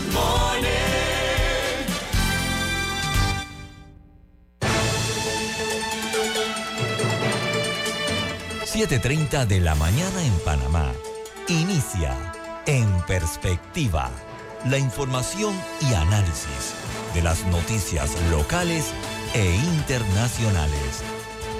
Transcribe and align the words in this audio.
Good 0.00 0.14
morning. 0.14 0.70
7.30 8.64 9.46
de 9.46 9.60
la 9.60 9.74
mañana 9.74 10.24
en 10.24 10.32
Panamá. 10.38 10.90
Inicia 11.48 12.16
En 12.66 12.88
Perspectiva. 13.02 14.10
La 14.70 14.78
información 14.78 15.54
y 15.82 15.92
análisis 15.92 16.72
de 17.12 17.20
las 17.20 17.44
noticias 17.46 18.16
locales 18.30 18.94
e 19.34 19.54
internacionales. 19.54 21.02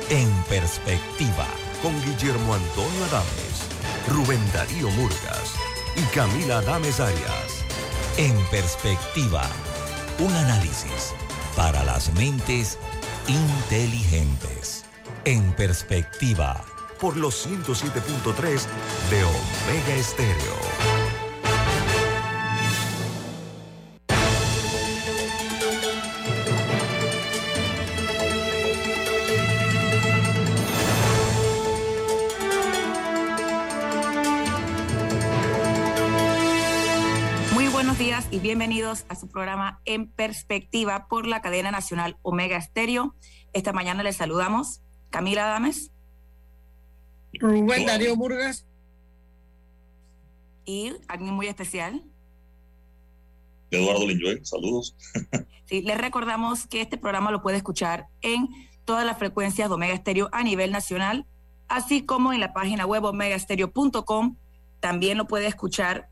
En 0.08 0.30
Perspectiva. 0.44 1.46
Con 1.82 1.92
Guillermo 2.06 2.54
Antonio 2.54 3.04
Adames, 3.04 3.66
Rubén 4.08 4.40
Darío 4.54 4.88
Murgas 4.92 5.54
y 5.96 6.02
Camila 6.14 6.58
Adames 6.58 7.00
Arias. 7.00 7.49
En 8.20 8.36
Perspectiva. 8.50 9.40
Un 10.18 10.30
análisis 10.30 11.14
para 11.56 11.82
las 11.84 12.12
mentes 12.12 12.78
inteligentes. 13.26 14.84
En 15.24 15.50
Perspectiva 15.54 16.62
por 17.00 17.16
los 17.16 17.46
107.3 17.46 18.66
de 19.08 19.24
Omega 19.24 19.94
Estéreo. 19.94 20.89
Bienvenidos 38.90 39.06
a 39.08 39.14
su 39.14 39.28
programa 39.28 39.80
En 39.84 40.10
Perspectiva 40.10 41.06
por 41.08 41.26
la 41.26 41.40
cadena 41.40 41.70
nacional 41.70 42.16
Omega 42.22 42.56
Estéreo. 42.56 43.14
Esta 43.52 43.72
mañana 43.72 44.02
les 44.02 44.16
saludamos 44.16 44.80
Camila 45.10 45.44
Adames. 45.44 45.92
Rubén 47.34 47.86
Darío 47.86 48.16
Murgas. 48.16 48.66
Y 50.64 50.92
alguien 51.06 51.34
muy 51.34 51.46
especial. 51.46 52.02
Eduardo 53.70 54.08
Linjoy, 54.08 54.44
saludos. 54.44 54.96
Sí, 55.66 55.82
les 55.82 55.98
recordamos 55.98 56.66
que 56.66 56.80
este 56.80 56.98
programa 56.98 57.30
lo 57.30 57.42
puede 57.42 57.56
escuchar 57.56 58.08
en 58.22 58.48
todas 58.84 59.06
las 59.06 59.18
frecuencias 59.18 59.68
de 59.68 59.74
Omega 59.76 59.94
Estéreo 59.94 60.28
a 60.32 60.42
nivel 60.42 60.72
nacional, 60.72 61.26
así 61.68 62.02
como 62.04 62.32
en 62.32 62.40
la 62.40 62.52
página 62.52 62.86
web 62.86 63.04
omegastereo.com. 63.04 64.36
También 64.80 65.16
lo 65.16 65.28
puede 65.28 65.46
escuchar 65.46 66.09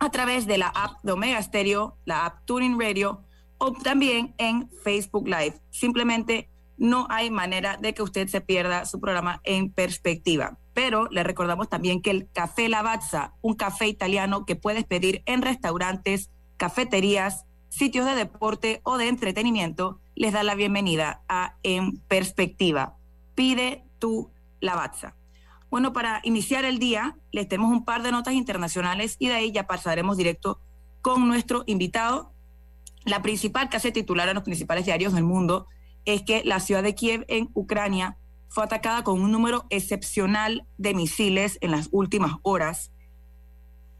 a 0.00 0.10
través 0.10 0.46
de 0.46 0.58
la 0.58 0.68
app 0.68 1.02
de 1.02 1.12
Omega 1.12 1.40
Stereo, 1.42 1.96
la 2.06 2.24
app 2.24 2.44
Tuning 2.46 2.80
Radio, 2.80 3.22
o 3.58 3.72
también 3.72 4.34
en 4.38 4.70
Facebook 4.82 5.28
Live. 5.28 5.60
Simplemente 5.70 6.48
no 6.78 7.06
hay 7.10 7.30
manera 7.30 7.76
de 7.76 7.92
que 7.92 8.02
usted 8.02 8.26
se 8.26 8.40
pierda 8.40 8.86
su 8.86 8.98
programa 8.98 9.42
en 9.44 9.70
perspectiva. 9.70 10.58
Pero 10.72 11.08
le 11.10 11.22
recordamos 11.22 11.68
también 11.68 12.00
que 12.00 12.10
el 12.10 12.30
Café 12.32 12.70
Lavazza, 12.70 13.34
un 13.42 13.54
café 13.54 13.86
italiano 13.86 14.46
que 14.46 14.56
puedes 14.56 14.84
pedir 14.84 15.22
en 15.26 15.42
restaurantes, 15.42 16.30
cafeterías, 16.56 17.44
sitios 17.68 18.06
de 18.06 18.14
deporte 18.14 18.80
o 18.84 18.96
de 18.96 19.08
entretenimiento, 19.08 20.00
les 20.14 20.32
da 20.32 20.42
la 20.42 20.54
bienvenida 20.54 21.20
a 21.28 21.56
En 21.62 21.98
Perspectiva. 21.98 22.96
Pide 23.34 23.84
tu 23.98 24.30
Lavazza. 24.60 25.19
Bueno, 25.70 25.92
para 25.92 26.20
iniciar 26.24 26.64
el 26.64 26.80
día, 26.80 27.16
les 27.30 27.48
tenemos 27.48 27.70
un 27.70 27.84
par 27.84 28.02
de 28.02 28.10
notas 28.10 28.34
internacionales 28.34 29.14
y 29.20 29.28
de 29.28 29.34
ahí 29.34 29.52
ya 29.52 29.68
pasaremos 29.68 30.16
directo 30.16 30.60
con 31.00 31.28
nuestro 31.28 31.62
invitado. 31.66 32.32
La 33.04 33.22
principal 33.22 33.68
que 33.68 33.76
hace 33.76 33.92
titular 33.92 34.28
en 34.28 34.34
los 34.34 34.42
principales 34.42 34.84
diarios 34.84 35.12
del 35.14 35.22
mundo 35.22 35.68
es 36.04 36.22
que 36.22 36.42
la 36.44 36.58
ciudad 36.58 36.82
de 36.82 36.96
Kiev 36.96 37.24
en 37.28 37.50
Ucrania 37.54 38.18
fue 38.48 38.64
atacada 38.64 39.04
con 39.04 39.20
un 39.20 39.30
número 39.30 39.66
excepcional 39.70 40.66
de 40.76 40.92
misiles 40.92 41.56
en 41.60 41.70
las 41.70 41.88
últimas 41.92 42.32
horas. 42.42 42.90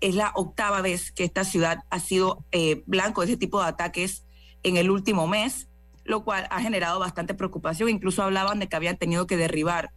Es 0.00 0.16
la 0.16 0.32
octava 0.34 0.80
vez 0.80 1.12
que 1.12 1.22
esta 1.22 1.44
ciudad 1.44 1.84
ha 1.88 2.00
sido 2.00 2.44
eh, 2.50 2.82
blanco 2.86 3.20
de 3.20 3.28
ese 3.28 3.36
tipo 3.36 3.60
de 3.60 3.68
ataques 3.68 4.24
en 4.64 4.76
el 4.76 4.90
último 4.90 5.28
mes, 5.28 5.68
lo 6.02 6.24
cual 6.24 6.48
ha 6.50 6.60
generado 6.60 6.98
bastante 6.98 7.34
preocupación. 7.34 7.90
Incluso 7.90 8.24
hablaban 8.24 8.58
de 8.58 8.66
que 8.66 8.74
habían 8.74 8.96
tenido 8.96 9.28
que 9.28 9.36
derribar 9.36 9.92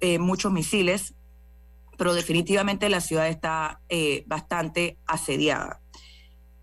eh, 0.00 0.18
muchos 0.18 0.52
misiles, 0.52 1.14
pero 1.96 2.14
definitivamente 2.14 2.88
la 2.88 3.00
ciudad 3.00 3.28
está 3.28 3.80
eh, 3.88 4.24
bastante 4.26 4.98
asediada. 5.06 5.80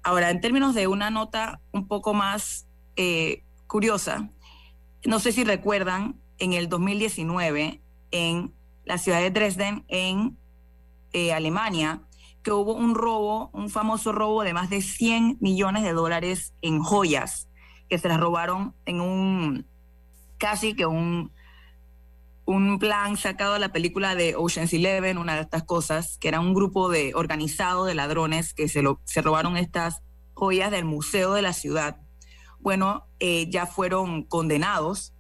Ahora, 0.04 0.30
en 0.30 0.42
términos 0.42 0.76
de 0.76 0.88
una 0.88 1.10
nota 1.10 1.60
un 1.72 1.88
poco 1.88 2.14
más 2.14 2.68
curiosa, 3.66 4.30
no 5.06 5.20
sé 5.20 5.32
si 5.32 5.44
recuerdan, 5.44 6.22
en 6.38 6.54
el 6.54 6.70
2019, 6.70 7.82
en 8.12 8.54
la 8.86 8.98
ciudad 8.98 9.20
de 9.20 9.32
Dresden, 9.32 9.86
en 9.88 10.38
eh, 11.14 11.34
Alemania, 11.34 12.02
que 12.44 12.52
hubo 12.52 12.74
un 12.74 12.96
robo, 12.96 13.50
un 13.54 13.70
famoso 13.70 14.12
robo 14.12 14.44
de 14.44 14.54
más 14.54 14.70
de 14.70 14.82
100 14.82 15.38
millones 15.40 15.84
de 15.84 15.94
dólares 15.94 16.54
en 16.62 16.80
joyas, 16.80 17.50
que 17.90 17.98
se 17.98 18.10
las 18.10 18.20
robaron 18.20 18.74
en 18.86 19.00
un, 19.00 19.66
casi 20.38 20.76
que 20.76 20.86
un, 20.86 21.32
un 22.46 22.80
plan 22.80 23.18
sacado 23.18 23.54
de 23.54 23.60
la 23.60 23.72
película 23.72 24.16
de 24.16 24.36
Ocean's 24.36 24.74
Eleven, 24.74 25.18
una 25.18 25.36
de 25.36 25.42
estas 25.42 25.64
cosas, 25.64 26.18
que 26.20 26.28
era 26.28 26.40
un 26.40 26.54
grupo 26.54 26.90
de 26.90 27.14
organizado 27.16 27.86
de 27.86 27.96
ladrones 27.96 28.54
que 28.54 28.68
se, 28.68 28.82
lo, 28.82 29.00
se 29.06 29.22
robaron 29.22 29.58
estas 29.58 30.02
joyas 30.34 30.72
del 30.72 30.86
museo 30.86 31.34
de 31.34 31.42
la 31.42 31.54
ciudad 31.54 32.04
bueno, 32.64 33.06
eh, 33.20 33.50
ya 33.50 33.68
fueron 33.68 34.24
condenados. 34.24 35.14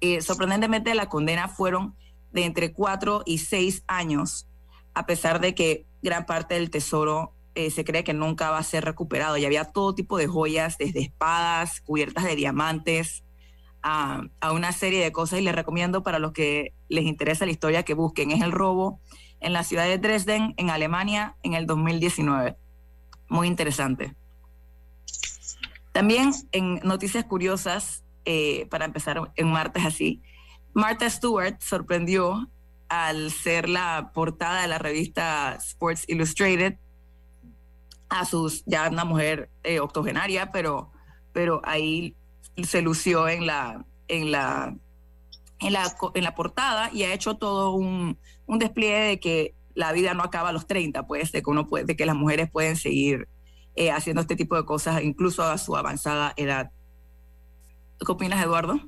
Eh, 0.00 0.22
sorprendentemente, 0.22 0.94
la 0.94 1.08
condena 1.08 1.48
fueron 1.48 1.96
de 2.32 2.44
entre 2.44 2.72
cuatro 2.72 3.22
y 3.26 3.38
seis 3.38 3.82
años, 3.88 4.46
a 4.94 5.06
pesar 5.06 5.40
de 5.40 5.56
que 5.56 5.86
gran 6.02 6.24
parte 6.24 6.54
del 6.54 6.70
tesoro 6.70 7.32
eh, 7.56 7.70
se 7.70 7.84
cree 7.84 8.04
que 8.04 8.14
nunca 8.14 8.50
va 8.50 8.58
a 8.58 8.62
ser 8.62 8.84
recuperado. 8.84 9.36
Y 9.36 9.44
había 9.44 9.64
todo 9.64 9.96
tipo 9.96 10.18
de 10.18 10.28
joyas, 10.28 10.78
desde 10.78 11.00
espadas, 11.00 11.80
cubiertas 11.80 12.22
de 12.24 12.36
diamantes, 12.36 13.24
a, 13.86 14.52
una 14.52 14.72
serie 14.72 15.02
de 15.02 15.12
cosas. 15.12 15.38
Y 15.38 15.42
les 15.42 15.54
recomiendo 15.54 16.02
para 16.02 16.18
los 16.18 16.32
que 16.32 16.72
les 16.88 17.04
interesa 17.04 17.46
la 17.46 17.52
historia 17.52 17.84
que 17.84 17.94
busquen. 17.94 18.32
Es 18.32 18.42
el 18.42 18.50
robo 18.50 19.00
en 19.40 19.52
la 19.52 19.62
ciudad 19.62 19.84
de 19.84 19.98
Dresden, 19.98 20.54
en 20.56 20.70
Alemania, 20.70 21.36
en 21.44 21.54
el 21.54 21.66
2019. 21.66 22.56
Muy 23.28 23.46
interesante. 23.46 24.14
También 25.92 26.32
en 26.52 26.80
noticias 26.82 27.24
curiosas, 27.24 28.04
eh, 28.24 28.66
para 28.70 28.84
empezar 28.84 29.32
en 29.36 29.50
martes 29.50 29.84
así, 29.84 30.20
Martha 30.74 31.08
Stewart 31.08 31.60
sorprendió 31.60 32.50
al 32.88 33.30
ser 33.30 33.68
la 33.68 34.10
portada 34.12 34.62
de 34.62 34.68
la 34.68 34.78
revista 34.78 35.54
Sports 35.54 36.04
Illustrated 36.08 36.76
a 38.08 38.24
sus, 38.24 38.64
ya 38.66 38.88
una 38.88 39.04
mujer 39.04 39.48
eh, 39.62 39.80
octogenaria, 39.80 40.52
pero, 40.52 40.90
pero 41.32 41.60
ahí 41.64 42.14
se 42.64 42.82
lució 42.82 43.28
en 43.28 43.46
la, 43.46 43.84
en 44.08 44.30
la, 44.32 44.76
en 45.60 45.72
la, 45.72 45.96
en 46.14 46.24
la 46.24 46.34
portada 46.34 46.90
y 46.92 47.02
ha 47.02 47.12
hecho 47.12 47.36
todo 47.36 47.72
un, 47.72 48.18
un 48.46 48.58
despliegue 48.58 49.00
de 49.00 49.20
que 49.20 49.54
la 49.74 49.92
vida 49.92 50.14
no 50.14 50.22
acaba 50.22 50.48
a 50.48 50.52
los 50.52 50.66
30, 50.66 51.06
pues, 51.06 51.32
de 51.32 51.42
que, 51.42 51.50
uno 51.50 51.68
puede, 51.68 51.84
de 51.84 51.96
que 51.96 52.06
las 52.06 52.16
mujeres 52.16 52.50
pueden 52.50 52.76
seguir 52.76 53.28
eh, 53.76 53.90
haciendo 53.90 54.22
este 54.22 54.36
tipo 54.36 54.56
de 54.56 54.64
cosas, 54.64 55.02
incluso 55.02 55.42
a 55.42 55.58
su 55.58 55.76
avanzada 55.76 56.32
edad. 56.36 56.70
¿Qué 58.04 58.10
opinas, 58.10 58.42
Eduardo? 58.42 58.80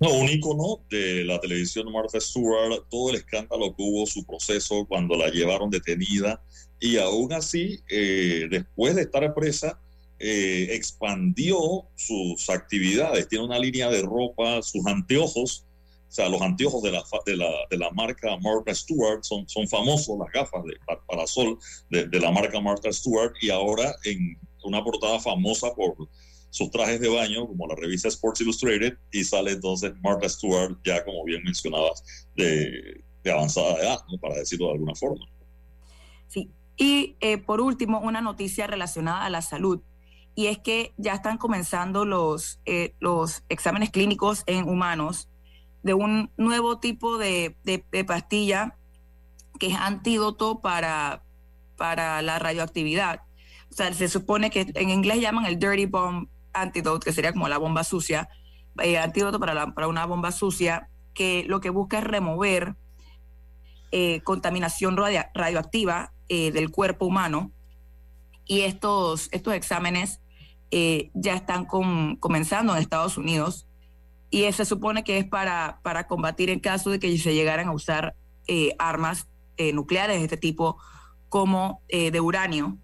No, 0.00 0.10
un 0.10 0.28
icono 0.28 0.80
de 0.90 1.24
la 1.24 1.40
televisión 1.40 1.90
Martha 1.92 2.20
Stewart, 2.20 2.84
todo 2.90 3.10
el 3.10 3.16
escándalo 3.16 3.74
que 3.76 3.82
hubo, 3.82 4.06
su 4.06 4.24
proceso 4.24 4.84
cuando 4.88 5.16
la 5.16 5.28
llevaron 5.28 5.70
detenida, 5.70 6.42
y 6.80 6.98
aún 6.98 7.32
así, 7.32 7.80
eh, 7.88 8.48
después 8.50 8.96
de 8.96 9.02
estar 9.02 9.32
presa, 9.34 9.80
eh, 10.24 10.68
expandió 10.70 11.58
sus 11.96 12.48
actividades. 12.48 13.28
Tiene 13.28 13.44
una 13.44 13.58
línea 13.58 13.90
de 13.90 14.02
ropa, 14.02 14.62
sus 14.62 14.86
anteojos, 14.86 15.66
o 16.08 16.14
sea, 16.14 16.28
los 16.28 16.40
anteojos 16.40 16.80
de 16.82 16.92
la, 16.92 17.02
de 17.26 17.36
la, 17.36 17.50
de 17.68 17.76
la 17.76 17.90
marca 17.90 18.36
Martha 18.36 18.72
Stewart 18.72 19.24
son, 19.24 19.48
son 19.48 19.66
famosos, 19.66 20.16
las 20.16 20.30
gafas 20.32 20.62
de, 20.62 20.74
para 21.08 21.26
sol 21.26 21.58
de, 21.90 22.06
de, 22.06 22.20
la 22.20 22.30
marca 22.30 22.60
Martha 22.60 22.92
Stewart, 22.92 23.32
y 23.40 23.50
ahora 23.50 23.96
en 24.04 24.38
una 24.62 24.84
portada 24.84 25.18
famosa 25.18 25.74
por 25.74 25.96
sus 26.50 26.70
trajes 26.70 27.00
de 27.00 27.08
baño, 27.08 27.48
como 27.48 27.66
la 27.66 27.74
revista 27.74 28.06
Sports 28.06 28.42
Illustrated, 28.42 28.96
y 29.10 29.24
sale 29.24 29.50
entonces 29.52 29.92
Martha 30.04 30.28
Stewart, 30.28 30.76
ya 30.84 31.04
como 31.04 31.24
bien 31.24 31.42
mencionabas, 31.42 32.04
de, 32.36 33.02
de 33.24 33.32
avanzada 33.32 33.76
edad, 33.80 33.98
para 34.20 34.36
decirlo 34.36 34.66
de 34.66 34.72
alguna 34.74 34.94
forma. 34.94 35.26
Sí, 36.28 36.48
y 36.76 37.16
eh, 37.20 37.38
por 37.38 37.60
último, 37.60 38.00
una 38.00 38.20
noticia 38.20 38.68
relacionada 38.68 39.24
a 39.24 39.30
la 39.30 39.42
salud 39.42 39.80
y 40.34 40.46
es 40.46 40.58
que 40.58 40.94
ya 40.96 41.14
están 41.14 41.38
comenzando 41.38 42.04
los, 42.04 42.60
eh, 42.64 42.94
los 43.00 43.42
exámenes 43.48 43.90
clínicos 43.90 44.44
en 44.46 44.68
humanos 44.68 45.28
de 45.82 45.94
un 45.94 46.30
nuevo 46.36 46.78
tipo 46.78 47.18
de, 47.18 47.56
de, 47.64 48.04
pastilla 48.04 48.76
que 49.58 49.66
es 49.68 49.76
antídoto 49.76 50.60
para, 50.60 51.22
para 51.76 52.22
la 52.22 52.38
radioactividad. 52.38 53.20
o 53.70 53.74
sea, 53.74 53.92
se 53.92 54.08
supone 54.08 54.50
que 54.50 54.70
en 54.74 54.90
inglés 54.90 55.20
llaman 55.20 55.44
el 55.46 55.58
dirty 55.58 55.86
bomb 55.86 56.28
antidote, 56.52 57.04
que 57.04 57.12
sería 57.12 57.32
como 57.32 57.48
la 57.48 57.58
bomba 57.58 57.84
sucia, 57.84 58.28
eh, 58.78 58.98
antídoto 58.98 59.38
para, 59.38 59.74
para 59.74 59.88
una 59.88 60.06
bomba 60.06 60.32
sucia, 60.32 60.88
que 61.14 61.44
lo 61.46 61.60
que 61.60 61.70
busca 61.70 61.98
es 61.98 62.04
remover 62.04 62.76
eh, 63.90 64.22
contaminación 64.22 64.96
radioactiva 64.96 66.14
eh, 66.30 66.50
del 66.50 66.70
cuerpo 66.70 67.04
humano. 67.04 67.52
Y 68.46 68.62
estos, 68.62 69.28
estos 69.32 69.52
exámenes 69.52 70.21
ya 71.14 71.34
están 71.34 71.66
comenzando 71.66 72.74
en 72.74 72.80
Estados 72.80 73.18
Unidos. 73.18 73.66
Y 74.30 74.50
se 74.52 74.64
supone 74.64 75.04
que 75.04 75.18
es 75.18 75.26
para, 75.26 75.80
para 75.82 76.06
combatir 76.06 76.48
en 76.48 76.58
caso 76.58 76.90
de 76.90 76.98
que 76.98 77.16
se 77.18 77.34
llegaran 77.34 77.68
a 77.68 77.72
usar 77.72 78.14
armas 78.78 79.28
nucleares 79.74 80.18
de 80.18 80.24
este 80.24 80.36
tipo 80.38 80.78
como 81.28 81.82
de 81.88 82.20
uranio 82.20 82.78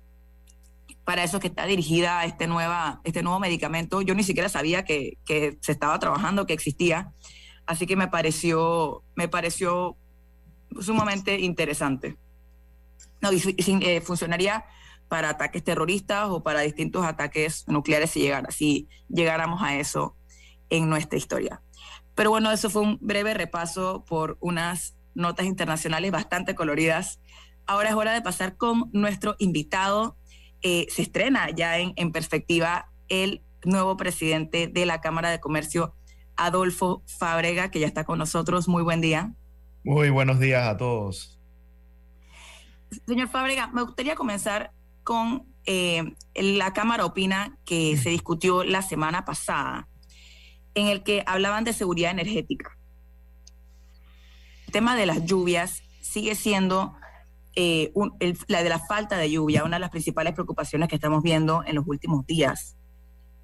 para 1.08 1.24
eso 1.24 1.40
que 1.40 1.46
está 1.46 1.64
dirigida 1.64 2.22
este, 2.26 2.46
nueva, 2.46 3.00
este 3.02 3.22
nuevo 3.22 3.40
medicamento. 3.40 4.02
Yo 4.02 4.14
ni 4.14 4.22
siquiera 4.22 4.50
sabía 4.50 4.84
que, 4.84 5.16
se 5.26 5.72
estaba 5.72 5.98
trabajando, 5.98 6.44
que 6.44 6.52
existía, 6.52 7.14
así 7.64 7.86
que 7.86 7.96
me 7.96 8.08
pareció, 8.08 9.02
me 9.16 9.26
pareció 9.26 9.96
sumamente 10.78 11.40
interesante. 11.40 12.18
No, 13.22 13.32
y, 13.32 13.40
eh, 13.56 14.02
funcionaría 14.02 14.66
para 15.08 15.30
ataques 15.30 15.64
terroristas 15.64 16.28
o 16.28 16.42
para 16.42 16.60
distintos 16.60 17.04
ataques 17.04 17.64
nucleares 17.66 18.10
si, 18.10 18.20
llegara, 18.20 18.50
si 18.50 18.88
llegáramos 19.08 19.62
a 19.62 19.76
eso 19.78 20.16
en 20.70 20.88
nuestra 20.88 21.18
historia. 21.18 21.62
Pero 22.14 22.30
bueno, 22.30 22.50
eso 22.50 22.68
fue 22.70 22.82
un 22.82 22.98
breve 23.00 23.34
repaso 23.34 24.04
por 24.06 24.36
unas 24.40 24.96
notas 25.14 25.46
internacionales 25.46 26.10
bastante 26.10 26.54
coloridas. 26.54 27.20
Ahora 27.66 27.90
es 27.90 27.94
hora 27.94 28.12
de 28.12 28.22
pasar 28.22 28.56
con 28.56 28.90
nuestro 28.92 29.36
invitado 29.38 30.16
eh, 30.62 30.86
se 30.90 31.02
estrena 31.02 31.50
ya 31.50 31.78
en, 31.78 31.92
en 31.96 32.10
perspectiva 32.10 32.90
el 33.08 33.42
nuevo 33.64 33.96
presidente 33.96 34.66
de 34.66 34.86
la 34.86 35.00
Cámara 35.00 35.30
de 35.30 35.40
Comercio, 35.40 35.94
Adolfo 36.36 37.02
Fábrega, 37.06 37.70
que 37.70 37.80
ya 37.80 37.86
está 37.86 38.04
con 38.04 38.18
nosotros. 38.18 38.68
Muy 38.68 38.82
buen 38.82 39.00
día. 39.00 39.34
Muy 39.84 40.10
buenos 40.10 40.40
días 40.40 40.66
a 40.66 40.76
todos. 40.76 41.38
Señor 43.06 43.28
Fábrega, 43.28 43.68
me 43.68 43.82
gustaría 43.82 44.14
comenzar 44.16 44.72
con 45.08 45.46
eh, 45.64 46.16
la 46.34 46.74
Cámara 46.74 47.06
Opina 47.06 47.56
que 47.64 47.96
se 47.96 48.10
discutió 48.10 48.62
la 48.62 48.82
semana 48.82 49.24
pasada, 49.24 49.88
en 50.74 50.88
el 50.88 51.02
que 51.02 51.24
hablaban 51.26 51.64
de 51.64 51.72
seguridad 51.72 52.10
energética. 52.10 52.76
El 54.66 54.72
tema 54.74 54.96
de 54.96 55.06
las 55.06 55.24
lluvias 55.24 55.82
sigue 56.02 56.34
siendo 56.34 56.94
eh, 57.56 57.90
la 58.48 58.62
de 58.62 58.68
la 58.68 58.80
falta 58.80 59.16
de 59.16 59.30
lluvia, 59.30 59.64
una 59.64 59.76
de 59.76 59.80
las 59.80 59.88
principales 59.88 60.34
preocupaciones 60.34 60.90
que 60.90 60.96
estamos 60.96 61.22
viendo 61.22 61.64
en 61.64 61.76
los 61.76 61.86
últimos 61.86 62.26
días. 62.26 62.76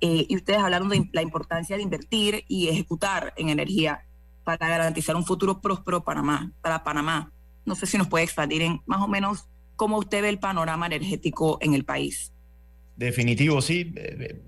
Eh, 0.03 0.27
y 0.29 0.37
ustedes 0.37 0.59
hablaron 0.59 0.91
de 0.91 1.09
la 1.15 1.23
importancia 1.23 1.79
de 1.79 1.83
invertir 1.83 2.45
y 2.47 2.69
ejecutar 2.69 3.33
en 3.39 3.49
energía 3.49 4.05
para 4.45 4.69
garantizar 4.69 5.17
un 5.17 5.25
futuro 5.25 5.63
próspero 5.63 6.05
Panamá, 6.05 6.53
para 6.61 6.85
Panamá. 6.85 7.33
No 7.65 7.75
sé 7.75 7.87
si 7.87 7.97
nos 7.97 8.09
puede 8.09 8.25
expandir 8.25 8.61
en 8.61 8.83
más 8.85 9.01
o 9.01 9.09
menos 9.09 9.49
cómo 9.77 9.99
usted 9.99 10.23
ve 10.23 10.29
el 10.29 10.39
panorama 10.39 10.87
energético 10.87 11.59
en 11.61 11.75
el 11.75 11.85
país. 11.85 12.33
Definitivo, 12.97 13.61
sí. 13.61 13.93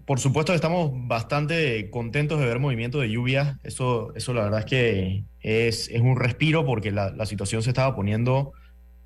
Por 0.05 0.20
supuesto 0.20 0.55
estamos 0.55 0.93
bastante 0.93 1.90
contentos 1.90 2.38
de 2.38 2.46
ver 2.46 2.61
movimiento 2.61 3.00
de 3.00 3.11
lluvia. 3.11 3.58
Eso, 3.64 4.14
eso 4.14 4.32
la 4.34 4.44
verdad 4.44 4.61
es 4.61 4.67
que 4.67 5.25
es, 5.40 5.90
un 6.00 6.17
respiro 6.17 6.64
porque 6.64 6.93
la, 6.93 7.26
situación 7.26 7.62
se 7.62 7.70
estaba 7.70 7.96
poniendo 7.96 8.52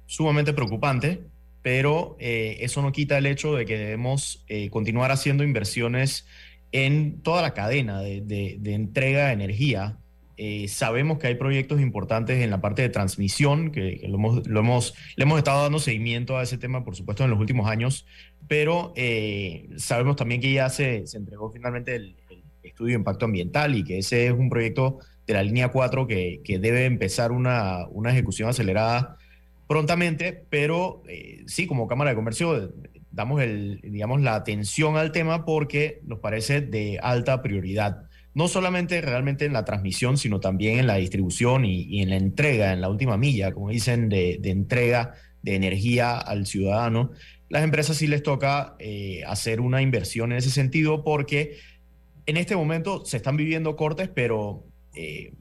sumamente 0.05 0.53
preocupante, 0.53 1.23
pero 1.63 2.17
eh, 2.19 2.59
eso 2.61 2.83
no 2.83 2.93
quita 2.93 3.17
el 3.17 3.27
hecho 3.27 3.55
de 3.55 3.65
que 3.65 3.79
debemos 3.79 4.45
eh, 4.49 4.69
continuar 4.69 5.11
haciendo 5.11 5.43
inversiones 5.43 6.27
en 6.73 7.21
toda 7.23 7.41
la 7.41 7.55
cadena 7.55 8.01
de, 8.01 8.59
entrega 8.65 9.29
de 9.29 9.33
energía. 9.33 9.97
Eh, 10.43 10.69
sabemos 10.69 11.19
que 11.19 11.27
hay 11.27 11.35
proyectos 11.35 11.81
importantes 11.81 12.43
en 12.43 12.49
la 12.49 12.63
parte 12.63 12.81
de 12.81 12.89
transmisión, 12.89 13.73
que, 13.73 14.01
lo, 14.09 14.15
hemos, 14.17 14.47
lo, 14.47 14.61
hemos, 14.61 14.95
le 15.17 15.25
hemos 15.25 15.37
estado 15.37 15.63
dando 15.63 15.79
seguimiento 15.79 16.39
a 16.39 16.43
ese 16.43 16.57
tema, 16.57 16.83
por 16.83 16.97
supuesto, 16.97 17.25
en 17.25 17.31
los 17.31 17.39
últimos 17.39 17.69
años, 17.69 18.07
pero 18.49 18.95
sabemos 19.77 20.17
también 20.17 20.41
que 20.41 20.53
ya 20.53 20.71
se, 20.71 21.07
se 21.07 21.19
entregó 21.19 21.51
finalmente 21.51 21.95
el, 21.95 22.17
estudio 22.63 22.93
de 22.93 22.99
impacto 22.99 23.25
ambiental 23.27 23.75
y 23.75 23.85
que 23.85 23.99
ese 23.99 24.27
es 24.27 24.33
un 24.33 24.49
proyecto 24.49 24.99
de 25.27 25.35
la 25.35 25.43
línea 25.43 25.69
4 25.69 26.07
que, 26.07 26.41
que 26.45 26.59
debe 26.59 26.85
empezar 26.85 27.33
una, 27.33 27.87
una 27.89 28.11
ejecución 28.11 28.49
acelerada 28.49 29.19
prontamente, 29.71 30.47
pero 30.51 31.05
eh, 31.07 31.45
sí, 31.47 31.69
como 31.69 31.87
Cámara 31.87 32.11
de 32.11 32.17
Comercio 32.17 32.73
damos 33.13 33.41
el, 33.41 33.81
digamos, 33.85 34.21
la 34.21 34.35
atención 34.35 34.97
al 34.97 35.13
tema 35.13 35.45
porque 35.45 36.01
nos 36.03 36.19
parece 36.19 36.61
de 36.61 36.99
alta 37.01 37.41
prioridad. 37.41 38.10
No 38.35 38.49
solamente 38.49 39.01
realmente 39.01 39.45
en 39.45 39.53
la 39.53 39.65
transmisión, 39.65 40.17
sino 40.17 40.41
también 40.41 40.79
en 40.79 40.87
la 40.87 40.97
distribución 40.97 41.65
y, 41.65 42.01
en 42.03 42.11
la 42.11 42.17
entrega, 42.17 42.73
en 42.73 42.81
la 42.81 42.89
última 42.89 43.17
milla, 43.17 43.53
como 43.53 43.71
dicen, 43.71 44.09
de, 44.09 44.41
entrega 44.45 45.15
de 45.43 45.57
energía 45.57 46.19
al 46.19 46.47
ciudadano. 46.47 47.11
Las 47.49 47.65
empresas 47.65 47.97
sí 47.97 48.07
les 48.07 48.23
toca 48.23 48.77
eh, 48.79 49.23
hacer 49.27 49.61
una 49.61 49.83
inversión 49.83 50.33
en 50.33 50.39
ese 50.39 50.51
sentido 50.51 51.03
porque 51.03 51.57
en 52.27 52.37
este 52.37 52.55
momento 52.55 53.05
se 53.05 53.17
están 53.17 53.37
viviendo 53.37 53.75
cortes, 53.75 54.09
pero 54.09 54.65
eh, 54.95 55.33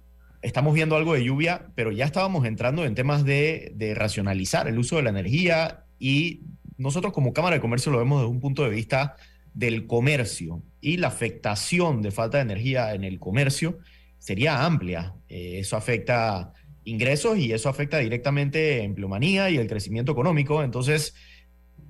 estamos 0.42 0.74
viendo 0.74 0.96
algo 0.96 1.14
de 1.14 1.24
lluvia, 1.24 1.68
pero 1.76 1.92
ya 1.92 2.06
estábamos 2.06 2.46
entrando 2.46 2.86
en 2.86 2.96
temas 2.96 3.26
de, 3.26 3.94
racionalizar 3.96 4.68
el 4.68 4.80
uso 4.80 4.96
de 4.96 5.04
la 5.04 5.10
energía 5.10 5.86
y 6.00 6.42
nosotros 6.78 7.14
como 7.14 7.34
Cámara 7.34 7.56
de 7.56 7.62
Comercio 7.62 7.92
lo 7.92 8.00
vemos 8.00 8.22
desde 8.22 8.32
un 8.32 8.40
punto 8.40 8.64
de 8.64 8.70
vista 8.70 9.16
del 9.54 9.88
comercio 9.88 10.62
y 10.82 10.98
la 10.98 11.08
afectación 11.08 12.02
de 12.02 12.12
falta 12.12 12.38
de 12.38 12.44
energía 12.44 12.94
en 12.94 13.04
el 13.04 13.20
comercio 13.20 13.80
sería 14.18 14.66
amplia. 14.66 15.16
Eh, 15.28 15.60
eso 15.60 15.76
afecta 15.78 16.54
ingresos 16.84 17.38
y 17.38 17.52
eso 17.52 17.70
afecta 17.70 17.98
directamente 17.98 18.84
empleomanía 18.84 19.50
y 19.50 19.58
el 19.58 19.68
crecimiento 19.68 20.12
económico. 20.12 20.64
Entonces, 20.64 21.16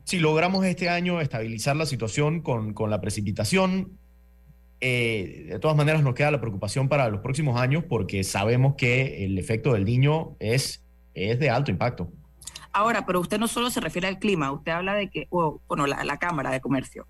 si 0.03 0.19
logramos 0.19 0.65
este 0.65 0.89
año 0.89 1.21
estabilizar 1.21 1.75
la 1.75 1.85
situación 1.85 2.41
con, 2.41 2.73
la 2.89 2.99
precipitación, 3.01 3.91
eh, 4.81 5.45
de 5.49 5.59
todas 5.59 5.77
maneras, 5.77 6.01
nos 6.01 6.15
queda 6.15 6.31
la 6.31 6.41
preocupación 6.41 6.89
para 6.89 7.09
los 7.09 7.21
próximos 7.21 7.59
años 7.59 7.83
porque 7.87 8.23
sabemos 8.23 8.75
que 8.75 9.25
el 9.25 9.37
efecto 9.37 9.73
del 9.73 9.85
niño 9.85 10.35
es, 10.39 10.83
es 11.13 11.39
de 11.39 11.49
alto 11.49 11.69
impacto. 11.69 12.11
Ahora, 12.71 13.05
pero 13.05 13.19
usted 13.19 13.39
no 13.39 13.47
solo 13.47 13.69
se 13.69 13.81
refiere 13.81 14.07
al 14.07 14.19
clima, 14.19 14.51
usted 14.51 14.71
habla 14.71 14.93
de 14.93 15.09
que, 15.09 15.27
bueno, 15.29 15.87
la, 15.87 16.17
Cámara 16.17 16.51
de 16.51 16.61
Comercio, 16.61 17.07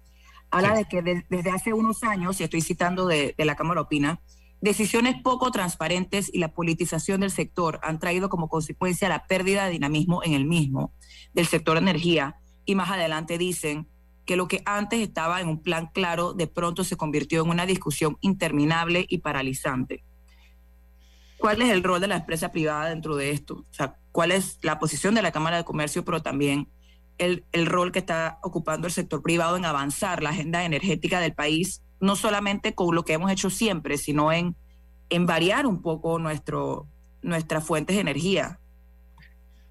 habla 0.51 0.73
de 0.73 0.85
que 0.85 1.01
desde 1.29 1.51
hace 1.51 1.73
unos 1.73 2.03
años, 2.03 2.39
y 2.39 2.43
estoy 2.43 2.61
citando 2.61 3.05
de, 3.07 3.35
de 3.37 3.45
la 3.45 3.55
Cámara 3.55 3.81
Opina, 3.81 4.21
decisiones 4.61 5.21
poco 5.21 5.51
transparentes 5.51 6.29
y 6.33 6.39
la 6.39 6.53
politización 6.53 7.21
del 7.21 7.31
sector 7.31 7.79
han 7.83 7.99
traído 7.99 8.29
como 8.29 8.49
consecuencia 8.49 9.09
la 9.09 9.25
pérdida 9.27 9.65
de 9.65 9.71
dinamismo 9.71 10.23
en 10.23 10.33
el 10.33 10.45
mismo, 10.45 10.93
del 11.33 11.45
sector 11.45 11.77
energía. 11.77 12.37
Y 12.65 12.75
más 12.75 12.89
adelante 12.89 13.37
dicen 13.37 13.87
que 14.25 14.35
lo 14.35 14.47
que 14.47 14.61
antes 14.65 14.99
estaba 14.99 15.41
en 15.41 15.47
un 15.47 15.63
plan 15.63 15.89
claro 15.91 16.33
de 16.33 16.45
pronto 16.45 16.83
se 16.83 16.97
convirtió 16.97 17.43
en 17.43 17.49
una 17.49 17.65
discusión 17.65 18.17
interminable 18.21 19.05
y 19.09 19.19
paralizante. 19.19 20.03
¿Cuál 21.39 21.61
es 21.61 21.69
el 21.69 21.83
rol 21.83 22.01
de 22.01 22.09
la 22.09 22.17
empresa 22.17 22.51
privada 22.51 22.89
dentro 22.89 23.15
de 23.15 23.31
esto? 23.31 23.55
O 23.55 23.73
sea, 23.73 23.97
¿cuál 24.11 24.31
es 24.31 24.59
la 24.61 24.77
posición 24.77 25.15
de 25.15 25.21
la 25.21 25.31
Cámara 25.31 25.57
de 25.57 25.63
Comercio, 25.63 26.03
pero 26.03 26.21
también 26.21 26.67
el, 27.19 27.45
el 27.51 27.65
rol 27.67 27.91
que 27.91 27.99
está 27.99 28.39
ocupando 28.41 28.87
el 28.87 28.93
sector 28.93 29.21
privado 29.21 29.55
en 29.55 29.65
avanzar 29.65 30.23
la 30.23 30.31
agenda 30.31 30.65
energética 30.65 31.19
del 31.19 31.33
país, 31.33 31.83
no 31.99 32.15
solamente 32.15 32.73
con 32.73 32.95
lo 32.95 33.03
que 33.05 33.13
hemos 33.13 33.31
hecho 33.31 33.49
siempre, 33.49 33.97
sino 33.97 34.31
en, 34.31 34.55
en 35.09 35.25
variar 35.25 35.67
un 35.67 35.81
poco 35.81 36.17
nuestro, 36.17 36.87
nuestras 37.21 37.63
fuentes 37.63 37.95
de 37.95 38.01
energía? 38.01 38.59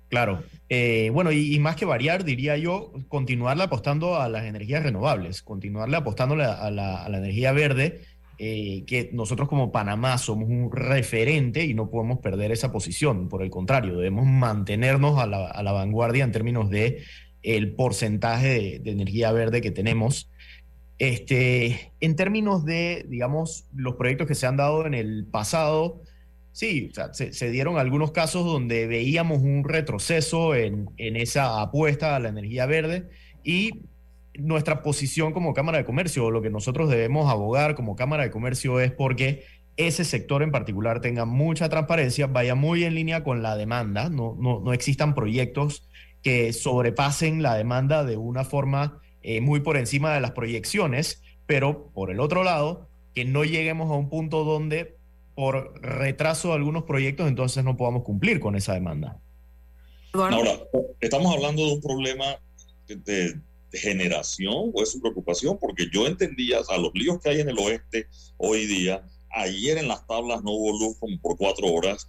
Claro. 0.09 0.43
Eh, 0.71 1.11
bueno, 1.13 1.33
y, 1.33 1.59
más 1.59 1.77
que 1.77 1.85
variar, 1.85 2.25
diría 2.25 2.57
yo, 2.57 2.93
continuarle 3.09 3.65
apostando 3.65 4.17
a 4.17 4.29
las 4.29 4.45
energías 4.45 4.83
renovables, 4.83 5.43
continuarle 5.43 5.97
apostando 5.97 6.35
a 6.35 6.71
la, 6.71 7.07
energía 7.09 7.53
verde, 7.53 8.03
eh, 8.39 8.85
que 8.87 9.11
nosotros 9.13 9.49
como 9.49 9.73
Panamá 9.73 10.17
somos 10.17 10.49
un 10.49 10.71
referente 10.73 11.65
y 11.65 11.75
no 11.75 11.91
podemos 11.91 12.21
perder 12.21 12.53
esa 12.53 12.73
posición. 12.73 13.29
Por 13.29 13.43
el 13.43 13.51
contrario, 13.51 13.97
debemos 13.97 14.27
mantenernos 14.27 15.19
a 15.19 15.27
la, 15.27 15.73
vanguardia 15.73 16.25
en 16.25 16.33
términos 16.33 16.71
de 16.71 17.03
el 17.43 17.73
porcentaje 17.75 18.79
de, 18.81 18.91
energía 18.91 19.33
verde 19.33 19.61
que 19.61 19.71
tenemos. 19.71 20.31
Este, 20.99 21.93
en 22.01 22.17
términos 22.17 22.65
de, 22.65 23.07
digamos, 23.09 23.67
los 23.75 23.95
proyectos 23.95 24.27
que 24.27 24.35
se 24.35 24.47
han 24.47 24.57
dado 24.57 24.85
en 24.87 24.95
el 24.95 25.27
pasado, 25.31 26.03
Sí, 26.59 26.91
se, 27.13 27.51
dieron 27.53 27.79
algunos 27.79 28.11
casos 28.11 28.45
donde 28.45 28.89
veíamos 28.89 29.43
un 29.43 29.63
retroceso 29.63 30.57
en, 30.57 30.89
esa 30.97 31.61
apuesta 31.61 32.17
a 32.17 32.19
la 32.19 32.31
energía 32.31 32.67
verde 32.67 33.09
y 33.45 33.83
nuestra 34.35 34.83
posición 34.83 35.33
como 35.33 35.55
Cámara 35.55 35.79
de 35.79 35.85
Comercio, 35.85 36.33
lo 36.33 36.43
que 36.43 36.51
nosotros 36.51 36.91
debemos 36.91 37.31
abogar 37.31 37.77
como 37.77 37.95
Cámara 37.95 38.25
de 38.25 38.33
Comercio 38.33 38.81
es 38.81 38.91
porque 38.91 39.45
ese 39.77 40.05
sector 40.05 40.43
en 40.43 40.51
particular 40.51 41.01
tenga 41.01 41.25
mucha 41.25 41.69
transparencia, 41.69 42.27
vaya 42.27 42.57
muy 42.57 42.83
en 42.83 42.97
línea 42.97 43.23
con 43.23 43.41
la 43.41 43.57
demanda, 43.57 44.11
no, 44.11 44.37
no, 44.37 44.59
no 44.59 44.73
existan 44.73 45.15
proyectos 45.15 45.88
que 46.23 46.53
sobrepasen 46.53 47.43
la 47.43 47.55
demanda 47.55 48.05
de 48.05 48.17
una 48.17 48.45
forma 48.45 49.01
eh, 49.23 49.41
muy 49.41 49.61
por 49.61 49.77
encima 49.77 50.15
de 50.15 50.21
las 50.21 50.33
proyecciones, 50.33 51.23
pero 51.47 51.91
por 51.93 52.11
el 52.11 52.21
otro 52.21 52.45
lado, 52.45 52.89
que 53.15 53.25
no 53.25 53.45
lleguemos 53.45 53.91
a 53.91 53.95
un 53.95 54.09
punto 54.09 54.45
donde 54.45 54.97
por 55.35 55.81
retraso 55.81 56.49
de 56.49 56.55
algunos 56.55 56.83
proyectos 56.83 57.29
entonces 57.29 57.63
no 57.63 57.77
podamos 57.77 58.03
cumplir 58.03 58.41
con 58.41 58.57
esa 58.57 58.75
demanda. 58.75 59.21
Ahora, 60.13 60.59
estamos 61.01 61.33
hablando 61.33 61.65
de 61.65 61.75
un 61.75 61.81
problema 61.81 62.41
de, 62.89 63.41
generación 63.71 64.73
o 64.73 64.83
es 64.83 64.93
su 64.93 65.01
preocupación, 65.01 65.59
porque 65.61 65.89
yo 65.93 66.07
entendía, 66.07 66.59
a 66.69 66.79
los 66.79 66.91
líos 66.95 67.21
que 67.21 67.29
hay 67.29 67.41
en 67.41 67.51
el 67.51 67.59
oeste 67.59 68.09
hoy 68.39 68.67
día, 68.67 69.07
ayer 69.31 69.77
en 69.77 69.89
las 69.89 70.07
tablas 70.07 70.43
no 70.43 70.53
hubo 70.53 70.79
luz 70.79 70.97
como 70.99 71.21
por 71.21 71.37
cuatro 71.37 71.67
horas, 71.67 72.09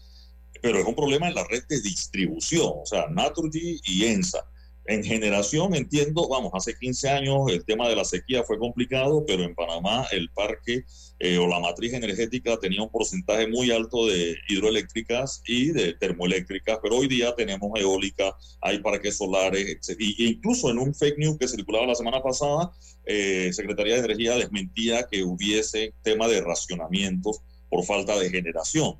pero 0.62 0.80
es 0.80 0.86
un 0.86 0.96
problema 0.96 1.28
en 1.28 1.36
la 1.36 1.44
red 1.46 1.64
de 1.68 1.82
distribución, 1.82 2.74
o 2.82 2.86
sea, 2.86 3.08
Naturgy 3.08 3.80
y 3.86 4.06
ENSA. 4.06 4.46
En 4.90 5.04
generación, 5.04 5.76
entiendo, 5.76 6.28
vamos, 6.28 6.52
hace 6.56 6.76
15 6.76 7.10
años 7.10 7.42
el 7.50 7.64
tema 7.64 7.88
de 7.88 7.96
la 7.96 8.04
sequía 8.04 8.44
fue 8.44 8.58
complicado, 8.58 9.24
pero 9.28 9.44
en 9.44 9.54
Panamá 9.54 10.08
el 10.12 10.32
parque 10.32 10.84
eh, 11.20 11.38
o 11.38 11.46
la 11.48 11.60
matriz 11.60 11.94
energética 11.94 12.58
tenía 12.58 12.82
un 12.82 12.90
porcentaje 12.90 13.48
muy 13.48 13.70
alto 13.70 14.08
de 14.08 14.36
hidroeléctricas 14.48 15.44
y 15.46 15.70
de 15.72 15.94
termoeléctricas, 15.94 16.80
pero 16.82 16.96
hoy 16.96 17.08
día 17.08 17.36
tenemos 17.36 17.70
eólica, 17.80 18.36
hay 18.62 18.80
parques 18.80 19.18
solares. 19.18 19.78
Y, 20.00 20.26
incluso 20.28 20.72
en 20.72 20.80
un 20.80 20.96
fake 20.96 21.20
news 21.20 21.38
que 21.38 21.48
circulaba 21.48 21.86
la 21.86 21.94
semana 21.94 22.24
pasada, 22.24 22.72
eh, 23.06 23.52
Secretaría 23.54 23.94
de 23.94 24.06
Energía 24.06 24.38
desmentía 24.38 25.06
que 25.08 25.24
hubiese 25.24 25.94
tema 26.02 26.28
de 26.28 26.42
racionamientos 26.42 27.42
por 27.70 27.84
falta 27.86 28.18
de 28.18 28.32
generación. 28.32 28.96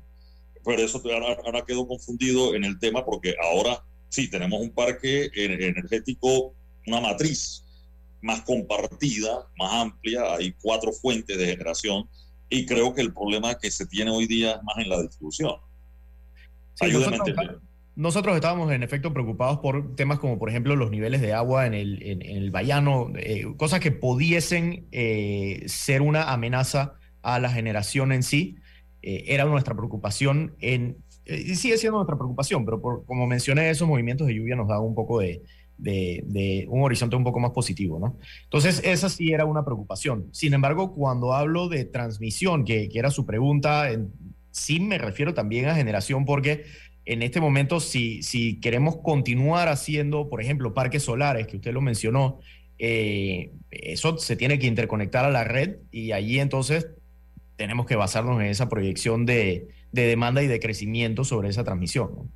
Pero 0.64 0.82
eso 0.82 1.02
ahora, 1.04 1.36
ahora 1.44 1.64
quedó 1.64 1.86
confundido 1.86 2.54
en 2.54 2.64
el 2.64 2.78
tema 2.78 3.04
porque 3.04 3.34
ahora 3.42 3.82
sí, 4.10 4.28
tenemos 4.28 4.60
un 4.60 4.70
parque 4.70 5.30
energético, 5.34 6.54
una 6.86 7.00
matriz 7.00 7.64
más 8.20 8.42
compartida, 8.42 9.46
más 9.56 9.72
amplia, 9.72 10.34
hay 10.34 10.52
cuatro 10.60 10.92
fuentes 10.92 11.38
de 11.38 11.46
generación 11.46 12.06
y 12.50 12.66
creo 12.66 12.92
que 12.92 13.00
el 13.00 13.14
problema 13.14 13.54
que 13.54 13.70
se 13.70 13.86
tiene 13.86 14.10
hoy 14.10 14.26
día 14.26 14.56
es 14.56 14.62
más 14.62 14.76
en 14.78 14.90
la 14.90 15.00
distribución. 15.00 15.54
nosotros, 17.96 18.34
estábamos 18.34 18.70
en 18.72 18.82
efecto 18.82 19.12
preocupados 19.12 19.58
por 19.58 19.94
temas 19.94 20.18
como 20.18 20.38
por 20.38 20.50
ejemplo 20.50 20.76
los 20.76 20.90
niveles 20.90 21.20
de 21.20 21.32
agua 21.32 21.66
en 21.66 21.74
el, 21.74 22.02
en, 22.02 22.22
el 22.22 22.50
Bayano, 22.50 23.12
eh, 23.16 23.46
cosas 23.56 23.80
que 23.80 23.92
pudiesen 23.92 24.88
eh, 24.90 25.62
ser 25.66 26.02
una 26.02 26.32
amenaza 26.32 26.94
a 27.22 27.38
la 27.38 27.50
generación 27.50 28.12
en 28.12 28.22
sí. 28.22 28.56
Eh, 29.02 29.24
era 29.28 29.44
nuestra 29.44 29.74
preocupación 29.74 30.54
en 30.60 30.96
eh, 31.30 31.54
sigue 31.54 31.78
siendo 31.78 31.98
nuestra 31.98 32.16
preocupación, 32.16 32.64
pero 32.64 32.80
como 32.80 33.26
mencioné, 33.26 33.70
esos 33.70 33.86
movimientos 33.86 34.26
de 34.26 34.34
lluvia 34.34 34.56
nos 34.56 34.68
dan 34.68 34.80
un 34.80 34.94
poco 34.94 35.20
de, 35.20 35.42
de, 35.78 36.66
un 36.68 36.82
horizonte 36.82 37.14
un 37.14 37.22
poco 37.22 37.38
más 37.38 37.52
positivo, 37.52 37.98
¿no? 38.00 38.16
Entonces, 38.44 38.80
esa 38.84 39.08
sí 39.08 39.32
era 39.32 39.44
una 39.44 39.64
preocupación. 39.64 40.28
Sin 40.32 40.54
embargo, 40.54 40.92
cuando 40.92 41.32
hablo 41.32 41.68
de 41.68 41.84
transmisión, 41.84 42.64
que, 42.64 42.88
que 42.88 42.98
era 42.98 43.10
su 43.10 43.26
pregunta, 43.26 43.92
en, 43.92 44.12
sí 44.50 44.80
me 44.80 44.98
refiero 44.98 45.32
también 45.32 45.66
a 45.66 45.74
generación, 45.74 46.24
porque 46.24 46.64
en 47.04 47.22
este 47.22 47.40
momento, 47.40 47.80
si, 47.80 48.22
si 48.22 48.58
queremos 48.58 48.96
continuar 48.96 49.68
haciendo, 49.68 50.28
por 50.28 50.40
ejemplo, 50.40 50.74
parques 50.74 51.04
solares, 51.04 51.46
que 51.46 51.56
usted 51.56 51.72
lo 51.72 51.80
mencionó, 51.80 52.40
eh, 52.78 53.52
eso 53.70 54.18
se 54.18 54.36
tiene 54.36 54.58
que 54.58 54.66
interconectar 54.66 55.24
a 55.24 55.30
la 55.30 55.44
red 55.44 55.76
y 55.90 56.12
allí 56.12 56.40
entonces 56.40 56.88
tenemos 57.60 57.84
que 57.84 57.94
basarnos 57.94 58.40
en 58.40 58.46
esa 58.46 58.70
proyección 58.70 59.26
de, 59.26 59.68
de 59.92 60.06
demanda 60.06 60.42
y 60.42 60.46
de 60.46 60.58
crecimiento 60.60 61.24
sobre 61.24 61.50
esa 61.50 61.62
transmisión. 61.62 62.32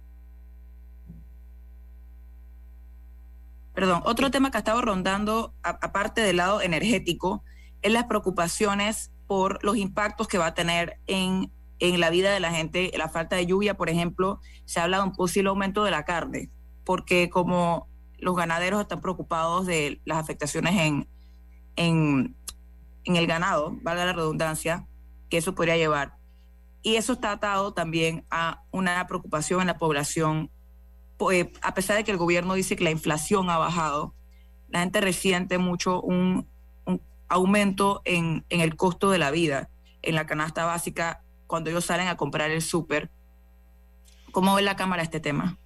Perdón, 3.72 4.02
otro 4.04 4.30
tema 4.30 4.50
que 4.50 4.58
ha 4.58 4.60
estado 4.60 4.82
rondando, 4.82 5.54
aparte 5.62 6.20
del 6.20 6.36
lado 6.36 6.60
energético, 6.60 7.42
es 7.80 7.90
las 7.90 8.04
preocupaciones 8.04 9.12
por 9.26 9.64
los 9.64 9.78
impactos 9.78 10.28
que 10.28 10.36
va 10.36 10.48
a 10.48 10.54
tener 10.54 10.98
en, 11.06 11.50
en 11.78 12.00
la 12.00 12.10
vida 12.10 12.30
de 12.30 12.40
la 12.40 12.50
gente. 12.50 12.92
La 12.94 13.08
falta 13.08 13.34
de 13.36 13.46
lluvia, 13.46 13.78
por 13.78 13.88
ejemplo, 13.88 14.40
se 14.66 14.78
habla 14.78 14.98
de 14.98 15.04
un 15.04 15.12
posible 15.12 15.48
aumento 15.48 15.84
de 15.84 15.90
la 15.90 16.04
carne, 16.04 16.50
porque 16.84 17.30
como 17.30 17.88
los 18.18 18.36
ganaderos 18.36 18.78
están 18.78 19.00
preocupados 19.00 19.64
de 19.64 20.02
las 20.04 20.18
afectaciones 20.18 20.78
en, 20.78 21.08
en, 21.76 22.36
en 23.04 23.16
el 23.16 23.26
ganado, 23.26 23.74
valga 23.80 24.04
la 24.04 24.12
redundancia, 24.12 24.86
que 25.34 25.38
eso 25.38 25.56
podría 25.56 25.76
llevar. 25.76 26.14
Y 26.80 26.94
eso 26.94 27.14
está 27.14 27.32
atado 27.32 27.74
también 27.74 28.24
a 28.30 28.62
una 28.70 29.04
preocupación 29.08 29.62
en 29.62 29.66
la 29.66 29.78
población. 29.78 30.48
Pues, 31.16 31.48
a 31.60 31.74
pesar 31.74 31.96
de 31.96 32.04
que 32.04 32.12
el 32.12 32.18
gobierno 32.18 32.54
dice 32.54 32.76
que 32.76 32.84
la 32.84 32.92
inflación 32.92 33.50
ha 33.50 33.58
bajado, 33.58 34.14
la 34.68 34.78
gente 34.78 35.00
resiente 35.00 35.58
mucho 35.58 36.00
un, 36.00 36.46
aumento 37.26 38.00
en, 38.04 38.44
el 38.48 38.76
costo 38.76 39.10
de 39.10 39.18
la 39.18 39.32
vida, 39.32 39.70
en 40.02 40.14
la 40.14 40.24
canasta 40.24 40.66
básica, 40.66 41.24
cuando 41.48 41.68
ellos 41.68 41.84
salen 41.84 42.06
a 42.06 42.16
comprar 42.16 42.52
el 42.52 42.62
súper. 42.62 43.10
¿Cómo 44.30 44.54
ve 44.54 44.62
la 44.62 44.76
Cámara 44.76 45.02
este 45.02 45.18
tema? 45.18 45.58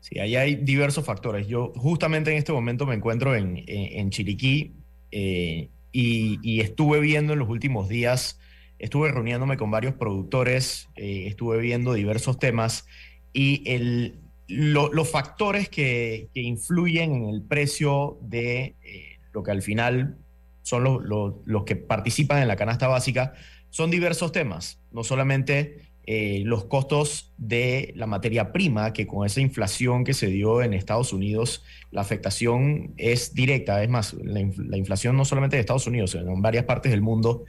Sí, 0.00 0.18
ahí 0.18 0.34
hay 0.34 0.54
diversos 0.56 1.04
factores. 1.04 1.46
Yo 1.46 1.74
justamente 1.76 2.30
en 2.30 2.38
este 2.38 2.54
momento 2.54 2.86
me 2.86 2.94
encuentro 2.94 3.34
en, 3.36 3.62
en, 3.66 4.08
Chiriquí 4.08 4.72
eh, 5.10 5.68
y, 5.92 6.38
y, 6.42 6.60
estuve 6.60 7.00
viendo 7.00 7.34
en 7.34 7.38
los 7.38 7.50
últimos 7.50 7.90
días 7.90 8.38
estuve 8.82 9.12
reuniéndome 9.12 9.56
con 9.56 9.70
varios 9.70 9.94
productores, 9.94 10.88
eh, 10.96 11.24
estuve 11.28 11.58
viendo 11.58 11.94
diversos 11.94 12.38
temas 12.38 12.84
y 13.32 13.62
el, 13.64 14.18
los 14.48 15.08
factores 15.08 15.68
que, 15.68 16.28
influyen 16.34 17.14
en 17.14 17.28
el 17.28 17.42
precio 17.42 18.18
de 18.20 18.74
eh, 18.82 19.18
lo 19.32 19.42
que 19.44 19.52
al 19.52 19.62
final 19.62 20.18
son 20.62 20.82
los, 20.84 21.64
que 21.64 21.76
participan 21.76 22.42
en 22.42 22.48
la 22.48 22.56
canasta 22.56 22.88
básica 22.88 23.34
son 23.70 23.90
diversos 23.90 24.32
temas, 24.32 24.80
no 24.90 25.04
solamente 25.04 25.78
eh, 26.04 26.42
los 26.44 26.64
costos 26.64 27.32
de 27.38 27.92
la 27.94 28.06
materia 28.06 28.52
prima, 28.52 28.92
que 28.92 29.06
con 29.06 29.24
esa 29.24 29.40
inflación 29.40 30.02
que 30.02 30.12
se 30.12 30.26
dio 30.26 30.60
en 30.60 30.74
Estados 30.74 31.12
Unidos, 31.12 31.64
la 31.92 32.00
afectación 32.00 32.92
es 32.96 33.32
directa. 33.32 33.82
Es 33.82 33.88
más, 33.88 34.12
la, 34.14 34.40
la 34.56 34.76
inflación 34.76 35.16
no 35.16 35.24
solamente 35.24 35.56
de 35.56 35.60
Estados 35.60 35.86
Unidos, 35.86 36.10
sino 36.10 36.32
en 36.32 36.42
varias 36.42 36.64
partes 36.64 36.90
del 36.90 37.00
mundo 37.00 37.44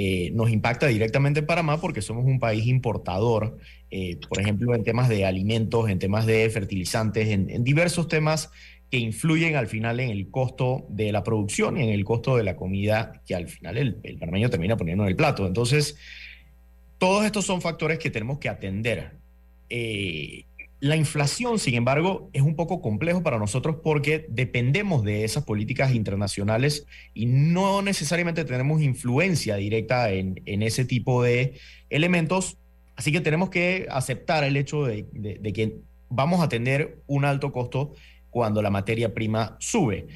eh, 0.00 0.30
nos 0.32 0.48
impacta 0.50 0.86
directamente 0.86 1.40
en 1.40 1.46
Panamá 1.46 1.80
porque 1.80 2.02
somos 2.02 2.24
un 2.24 2.38
país 2.38 2.68
importador, 2.68 3.58
eh, 3.90 4.16
por 4.28 4.40
ejemplo, 4.40 4.72
en 4.76 4.84
temas 4.84 5.08
de 5.08 5.26
alimentos, 5.26 5.90
en 5.90 5.98
temas 5.98 6.24
de 6.24 6.48
fertilizantes, 6.50 7.26
en, 7.26 7.64
diversos 7.64 8.06
temas 8.06 8.52
que 8.92 8.98
influyen 8.98 9.56
al 9.56 9.66
final 9.66 9.98
en 9.98 10.10
el 10.10 10.30
costo 10.30 10.86
de 10.88 11.10
la 11.10 11.24
producción 11.24 11.78
y 11.78 11.82
en 11.82 11.88
el 11.88 12.04
costo 12.04 12.36
de 12.36 12.44
la 12.44 12.54
comida 12.54 13.24
que 13.26 13.34
al 13.34 13.48
final 13.48 13.76
el, 13.76 13.98
el 14.04 14.20
termina 14.20 14.76
poniendo 14.76 15.02
en 15.02 15.08
el 15.08 15.16
plato. 15.16 15.48
Entonces, 15.48 15.96
todos 16.98 17.24
estos 17.24 17.44
son 17.44 17.60
factores 17.60 17.98
que 17.98 18.08
tenemos 18.08 18.38
que 18.38 18.48
atender. 18.48 19.16
Eh, 19.68 20.44
la 20.80 20.96
inflación, 20.96 21.58
sin 21.58 21.74
embargo, 21.74 22.30
es 22.32 22.42
un 22.42 22.54
poco 22.54 22.80
complejo 22.80 23.22
para 23.22 23.38
nosotros 23.38 23.78
porque 23.82 24.26
dependemos 24.28 25.02
de 25.02 25.24
esas 25.24 25.44
políticas 25.44 25.92
internacionales 25.92 26.86
y 27.14 27.26
no 27.26 27.82
necesariamente 27.82 28.44
tenemos 28.44 28.80
influencia 28.80 29.56
directa 29.56 30.12
en, 30.12 30.40
ese 30.46 30.84
tipo 30.84 31.22
de 31.22 31.58
elementos. 31.90 32.58
Así 32.94 33.10
que 33.10 33.20
tenemos 33.20 33.50
que 33.50 33.86
aceptar 33.90 34.44
el 34.44 34.56
hecho 34.56 34.84
de, 34.84 35.06
de 35.12 35.52
que 35.52 35.78
vamos 36.08 36.40
a 36.40 36.48
tener 36.48 37.02
un 37.06 37.24
alto 37.24 37.52
costo 37.52 37.94
cuando 38.30 38.62
la 38.62 38.70
materia 38.70 39.14
prima 39.14 39.56
sube. 39.58 40.06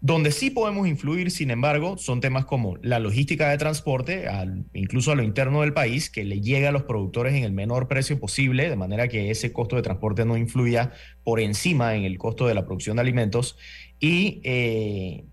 Donde 0.00 0.30
sí 0.30 0.50
podemos 0.50 0.86
influir, 0.86 1.32
sin 1.32 1.50
embargo, 1.50 1.98
son 1.98 2.20
temas 2.20 2.44
como 2.44 2.76
la 2.82 3.00
logística 3.00 3.50
de 3.50 3.58
transporte, 3.58 4.26
incluso 4.72 5.10
a 5.10 5.16
lo 5.16 5.24
interno 5.24 5.62
del 5.62 5.72
país, 5.72 6.08
que 6.08 6.24
le 6.24 6.40
llegue 6.40 6.68
a 6.68 6.72
los 6.72 6.84
productores 6.84 7.34
en 7.34 7.42
el 7.42 7.52
menor 7.52 7.88
precio 7.88 8.20
posible, 8.20 8.70
de 8.70 8.76
manera 8.76 9.08
que 9.08 9.30
ese 9.30 9.52
costo 9.52 9.74
de 9.74 9.82
transporte 9.82 10.24
no 10.24 10.36
influya 10.36 10.92
por 11.24 11.40
encima 11.40 11.96
en 11.96 12.04
el 12.04 12.16
costo 12.16 12.46
de 12.46 12.54
la 12.54 12.64
producción 12.64 12.96
de 12.96 13.02
alimentos. 13.02 13.58
Y 13.98 14.40
eh, 14.44 15.24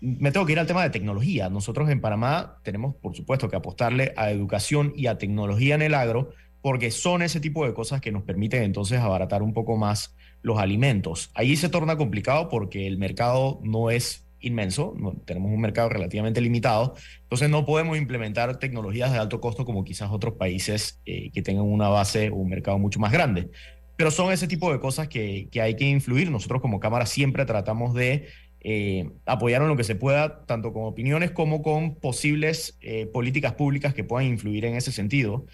me 0.00 0.30
tengo 0.30 0.44
que 0.44 0.52
ir 0.52 0.58
al 0.58 0.66
tema 0.66 0.82
de 0.82 0.90
tecnología. 0.90 1.48
Nosotros 1.48 1.88
en 1.88 2.00
Panamá 2.00 2.58
tenemos, 2.62 2.94
por 2.96 3.16
supuesto, 3.16 3.48
que 3.48 3.56
apostarle 3.56 4.12
a 4.16 4.30
educación 4.30 4.92
y 4.94 5.06
a 5.06 5.16
tecnología 5.16 5.74
en 5.74 5.82
el 5.82 5.94
agro, 5.94 6.30
porque 6.66 6.90
son 6.90 7.22
ese 7.22 7.38
tipo 7.38 7.64
de 7.64 7.72
cosas 7.72 8.00
que 8.00 8.10
nos 8.10 8.24
permiten 8.24 8.64
entonces 8.64 8.98
abaratar 8.98 9.40
un 9.40 9.52
poco 9.52 9.76
más 9.76 10.16
los 10.42 10.58
alimentos. 10.58 11.30
Ahí 11.32 11.54
se 11.54 11.68
torna 11.68 11.96
complicado 11.96 12.48
porque 12.48 12.88
el 12.88 12.98
mercado 12.98 13.60
no 13.62 13.88
es 13.88 14.26
inmenso, 14.40 14.96
tenemos 15.26 15.52
un 15.52 15.60
mercado 15.60 15.90
relativamente 15.90 16.40
limitado, 16.40 16.96
entonces 17.22 17.50
no 17.50 17.64
podemos 17.64 17.96
implementar 17.96 18.58
tecnologías 18.58 19.12
de 19.12 19.18
alto 19.18 19.40
costo 19.40 19.64
como 19.64 19.84
quizás 19.84 20.10
otros 20.10 20.34
países 20.34 21.00
eh, 21.06 21.30
que 21.30 21.40
tengan 21.40 21.66
una 21.66 21.88
base 21.88 22.30
o 22.30 22.34
un 22.34 22.48
mercado 22.48 22.80
mucho 22.80 22.98
más 22.98 23.12
grande. 23.12 23.48
Pero 23.96 24.10
son 24.10 24.32
ese 24.32 24.48
tipo 24.48 24.72
de 24.72 24.80
cosas 24.80 25.06
que, 25.06 25.48
hay 25.62 25.76
que 25.76 25.88
influir. 25.88 26.32
Nosotros 26.32 26.60
como 26.60 26.80
Cámara 26.80 27.06
siempre 27.06 27.44
tratamos 27.44 27.94
de 27.94 28.26
eh, 28.62 29.08
apoyar 29.24 29.62
en 29.62 29.68
lo 29.68 29.76
que 29.76 29.84
se 29.84 29.94
pueda, 29.94 30.44
tanto 30.46 30.72
con 30.72 30.82
opiniones 30.82 31.30
como 31.30 31.62
con 31.62 31.94
posibles 31.94 32.76
eh, 32.80 33.06
políticas 33.06 33.52
públicas 33.52 33.94
que 33.94 34.02
puedan 34.02 34.26
influir 34.26 34.64
en 34.64 34.74
ese 34.74 34.90
sentido. 34.90 35.46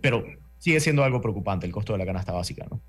Pero 0.00 0.24
sigue 0.58 0.80
siendo 0.80 1.04
algo 1.04 1.20
preocupante 1.20 1.66
el 1.66 1.72
costo 1.72 1.92
de 1.92 1.98
la 1.98 2.06
canasta 2.06 2.32
básica, 2.32 2.66
¿no? 2.70 2.80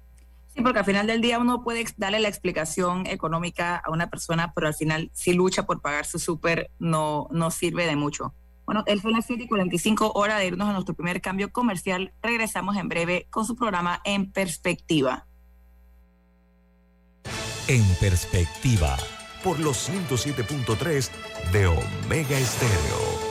porque 0.63 0.79
al 0.79 0.85
final 0.85 1.07
del 1.07 1.21
día 1.21 1.39
uno 1.39 1.63
puede 1.63 1.85
darle 1.97 2.19
la 2.19 2.27
explicación 2.27 3.07
económica 3.07 3.77
a 3.77 3.89
una 3.89 4.09
persona, 4.09 4.53
pero 4.53 4.67
al 4.67 4.73
final 4.73 5.09
si 5.13 5.33
lucha 5.33 5.65
por 5.65 5.81
pagar 5.81 6.05
su 6.05 6.19
súper 6.19 6.69
no, 6.79 7.27
no 7.31 7.51
sirve 7.51 7.85
de 7.85 7.95
mucho. 7.95 8.33
Bueno, 8.65 8.83
él 8.85 9.01
fue 9.01 9.11
las 9.11 9.25
7 9.25 9.43
y 9.43 9.47
45 9.47 10.13
horas 10.13 10.39
de 10.39 10.47
irnos 10.47 10.69
a 10.69 10.73
nuestro 10.73 10.93
primer 10.93 11.19
cambio 11.19 11.51
comercial. 11.51 12.13
Regresamos 12.21 12.77
en 12.77 12.89
breve 12.89 13.27
con 13.29 13.45
su 13.45 13.55
programa 13.55 14.01
En 14.05 14.31
Perspectiva. 14.31 15.25
En 17.67 17.83
Perspectiva. 17.99 18.97
Por 19.43 19.59
los 19.59 19.89
107.3 19.89 21.09
de 21.51 21.67
Omega 21.67 22.37
Estéreo. 22.37 23.30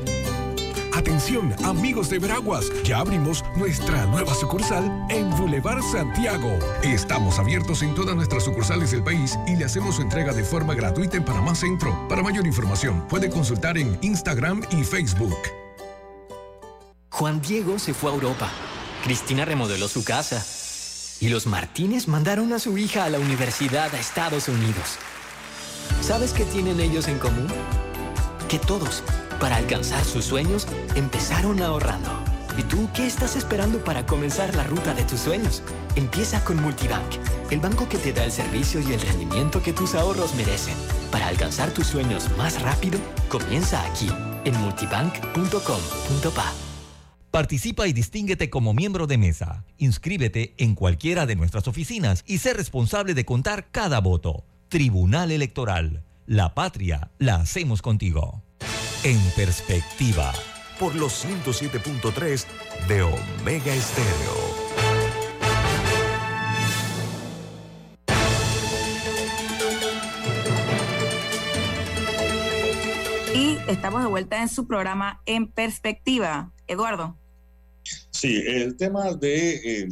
Atención, 0.93 1.55
amigos 1.63 2.09
de 2.09 2.19
Veraguas, 2.19 2.65
ya 2.83 2.99
abrimos 2.99 3.45
nuestra 3.55 4.05
nueva 4.07 4.35
sucursal 4.35 5.05
en 5.09 5.29
Boulevard 5.37 5.81
Santiago. 5.81 6.59
Estamos 6.83 7.39
abiertos 7.39 7.81
en 7.81 7.95
todas 7.95 8.13
nuestras 8.15 8.43
sucursales 8.43 8.91
del 8.91 9.01
país 9.01 9.39
y 9.47 9.55
le 9.55 9.65
hacemos 9.65 9.95
su 9.95 10.01
entrega 10.01 10.33
de 10.33 10.43
forma 10.43 10.75
gratuita 10.75 11.15
en 11.15 11.23
Panamá 11.23 11.55
Centro. 11.55 11.97
Para 12.09 12.21
mayor 12.21 12.45
información, 12.45 13.07
puede 13.07 13.29
consultar 13.29 13.77
en 13.77 13.97
Instagram 14.01 14.63
y 14.71 14.83
Facebook. 14.83 15.37
Juan 17.09 17.41
Diego 17.41 17.79
se 17.79 17.93
fue 17.93 18.11
a 18.11 18.13
Europa. 18.13 18.49
Cristina 19.03 19.45
remodeló 19.45 19.87
su 19.87 20.03
casa. 20.03 20.45
Y 21.21 21.29
los 21.29 21.47
Martínez 21.47 22.07
mandaron 22.07 22.51
a 22.51 22.59
su 22.59 22.77
hija 22.77 23.05
a 23.05 23.09
la 23.09 23.19
universidad 23.19 23.93
a 23.93 23.99
Estados 23.99 24.49
Unidos. 24.49 24.97
¿Sabes 26.01 26.33
qué 26.33 26.43
tienen 26.45 26.79
ellos 26.79 27.07
en 27.07 27.17
común? 27.17 27.47
Que 28.49 28.59
todos 28.59 29.03
para 29.41 29.55
alcanzar 29.55 30.05
sus 30.05 30.23
sueños, 30.23 30.67
empezaron 30.95 31.61
ahorrando. 31.63 32.09
¿Y 32.57 32.63
tú 32.63 32.87
qué 32.93 33.07
estás 33.07 33.35
esperando 33.35 33.83
para 33.83 34.05
comenzar 34.05 34.55
la 34.55 34.63
ruta 34.63 34.93
de 34.93 35.03
tus 35.03 35.21
sueños? 35.21 35.63
Empieza 35.95 36.43
con 36.43 36.61
Multibank, 36.61 37.15
el 37.49 37.59
banco 37.59 37.89
que 37.89 37.97
te 37.97 38.13
da 38.13 38.23
el 38.23 38.31
servicio 38.31 38.79
y 38.81 38.93
el 38.93 39.01
rendimiento 39.01 39.63
que 39.63 39.73
tus 39.73 39.95
ahorros 39.95 40.35
merecen. 40.35 40.75
Para 41.11 41.27
alcanzar 41.27 41.71
tus 41.71 41.87
sueños 41.87 42.29
más 42.37 42.61
rápido, 42.61 42.99
comienza 43.29 43.83
aquí, 43.83 44.09
en 44.45 44.55
multibank.com.pa. 44.57 46.53
Participa 47.31 47.87
y 47.87 47.93
distínguete 47.93 48.49
como 48.49 48.73
miembro 48.73 49.07
de 49.07 49.17
mesa. 49.17 49.65
Inscríbete 49.77 50.53
en 50.57 50.75
cualquiera 50.75 51.25
de 51.25 51.35
nuestras 51.35 51.67
oficinas 51.67 52.23
y 52.27 52.37
sé 52.37 52.53
responsable 52.53 53.15
de 53.15 53.25
contar 53.25 53.71
cada 53.71 54.01
voto. 54.01 54.43
Tribunal 54.69 55.31
Electoral. 55.31 56.03
La 56.27 56.53
patria 56.53 57.09
la 57.17 57.35
hacemos 57.37 57.81
contigo. 57.81 58.43
En 59.03 59.19
perspectiva. 59.35 60.31
Por 60.79 60.93
los 60.93 61.25
107.3 61.25 62.45
de 62.87 63.01
Omega 63.01 63.73
Estéreo. 63.73 64.35
Y 73.33 73.57
estamos 73.67 74.03
de 74.03 74.07
vuelta 74.07 74.39
en 74.39 74.49
su 74.49 74.67
programa 74.67 75.23
En 75.25 75.47
Perspectiva. 75.47 76.51
Eduardo. 76.67 77.17
Sí, 78.11 78.43
el 78.45 78.77
tema 78.77 79.15
de 79.15 79.55
eh, 79.55 79.89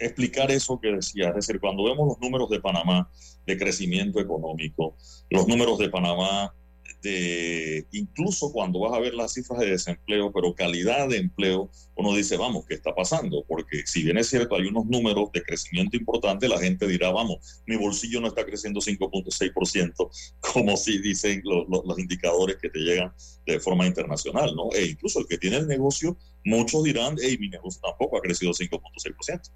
explicar 0.00 0.50
eso 0.50 0.80
que 0.80 0.92
decía, 0.92 1.28
es 1.28 1.34
decir, 1.34 1.60
cuando 1.60 1.84
vemos 1.84 2.08
los 2.08 2.18
números 2.18 2.48
de 2.48 2.60
Panamá 2.60 3.10
de 3.46 3.58
crecimiento 3.58 4.20
económico, 4.20 4.96
los 5.28 5.46
números 5.46 5.78
de 5.78 5.90
Panamá 5.90 6.54
de, 7.02 7.86
incluso 7.92 8.52
cuando 8.52 8.80
vas 8.80 8.92
a 8.92 8.98
ver 8.98 9.14
las 9.14 9.32
cifras 9.32 9.60
de 9.60 9.70
desempleo, 9.70 10.32
pero 10.32 10.54
calidad 10.54 11.08
de 11.08 11.18
empleo, 11.18 11.70
uno 11.94 12.14
dice, 12.14 12.36
vamos, 12.36 12.64
¿qué 12.66 12.74
está 12.74 12.94
pasando? 12.94 13.44
Porque 13.46 13.82
si 13.86 14.02
bien 14.02 14.18
es 14.18 14.28
cierto, 14.28 14.56
hay 14.56 14.66
unos 14.66 14.86
números 14.86 15.30
de 15.32 15.42
crecimiento 15.42 15.96
importantes, 15.96 16.48
la 16.48 16.58
gente 16.58 16.86
dirá, 16.86 17.10
vamos, 17.10 17.62
mi 17.66 17.76
bolsillo 17.76 18.20
no 18.20 18.28
está 18.28 18.44
creciendo 18.44 18.80
5.6%, 18.80 20.10
como 20.52 20.76
si 20.76 20.98
dicen 20.98 21.42
los 21.44 21.98
indicadores 21.98 22.56
que 22.56 22.70
te 22.70 22.80
llegan 22.80 23.12
de 23.46 23.60
forma 23.60 23.86
internacional, 23.86 24.54
¿no? 24.54 24.70
E 24.74 24.86
incluso 24.86 25.20
el 25.20 25.26
que 25.26 25.38
tiene 25.38 25.58
el 25.58 25.68
negocio, 25.68 26.16
muchos 26.44 26.82
dirán, 26.84 27.16
hey, 27.20 27.36
mi 27.38 27.48
negocio 27.48 27.80
tampoco 27.82 28.18
ha 28.18 28.20
crecido 28.20 28.52
5.6%. 28.52 29.50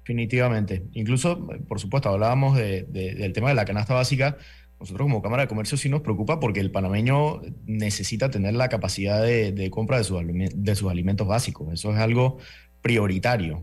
Definitivamente. 0.00 0.84
Incluso, 0.94 1.46
por 1.68 1.78
supuesto, 1.80 2.08
hablábamos 2.08 2.56
del 2.56 3.32
tema 3.34 3.50
de 3.50 3.54
la 3.54 3.66
canasta 3.66 3.92
básica 3.92 4.38
nosotros 4.80 5.06
como 5.06 5.22
Cámara 5.22 5.42
de 5.42 5.48
Comercio 5.48 5.76
sí 5.76 5.88
nos 5.88 6.02
preocupa 6.02 6.38
porque 6.38 6.60
el 6.60 6.70
panameño 6.70 7.40
necesita 7.66 8.30
tener 8.30 8.54
la 8.54 8.68
capacidad 8.68 9.22
de, 9.22 9.70
compra 9.70 9.98
de 9.98 10.04
sus, 10.04 10.20
de 10.24 10.76
sus 10.76 10.90
alimentos 10.90 11.26
básicos. 11.26 11.72
Eso 11.72 11.92
es 11.92 11.98
algo 11.98 12.38
prioritario. 12.80 13.62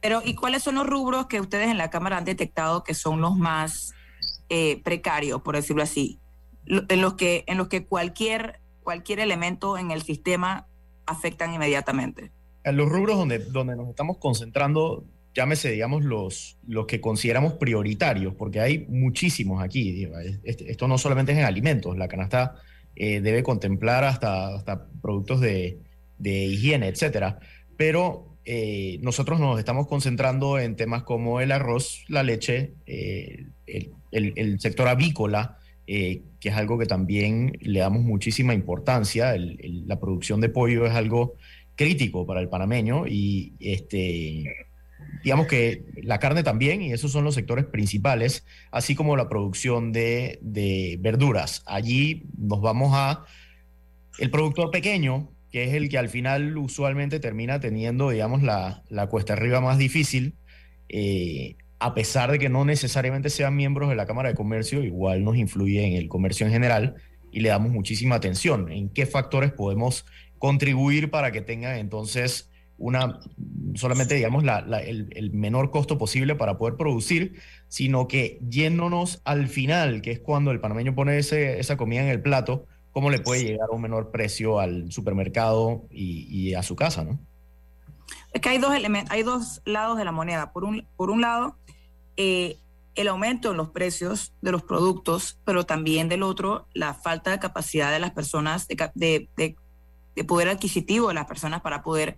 Pero, 0.00 0.22
¿y 0.24 0.34
cuáles 0.34 0.62
son 0.62 0.76
los 0.76 0.86
rubros 0.86 1.26
que 1.26 1.40
ustedes 1.40 1.68
en 1.68 1.78
la 1.78 1.90
Cámara 1.90 2.16
han 2.16 2.24
detectado 2.24 2.84
que 2.84 2.94
son 2.94 3.20
los 3.20 3.36
más 3.36 3.92
eh, 4.48 4.80
precarios, 4.82 5.42
por 5.42 5.56
decirlo 5.56 5.82
así? 5.82 6.18
En 6.66 7.00
los 7.00 7.14
que, 7.14 7.44
en 7.48 7.58
los 7.58 7.68
que 7.68 7.84
cualquier, 7.84 8.60
cualquier 8.82 9.18
elemento 9.18 9.76
en 9.76 9.90
el 9.90 10.02
sistema 10.02 10.68
afectan 11.06 11.52
inmediatamente. 11.52 12.30
En 12.62 12.76
los 12.76 12.88
rubros 12.88 13.18
donde, 13.18 13.40
donde 13.40 13.74
nos 13.74 13.88
estamos 13.88 14.18
concentrando 14.18 15.04
llámese, 15.40 15.70
digamos, 15.70 16.04
los, 16.04 16.58
los 16.68 16.84
que 16.84 17.00
consideramos 17.00 17.54
prioritarios, 17.54 18.34
porque 18.34 18.60
hay 18.60 18.84
muchísimos 18.90 19.62
aquí. 19.62 20.06
Esto 20.44 20.86
no 20.86 20.98
solamente 20.98 21.32
es 21.32 21.38
en 21.38 21.44
alimentos, 21.44 21.96
la 21.96 22.08
canasta 22.08 22.56
eh, 22.94 23.22
debe 23.22 23.42
contemplar 23.42 24.04
hasta, 24.04 24.54
hasta 24.54 24.86
productos 25.00 25.40
de, 25.40 25.78
higiene, 26.22 26.88
etcétera. 26.88 27.38
Pero 27.78 28.36
eh, 28.44 28.98
nosotros 29.00 29.40
nos 29.40 29.58
estamos 29.58 29.86
concentrando 29.86 30.58
en 30.58 30.76
temas 30.76 31.04
como 31.04 31.40
el 31.40 31.52
arroz, 31.52 32.04
la 32.08 32.22
leche, 32.22 32.74
eh, 32.84 33.46
el, 34.10 34.60
sector 34.60 34.88
avícola, 34.88 35.56
que 35.86 36.22
es 36.50 36.54
algo 36.54 36.78
que 36.78 36.86
también 36.86 37.56
le 37.62 37.80
damos 37.80 38.02
muchísima 38.02 38.52
importancia. 38.52 39.34
la 39.38 39.98
producción 39.98 40.42
de 40.42 40.50
pollo 40.50 40.84
es 40.84 40.92
algo 40.92 41.36
crítico 41.76 42.26
para 42.26 42.42
el 42.42 42.50
panameño 42.50 43.06
y 43.06 43.54
este 43.58 44.69
digamos 45.22 45.46
que 45.46 45.84
la 46.02 46.18
carne 46.18 46.42
también, 46.42 46.82
y 46.82 46.92
esos 46.92 47.12
son 47.12 47.24
los 47.24 47.34
sectores 47.34 47.64
principales, 47.64 48.44
así 48.70 48.94
como 48.94 49.16
la 49.16 49.28
producción 49.28 49.92
de, 49.92 50.98
verduras. 51.00 51.62
Allí 51.66 52.24
nos 52.38 52.60
vamos 52.60 52.92
a 52.94 53.24
el 54.18 54.30
productor 54.30 54.70
pequeño, 54.70 55.30
que 55.50 55.64
es 55.64 55.74
el 55.74 55.88
que 55.88 55.98
al 55.98 56.08
final 56.08 56.56
usualmente 56.56 57.20
termina 57.20 57.60
teniendo, 57.60 58.10
digamos, 58.10 58.42
la, 58.42 58.82
cuesta 59.10 59.32
arriba 59.32 59.60
más 59.60 59.78
difícil, 59.78 60.34
eh, 60.88 61.56
a 61.78 61.94
pesar 61.94 62.30
de 62.30 62.38
que 62.38 62.48
no 62.48 62.64
necesariamente 62.64 63.30
sean 63.30 63.56
miembros 63.56 63.88
de 63.88 63.96
la 63.96 64.06
Cámara 64.06 64.28
de 64.28 64.34
Comercio, 64.34 64.84
igual 64.84 65.24
nos 65.24 65.36
influye 65.36 65.86
en 65.86 65.94
el 65.94 66.08
comercio 66.08 66.46
en 66.46 66.52
general 66.52 66.96
y 67.32 67.40
le 67.40 67.48
damos 67.48 67.72
muchísima 67.72 68.16
atención 68.16 68.70
en 68.70 68.90
qué 68.90 69.06
factores 69.06 69.52
podemos 69.52 70.04
contribuir 70.38 71.10
para 71.10 71.32
que 71.32 71.40
tengan 71.40 71.78
entonces 71.78 72.49
una, 72.80 73.20
solamente 73.74 74.14
digamos 74.14 74.42
el, 74.82 75.30
menor 75.32 75.70
costo 75.70 75.98
posible 75.98 76.34
para 76.34 76.56
poder 76.56 76.76
producir, 76.76 77.38
sino 77.68 78.08
que 78.08 78.40
yéndonos 78.48 79.20
al 79.24 79.48
final, 79.48 80.00
que 80.00 80.12
es 80.12 80.18
cuando 80.18 80.50
el 80.50 80.60
panameño 80.60 80.94
pone 80.94 81.18
esa 81.18 81.76
comida 81.76 82.02
en 82.02 82.08
el 82.08 82.22
plato, 82.22 82.64
cómo 82.90 83.10
le 83.10 83.20
puede 83.20 83.44
llegar 83.44 83.68
a 83.70 83.74
un 83.74 83.82
menor 83.82 84.10
precio 84.10 84.58
al 84.58 84.90
supermercado 84.90 85.84
y, 85.90 86.54
a 86.54 86.62
su 86.62 86.74
casa, 86.74 87.04
¿no? 87.04 87.20
Es 88.32 88.40
que 88.40 88.48
hay 88.48 88.58
dos 88.58 88.74
elementos, 88.74 89.12
hay 89.12 89.22
dos 89.22 89.60
lados 89.64 89.98
de 89.98 90.04
la 90.04 90.12
moneda. 90.12 90.52
Por 90.52 90.64
un, 90.64 90.86
por 90.96 91.10
un 91.10 91.20
lado, 91.20 91.56
eh, 92.16 92.56
el 92.94 93.08
aumento 93.08 93.50
en 93.50 93.58
los 93.58 93.70
precios 93.70 94.32
de 94.40 94.52
los 94.52 94.62
productos, 94.62 95.38
pero 95.44 95.66
también 95.66 96.08
del 96.08 96.22
otro, 96.22 96.66
la 96.72 96.94
falta 96.94 97.30
de 97.30 97.38
capacidad 97.38 97.92
de 97.92 97.98
las 97.98 98.12
personas, 98.12 98.66
de, 98.68 99.28
de 99.36 100.24
poder 100.24 100.48
adquisitivo 100.48 101.08
de 101.08 101.14
las 101.14 101.26
personas 101.26 101.60
para 101.60 101.82
poder 101.82 102.16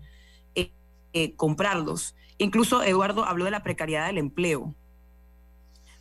eh, 1.13 1.35
comprarlos. 1.35 2.15
Incluso 2.39 2.83
Eduardo 2.83 3.25
habló 3.25 3.45
de 3.45 3.51
la 3.51 3.63
precariedad 3.63 4.07
del 4.07 4.19
empleo. 4.19 4.75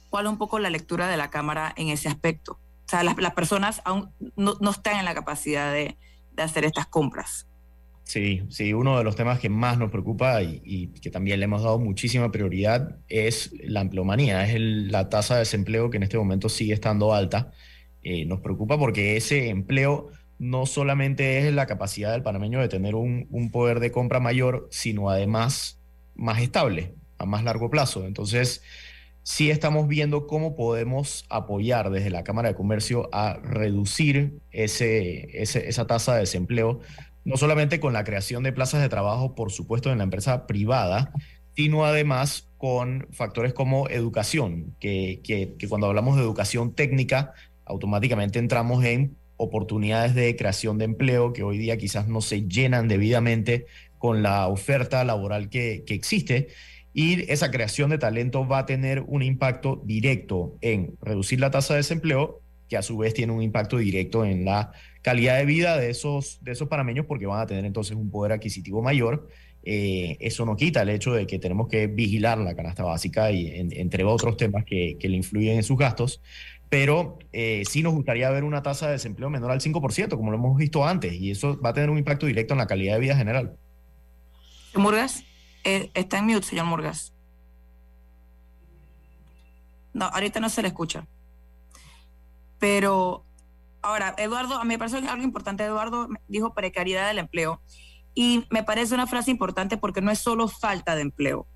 ¿Cuál 0.10 0.26
es 0.26 0.32
un 0.32 0.38
poco 0.38 0.60
la 0.60 0.70
lectura 0.70 1.08
de 1.08 1.18
la 1.18 1.30
Cámara 1.30 1.74
en 1.78 1.90
ese 1.90 2.10
aspecto? 2.10 2.54
O 2.54 2.90
sea, 2.92 3.04
las, 3.04 3.16
personas 3.34 3.82
aún 3.86 4.10
no, 4.36 4.58
están 4.70 5.00
en 5.00 5.06
la 5.06 5.14
capacidad 5.14 5.72
de, 5.72 5.98
hacer 6.38 6.66
estas 6.66 6.88
compras. 6.88 7.48
Sí, 8.04 8.42
sí, 8.50 8.74
uno 8.74 8.98
de 8.98 9.04
los 9.06 9.16
temas 9.16 9.40
que 9.40 9.48
más 9.48 9.78
nos 9.78 9.92
preocupa 9.92 10.42
y, 10.42 10.88
que 11.02 11.10
también 11.10 11.40
le 11.40 11.46
hemos 11.46 11.64
dado 11.64 11.80
muchísima 11.80 12.32
prioridad 12.32 12.98
es 13.08 13.54
la 13.64 13.80
empleomanía, 13.80 14.46
es 14.46 14.60
la 14.60 15.08
tasa 15.08 15.36
de 15.36 15.42
desempleo 15.42 15.90
que 15.90 15.98
en 15.98 16.04
este 16.04 16.18
momento 16.18 16.50
sigue 16.50 16.74
estando 16.74 17.14
alta. 17.14 17.52
Eh, 18.04 18.26
nos 18.26 18.42
preocupa 18.42 18.78
porque 18.78 19.16
ese 19.16 19.50
empleo 19.50 20.10
no 20.42 20.66
solamente 20.66 21.38
es 21.38 21.54
la 21.54 21.68
capacidad 21.68 22.12
del 22.12 22.24
panameño 22.24 22.60
de 22.60 22.68
tener 22.68 22.96
un, 22.96 23.28
un, 23.30 23.52
poder 23.52 23.80
de 23.80 23.92
compra 23.92 24.20
mayor, 24.20 24.68
sino 24.72 25.12
además 25.12 25.80
más 26.16 26.42
estable, 26.42 26.96
a 27.20 27.28
más 27.28 27.44
largo 27.44 27.70
plazo. 27.70 28.08
Entonces, 28.08 28.64
sí 29.22 29.52
estamos 29.52 29.88
viendo 29.88 30.26
cómo 30.26 30.56
podemos 30.56 31.26
apoyar 31.30 31.92
desde 31.92 32.10
la 32.10 32.24
Cámara 32.24 32.50
de 32.50 32.56
Comercio 32.56 33.08
a 33.12 33.36
reducir 33.44 34.40
ese, 34.50 35.30
esa 35.44 35.86
tasa 35.86 36.16
de 36.16 36.22
desempleo, 36.22 36.80
no 37.24 37.38
solamente 37.38 37.80
con 37.80 37.94
la 37.94 38.04
creación 38.04 38.42
de 38.42 38.52
plazas 38.52 38.82
de 38.82 38.90
trabajo, 38.90 39.36
por 39.36 39.52
supuesto, 39.52 39.92
en 39.92 40.00
la 40.00 40.06
empresa 40.06 40.48
privada, 40.48 41.14
sino 41.56 41.86
además 41.86 42.50
con 42.58 43.08
factores 43.12 43.54
como 43.54 43.88
educación, 43.90 44.76
que, 44.80 45.22
que, 45.24 45.54
que 45.60 45.70
cuando 45.70 45.86
hablamos 45.86 46.16
de 46.16 46.24
educación 46.24 46.74
técnica, 46.74 47.36
automáticamente 47.64 48.40
entramos 48.40 48.84
en 48.84 49.21
oportunidades 49.42 50.16
de 50.16 50.36
creación 50.36 50.78
de 50.78 50.86
empleo 50.86 51.34
que 51.34 51.44
hoy 51.44 51.58
día 51.58 51.78
quizás 51.78 52.08
no 52.08 52.22
se 52.22 52.48
llenan 52.48 52.88
debidamente 52.88 53.66
con 53.98 54.24
la 54.24 54.48
oferta 54.48 55.04
laboral 55.04 55.50
que, 55.50 55.84
que 55.86 55.94
existe 55.94 56.50
y 56.94 57.32
esa 57.32 57.52
creación 57.52 57.90
de 57.90 57.98
talento 57.98 58.48
va 58.48 58.60
a 58.60 58.66
tener 58.66 59.04
un 59.08 59.24
impacto 59.24 59.82
directo 59.86 60.58
en 60.62 60.98
reducir 61.02 61.40
la 61.40 61.52
tasa 61.52 61.74
de 61.74 61.80
desempleo, 61.80 62.42
que 62.68 62.78
a 62.78 62.82
su 62.82 62.98
vez 62.98 63.14
tiene 63.14 63.32
un 63.32 63.42
impacto 63.42 63.78
directo 63.78 64.26
en 64.26 64.46
la 64.46 64.72
calidad 65.02 65.38
de 65.38 65.46
vida 65.46 65.78
de 65.78 65.90
esos, 65.90 66.44
de 66.44 66.52
esos 66.52 66.68
panameños 66.68 67.06
porque 67.06 67.26
van 67.26 67.42
a 67.42 67.46
tener 67.46 67.66
entonces 67.66 67.96
un 67.96 68.10
poder 68.10 68.34
adquisitivo 68.34 68.82
mayor. 68.82 69.30
Eh, 69.64 70.18
eso 70.20 70.46
no 70.46 70.56
quita 70.56 70.82
el 70.82 70.90
hecho 70.90 71.14
de 71.14 71.28
que 71.28 71.38
tenemos 71.38 71.68
que 71.68 71.88
vigilar 71.88 72.40
la 72.40 72.56
canasta 72.56 72.84
básica 72.84 73.32
y 73.32 73.48
entre 73.56 74.04
otros 74.04 74.36
temas 74.36 74.66
que, 74.66 74.98
que, 75.00 75.08
le 75.08 75.18
influyen 75.18 75.58
en 75.58 75.64
sus 75.64 75.78
gastos, 75.78 76.22
pero 76.72 77.20
eh, 77.34 77.64
sí 77.70 77.84
nos 77.84 77.94
gustaría 77.94 78.30
ver 78.30 78.46
una 78.46 78.64
tasa 78.64 78.86
de 78.86 78.94
desempleo 78.94 79.30
menor 79.30 79.52
al 79.52 79.60
5%, 79.60 80.16
como 80.16 80.32
lo 80.32 80.38
hemos 80.38 80.56
visto 80.56 80.88
antes, 80.88 81.12
y 81.12 81.32
eso 81.32 81.60
va 81.60 81.72
a 81.72 81.74
tener 81.74 81.90
un 81.90 81.98
impacto 81.98 82.28
directo 82.28 82.54
en 82.54 82.60
la 82.60 82.66
calidad 82.66 82.94
de 82.94 83.02
vida 83.02 83.18
general. 83.18 83.58
Murgas. 84.74 85.26
Eh, 85.66 85.92
está 85.94 86.20
en 86.20 86.28
mute, 86.28 86.44
señor 86.44 86.68
Murgas. 86.68 87.14
No, 89.92 90.06
ahorita 90.06 90.40
no 90.40 90.48
se 90.48 90.62
le 90.62 90.70
escucha. 90.70 91.06
Pero 92.58 93.26
ahora, 93.82 94.16
Eduardo, 94.18 94.56
a 94.56 94.64
mí 94.64 94.70
me 94.70 94.80
parece 94.80 95.00
algo 95.00 95.26
importante. 95.26 95.66
Eduardo 95.66 96.08
dijo 96.30 96.54
precariedad 96.54 97.10
del 97.10 97.20
empleo. 97.20 97.62
Y 98.14 98.46
me 98.50 98.64
parece 98.64 98.94
una 98.94 99.08
frase 99.08 99.30
importante 99.30 99.76
porque 99.76 100.00
no 100.00 100.10
es 100.10 100.20
solo 100.20 100.48
falta 100.48 100.96
de 100.96 101.02
empleo. 101.02 101.48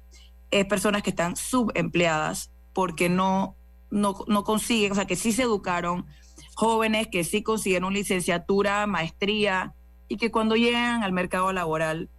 Es 0.51 0.65
personas 0.65 1.04
que 1.04 1.12
están 1.12 1.38
subempleadas 1.38 2.51
porque 2.73 3.08
no, 3.08 3.56
no, 3.95 4.25
no 4.27 4.43
consiguen, 4.43 4.91
o 4.91 4.95
sea, 4.95 5.05
que 5.05 5.15
sí 5.15 5.31
se 5.31 5.43
educaron, 5.43 6.05
jóvenes 6.53 7.08
que 7.08 7.23
sí 7.23 7.41
consiguieron 7.41 7.93
licenciatura, 7.93 8.86
maestría, 8.88 9.73
y 10.08 10.17
que 10.17 10.31
cuando 10.31 10.55
llegan 10.55 11.03
al 11.03 11.13
mercado 11.13 11.51
laboral 11.53 12.10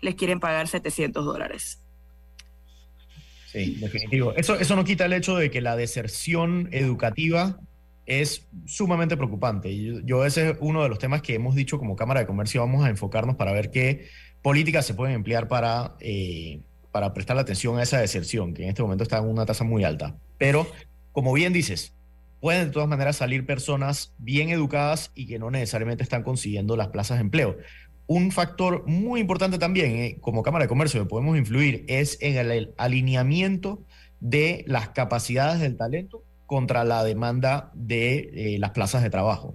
les 0.00 0.14
quieren 0.14 0.40
pagar 0.40 0.68
700 0.68 1.24
dólares. 1.24 1.82
Sí, 3.46 3.76
definitivo. 3.80 4.32
Eso, 4.34 4.56
eso 4.56 4.76
no 4.76 4.84
quita 4.84 5.06
el 5.06 5.12
hecho 5.12 5.36
de 5.36 5.50
que 5.50 5.60
la 5.60 5.76
deserción 5.76 6.68
educativa 6.72 7.58
es 8.06 8.48
sumamente 8.66 9.16
preocupante. 9.16 9.76
Yo, 9.76 10.00
yo, 10.00 10.24
ese 10.24 10.50
es 10.50 10.56
uno 10.60 10.82
de 10.82 10.88
los 10.88 10.98
temas 10.98 11.22
que 11.22 11.34
hemos 11.34 11.54
dicho 11.54 11.78
como 11.78 11.96
Cámara 11.96 12.20
de 12.20 12.26
Comercio, 12.26 12.60
vamos 12.60 12.84
a 12.84 12.90
enfocarnos 12.90 13.36
para 13.36 13.52
ver 13.52 13.70
qué 13.70 14.08
políticas 14.42 14.86
se 14.86 14.94
pueden 14.94 15.14
emplear 15.14 15.48
para, 15.48 15.94
eh, 16.00 16.60
para 16.92 17.12
prestar 17.12 17.38
atención 17.38 17.78
a 17.78 17.82
esa 17.82 18.00
deserción, 18.00 18.54
que 18.54 18.64
en 18.64 18.70
este 18.70 18.82
momento 18.82 19.04
está 19.04 19.18
en 19.18 19.28
una 19.28 19.46
tasa 19.46 19.64
muy 19.64 19.84
alta. 19.84 20.16
Pero, 20.38 20.66
como 21.12 21.32
bien 21.32 21.52
dices, 21.52 21.94
pueden 22.40 22.66
de 22.66 22.72
todas 22.72 22.88
maneras 22.88 23.16
salir 23.16 23.46
personas 23.46 24.14
bien 24.18 24.50
educadas 24.50 25.10
y 25.14 25.26
que 25.26 25.38
no 25.38 25.50
necesariamente 25.50 26.02
están 26.02 26.22
consiguiendo 26.22 26.76
las 26.76 26.88
plazas 26.88 27.18
de 27.18 27.22
empleo 27.22 27.56
un 28.10 28.32
factor 28.32 28.88
muy 28.88 29.20
importante 29.20 29.56
también, 29.56 29.94
eh, 29.94 30.16
como 30.20 30.42
Cámara 30.42 30.64
de 30.64 30.68
Comercio, 30.68 31.00
que 31.00 31.08
podemos 31.08 31.38
influir, 31.38 31.84
es 31.86 32.18
en 32.20 32.38
el 32.38 32.74
alineamiento 32.76 33.84
de 34.18 34.64
las 34.66 34.88
capacidades 34.88 35.60
del 35.60 35.76
talento 35.76 36.24
contra 36.46 36.82
la 36.82 37.04
demanda 37.04 37.70
de 37.72 38.30
eh, 38.34 38.58
las 38.58 38.72
plazas 38.72 39.04
de 39.04 39.10
trabajo. 39.10 39.54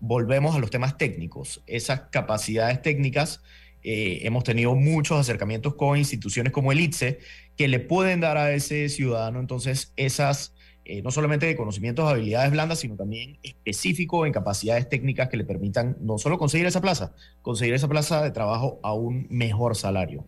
Volvemos 0.00 0.56
a 0.56 0.58
los 0.58 0.70
temas 0.70 0.98
técnicos. 0.98 1.62
Esas 1.68 2.00
capacidades 2.10 2.82
técnicas, 2.82 3.40
eh, 3.84 4.22
hemos 4.22 4.42
tenido 4.42 4.74
muchos 4.74 5.20
acercamientos 5.20 5.76
con 5.76 5.96
instituciones 5.96 6.52
como 6.52 6.72
el 6.72 6.80
ITSE, 6.80 7.20
que 7.56 7.68
le 7.68 7.78
pueden 7.78 8.18
dar 8.18 8.36
a 8.36 8.52
ese 8.52 8.88
ciudadano 8.88 9.38
entonces 9.38 9.92
esas 9.94 10.56
eh, 10.84 11.02
no 11.02 11.10
solamente 11.10 11.46
de 11.46 11.56
conocimientos, 11.56 12.10
habilidades 12.10 12.50
blandas, 12.50 12.80
sino 12.80 12.96
también 12.96 13.38
específico 13.42 14.26
en 14.26 14.32
capacidades 14.32 14.88
técnicas 14.88 15.28
que 15.28 15.36
le 15.36 15.44
permitan 15.44 15.96
no 16.00 16.18
solo 16.18 16.38
conseguir 16.38 16.66
esa 16.66 16.80
plaza, 16.80 17.14
conseguir 17.40 17.74
esa 17.74 17.88
plaza 17.88 18.22
de 18.22 18.32
trabajo 18.32 18.80
a 18.82 18.92
un 18.92 19.26
mejor 19.30 19.76
salario. 19.76 20.24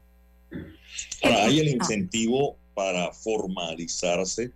Ahora, 1.22 1.44
hay 1.46 1.58
el 1.58 1.68
incentivo 1.68 2.56
para 2.74 3.12
formalizarse, 3.12 4.52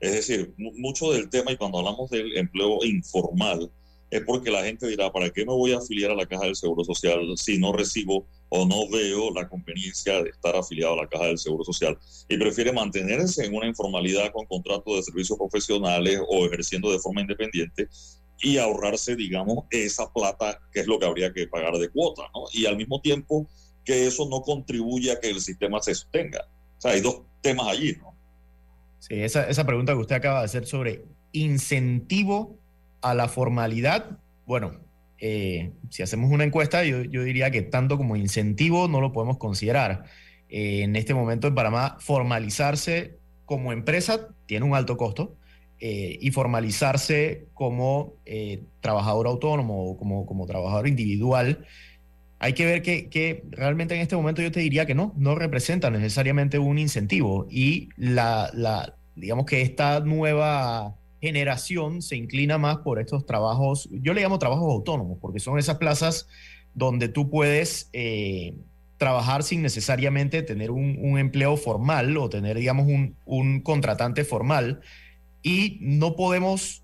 es 0.00 0.12
decir, 0.12 0.52
mucho 0.56 1.12
del 1.12 1.30
tema, 1.30 1.52
y 1.52 1.56
cuando 1.56 1.78
hablamos 1.78 2.10
del 2.10 2.36
empleo 2.36 2.84
informal, 2.84 3.70
es 4.10 4.22
porque 4.22 4.50
la 4.50 4.64
gente 4.64 4.86
dirá, 4.86 5.12
¿para 5.12 5.30
qué 5.30 5.44
me 5.44 5.52
voy 5.52 5.72
a 5.72 5.78
afiliar 5.78 6.10
a 6.10 6.14
la 6.14 6.26
Caja 6.26 6.44
del 6.44 6.56
Seguro 6.56 6.84
Social 6.84 7.20
si 7.36 7.58
no 7.58 7.72
recibo 7.72 8.26
o 8.50 8.66
no 8.66 8.88
veo 8.88 9.32
la 9.32 9.48
conveniencia 9.48 10.22
de 10.22 10.30
estar 10.30 10.56
afiliado 10.56 10.94
a 10.94 11.02
la 11.02 11.08
Caja 11.08 11.26
del 11.26 11.38
Seguro 11.38 11.64
Social? 11.64 11.98
Y 12.28 12.36
prefiere 12.38 12.72
mantenerse 12.72 13.44
en 13.44 13.54
una 13.54 13.66
informalidad 13.66 14.32
con 14.32 14.46
contratos 14.46 14.96
de 14.96 15.02
servicios 15.02 15.38
profesionales 15.38 16.20
o 16.28 16.46
ejerciendo 16.46 16.90
de 16.90 16.98
forma 16.98 17.20
independiente 17.20 17.88
y 18.40 18.58
ahorrarse, 18.58 19.16
digamos, 19.16 19.64
esa 19.70 20.12
plata 20.12 20.60
que 20.72 20.80
es 20.80 20.86
lo 20.86 20.98
que 20.98 21.06
habría 21.06 21.32
que 21.32 21.48
pagar 21.48 21.74
de 21.74 21.88
cuota, 21.88 22.22
¿no? 22.34 22.44
Y 22.52 22.66
al 22.66 22.76
mismo 22.76 23.00
tiempo 23.00 23.48
que 23.84 24.06
eso 24.06 24.28
no 24.28 24.42
contribuye 24.42 25.10
a 25.10 25.18
que 25.18 25.30
el 25.30 25.40
sistema 25.40 25.80
se 25.80 25.94
sostenga. 25.94 26.46
O 26.78 26.80
sea, 26.80 26.92
hay 26.92 27.00
dos 27.00 27.22
temas 27.40 27.68
allí, 27.68 27.96
¿no? 28.00 28.14
Sí, 28.98 29.14
esa, 29.14 29.48
esa 29.48 29.64
pregunta 29.64 29.92
que 29.92 29.98
usted 29.98 30.16
acaba 30.16 30.40
de 30.40 30.44
hacer 30.44 30.66
sobre 30.66 31.04
incentivo 31.32 32.58
a 33.00 33.14
la 33.14 33.28
formalidad, 33.28 34.18
bueno, 34.46 34.80
eh, 35.18 35.72
si 35.90 36.02
hacemos 36.02 36.30
una 36.30 36.44
encuesta, 36.44 36.84
yo, 36.84 37.02
diría 37.02 37.50
que 37.50 37.62
tanto 37.62 37.96
como 37.96 38.16
incentivo 38.16 38.88
no 38.88 39.00
lo 39.00 39.12
podemos 39.12 39.38
considerar. 39.38 40.04
Eh, 40.48 40.82
en 40.82 40.96
este 40.96 41.14
momento 41.14 41.48
en 41.48 41.54
Panamá, 41.54 41.96
formalizarse 42.00 43.18
como 43.44 43.72
empresa 43.72 44.28
tiene 44.46 44.66
un 44.66 44.74
alto 44.74 44.96
costo 44.96 45.36
eh, 45.80 46.18
y 46.20 46.30
formalizarse 46.30 47.46
como 47.54 48.14
trabajador 48.80 49.26
autónomo 49.26 49.90
o 49.90 49.96
como, 49.96 50.26
como 50.26 50.46
trabajador 50.46 50.88
individual, 50.88 51.66
hay 52.40 52.52
que 52.52 52.64
ver 52.64 52.82
que, 52.82 53.08
que, 53.08 53.42
realmente 53.50 53.96
en 53.96 54.00
este 54.00 54.14
momento 54.14 54.42
yo 54.42 54.52
te 54.52 54.60
diría 54.60 54.86
que 54.86 54.94
no, 54.94 55.12
no 55.16 55.34
representa 55.34 55.90
necesariamente 55.90 56.58
un 56.60 56.78
incentivo 56.78 57.48
y 57.50 57.88
la, 57.96 58.50
la 58.54 58.94
digamos 59.16 59.44
que 59.44 59.62
esta 59.62 59.98
nueva 60.00 60.94
generación 61.20 62.02
se 62.02 62.16
inclina 62.16 62.58
más 62.58 62.78
por 62.78 63.00
estos 63.00 63.26
trabajos, 63.26 63.88
yo 63.90 64.14
le 64.14 64.22
llamo 64.22 64.38
trabajos 64.38 64.70
autónomos, 64.70 65.18
porque 65.20 65.40
son 65.40 65.58
esas 65.58 65.78
plazas 65.78 66.28
donde 66.74 67.08
tú 67.08 67.28
puedes 67.28 67.90
eh, 67.92 68.54
trabajar 68.98 69.42
sin 69.42 69.62
necesariamente 69.62 70.42
tener 70.42 70.70
un, 70.70 71.18
empleo 71.18 71.56
formal 71.56 72.16
o 72.16 72.28
tener, 72.28 72.58
digamos, 72.58 72.86
un, 73.24 73.60
contratante 73.62 74.24
formal. 74.24 74.80
Y 75.42 75.78
no 75.80 76.16
podemos 76.16 76.82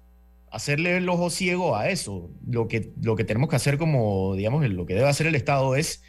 hacerle 0.51 0.97
el 0.97 1.09
ojo 1.09 1.31
ciego 1.31 1.77
a 1.77 1.90
eso. 1.90 2.31
Lo 2.47 2.68
que, 2.68 2.92
lo 3.03 3.16
que 3.16 3.25
tenemos 3.25 3.49
que 3.49 3.57
hacer 3.57 3.79
como, 3.79 4.35
digamos, 4.37 4.68
lo 4.68 4.87
que 4.87 4.94
debe 4.94 5.09
hacer 5.09 5.27
el 5.27 5.35
Estado 5.35 5.75
es 5.77 6.03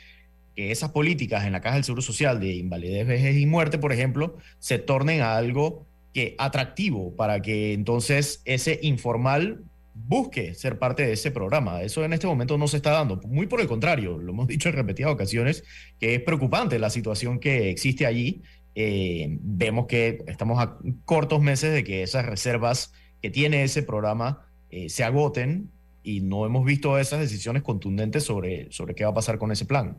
que 0.55 0.71
esas 0.71 0.91
políticas 0.91 1.45
en 1.45 1.51
la 1.51 1.61
Caja 1.61 1.75
del 1.75 1.83
Seguro 1.83 2.01
Social 2.01 2.39
de 2.39 2.55
invalidez, 2.55 3.05
vejez 3.05 3.35
y 3.37 3.45
muerte, 3.45 3.77
por 3.77 3.91
ejemplo, 3.91 4.37
se 4.59 4.79
tornen 4.79 5.21
a 5.21 5.35
algo 5.35 5.85
que 6.15 6.33
atractivo 6.37 7.13
para 7.13 7.41
que 7.41 7.73
entonces 7.73 8.41
ese 8.45 8.79
informal 8.83 9.65
busque 9.93 10.53
ser 10.53 10.79
parte 10.79 11.05
de 11.05 11.11
ese 11.11 11.29
programa. 11.29 11.81
Eso 11.81 12.05
en 12.05 12.13
este 12.13 12.25
momento 12.25 12.57
no 12.57 12.69
se 12.69 12.77
está 12.77 12.91
dando. 12.91 13.19
Muy 13.27 13.47
por 13.47 13.59
el 13.59 13.67
contrario, 13.67 14.17
lo 14.17 14.31
hemos 14.31 14.47
dicho 14.53 14.69
en 14.69 14.75
repetidas 14.75 15.11
ocasiones, 15.11 15.65
que 15.99 16.15
es 16.15 16.21
preocupante 16.21 16.79
la 16.79 16.89
situación 16.89 17.37
que 17.37 17.69
existe 17.69 18.05
allí. 18.05 18.41
Eh, 18.75 19.27
vemos 19.41 19.87
que 19.87 20.23
estamos 20.27 20.63
a 20.63 20.77
cortos 21.03 21.41
meses 21.41 21.73
de 21.73 21.83
que 21.83 22.01
esas 22.01 22.25
reservas 22.25 22.93
que 23.21 23.29
tiene 23.29 23.63
ese 23.63 23.83
programa 23.83 24.47
eh, 24.69 24.87
se 24.87 25.03
agoten 25.03 25.69
y 26.01 26.21
no 26.21 26.45
hemos 26.45 26.63
visto 26.63 26.97
esas 26.97 27.19
decisiones 27.19 27.61
contundentes 27.61 28.23
sobre, 28.23 28.71
sobre 28.71 28.95
qué 28.95 29.03
va 29.03 29.09
a 29.09 29.15
pasar 29.15 29.37
con 29.37 29.51
ese 29.51 29.65
plan. 29.65 29.97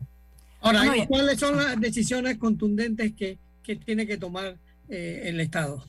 Ahora, 0.61 0.81
¿cuáles 1.07 1.39
son 1.39 1.57
las 1.57 1.79
decisiones 1.79 2.37
contundentes 2.37 3.13
que, 3.13 3.37
que 3.61 3.75
tiene 3.75 4.07
que 4.07 4.17
tomar 4.17 4.57
eh, 4.89 5.21
el 5.25 5.39
Estado? 5.41 5.85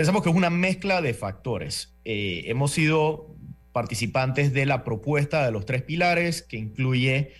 Pensamos 0.00 0.22
que 0.22 0.30
es 0.30 0.34
una 0.34 0.48
mezcla 0.48 1.02
de 1.02 1.12
factores. 1.12 1.94
Eh, 2.06 2.44
hemos 2.46 2.70
sido 2.70 3.36
participantes 3.72 4.54
de 4.54 4.64
la 4.64 4.82
propuesta 4.82 5.44
de 5.44 5.52
los 5.52 5.66
tres 5.66 5.82
pilares, 5.82 6.40
que 6.40 6.56
incluye 6.56 7.32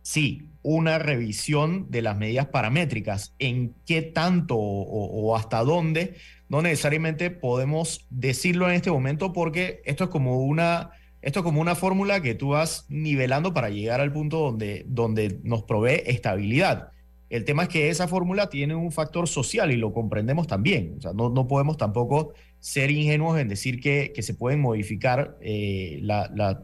sí, 0.00 0.48
una 0.62 0.98
revisión 0.98 1.90
de 1.90 2.00
las 2.00 2.16
medidas 2.16 2.46
paramétricas, 2.46 3.34
en 3.38 3.74
qué 3.84 4.00
tanto 4.00 4.56
o, 4.56 5.36
hasta 5.36 5.62
dónde, 5.62 6.14
no 6.48 6.62
necesariamente 6.62 7.28
podemos 7.28 8.06
decirlo 8.08 8.66
en 8.70 8.76
este 8.76 8.90
momento 8.90 9.34
porque 9.34 9.82
esto 9.84 10.04
es 10.04 10.10
como 10.10 10.38
una, 10.38 10.88
esto 11.20 11.40
es 11.40 11.44
como 11.44 11.60
una 11.60 11.74
fórmula 11.74 12.22
que 12.22 12.34
tú 12.34 12.48
vas 12.48 12.86
nivelando 12.88 13.52
para 13.52 13.68
llegar 13.68 14.00
al 14.00 14.10
punto 14.10 14.38
donde, 14.38 14.86
donde 14.88 15.38
nos 15.42 15.64
provee 15.64 16.02
estabilidad. 16.06 16.92
El 17.30 17.44
tema 17.44 17.64
es 17.64 17.68
que 17.68 17.88
esa 17.88 18.06
fórmula 18.06 18.48
tiene 18.48 18.74
un 18.74 18.92
factor 18.92 19.28
social 19.28 19.72
y 19.72 19.76
lo 19.76 19.92
comprendemos 19.92 20.46
también. 20.46 20.94
O 20.98 21.00
sea, 21.00 21.12
no, 21.12 21.30
no 21.30 21.48
podemos 21.48 21.76
tampoco 21.76 22.34
ser 22.60 22.90
ingenuos 22.90 23.38
en 23.38 23.48
decir 23.48 23.80
que, 23.80 24.12
que 24.14 24.22
se 24.22 24.34
pueden 24.34 24.60
modificar 24.60 25.36
eh, 25.40 26.00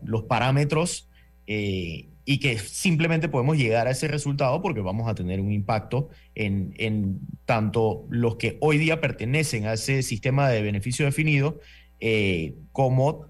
los 0.02 0.22
parámetros 0.24 1.08
eh, 1.46 2.08
y 2.24 2.38
que 2.38 2.58
simplemente 2.58 3.28
podemos 3.28 3.56
llegar 3.56 3.86
a 3.86 3.90
ese 3.90 4.08
resultado 4.08 4.62
porque 4.62 4.80
vamos 4.80 5.08
a 5.08 5.14
tener 5.14 5.40
un 5.40 5.52
impacto 5.52 6.08
en, 6.34 6.74
en 6.76 7.20
tanto 7.44 8.06
los 8.08 8.36
que 8.36 8.56
hoy 8.60 8.78
día 8.78 9.00
pertenecen 9.00 9.66
a 9.66 9.72
ese 9.72 10.02
sistema 10.02 10.48
de 10.48 10.62
beneficio 10.62 11.04
definido 11.04 11.58
eh, 12.00 12.54
como 12.72 13.26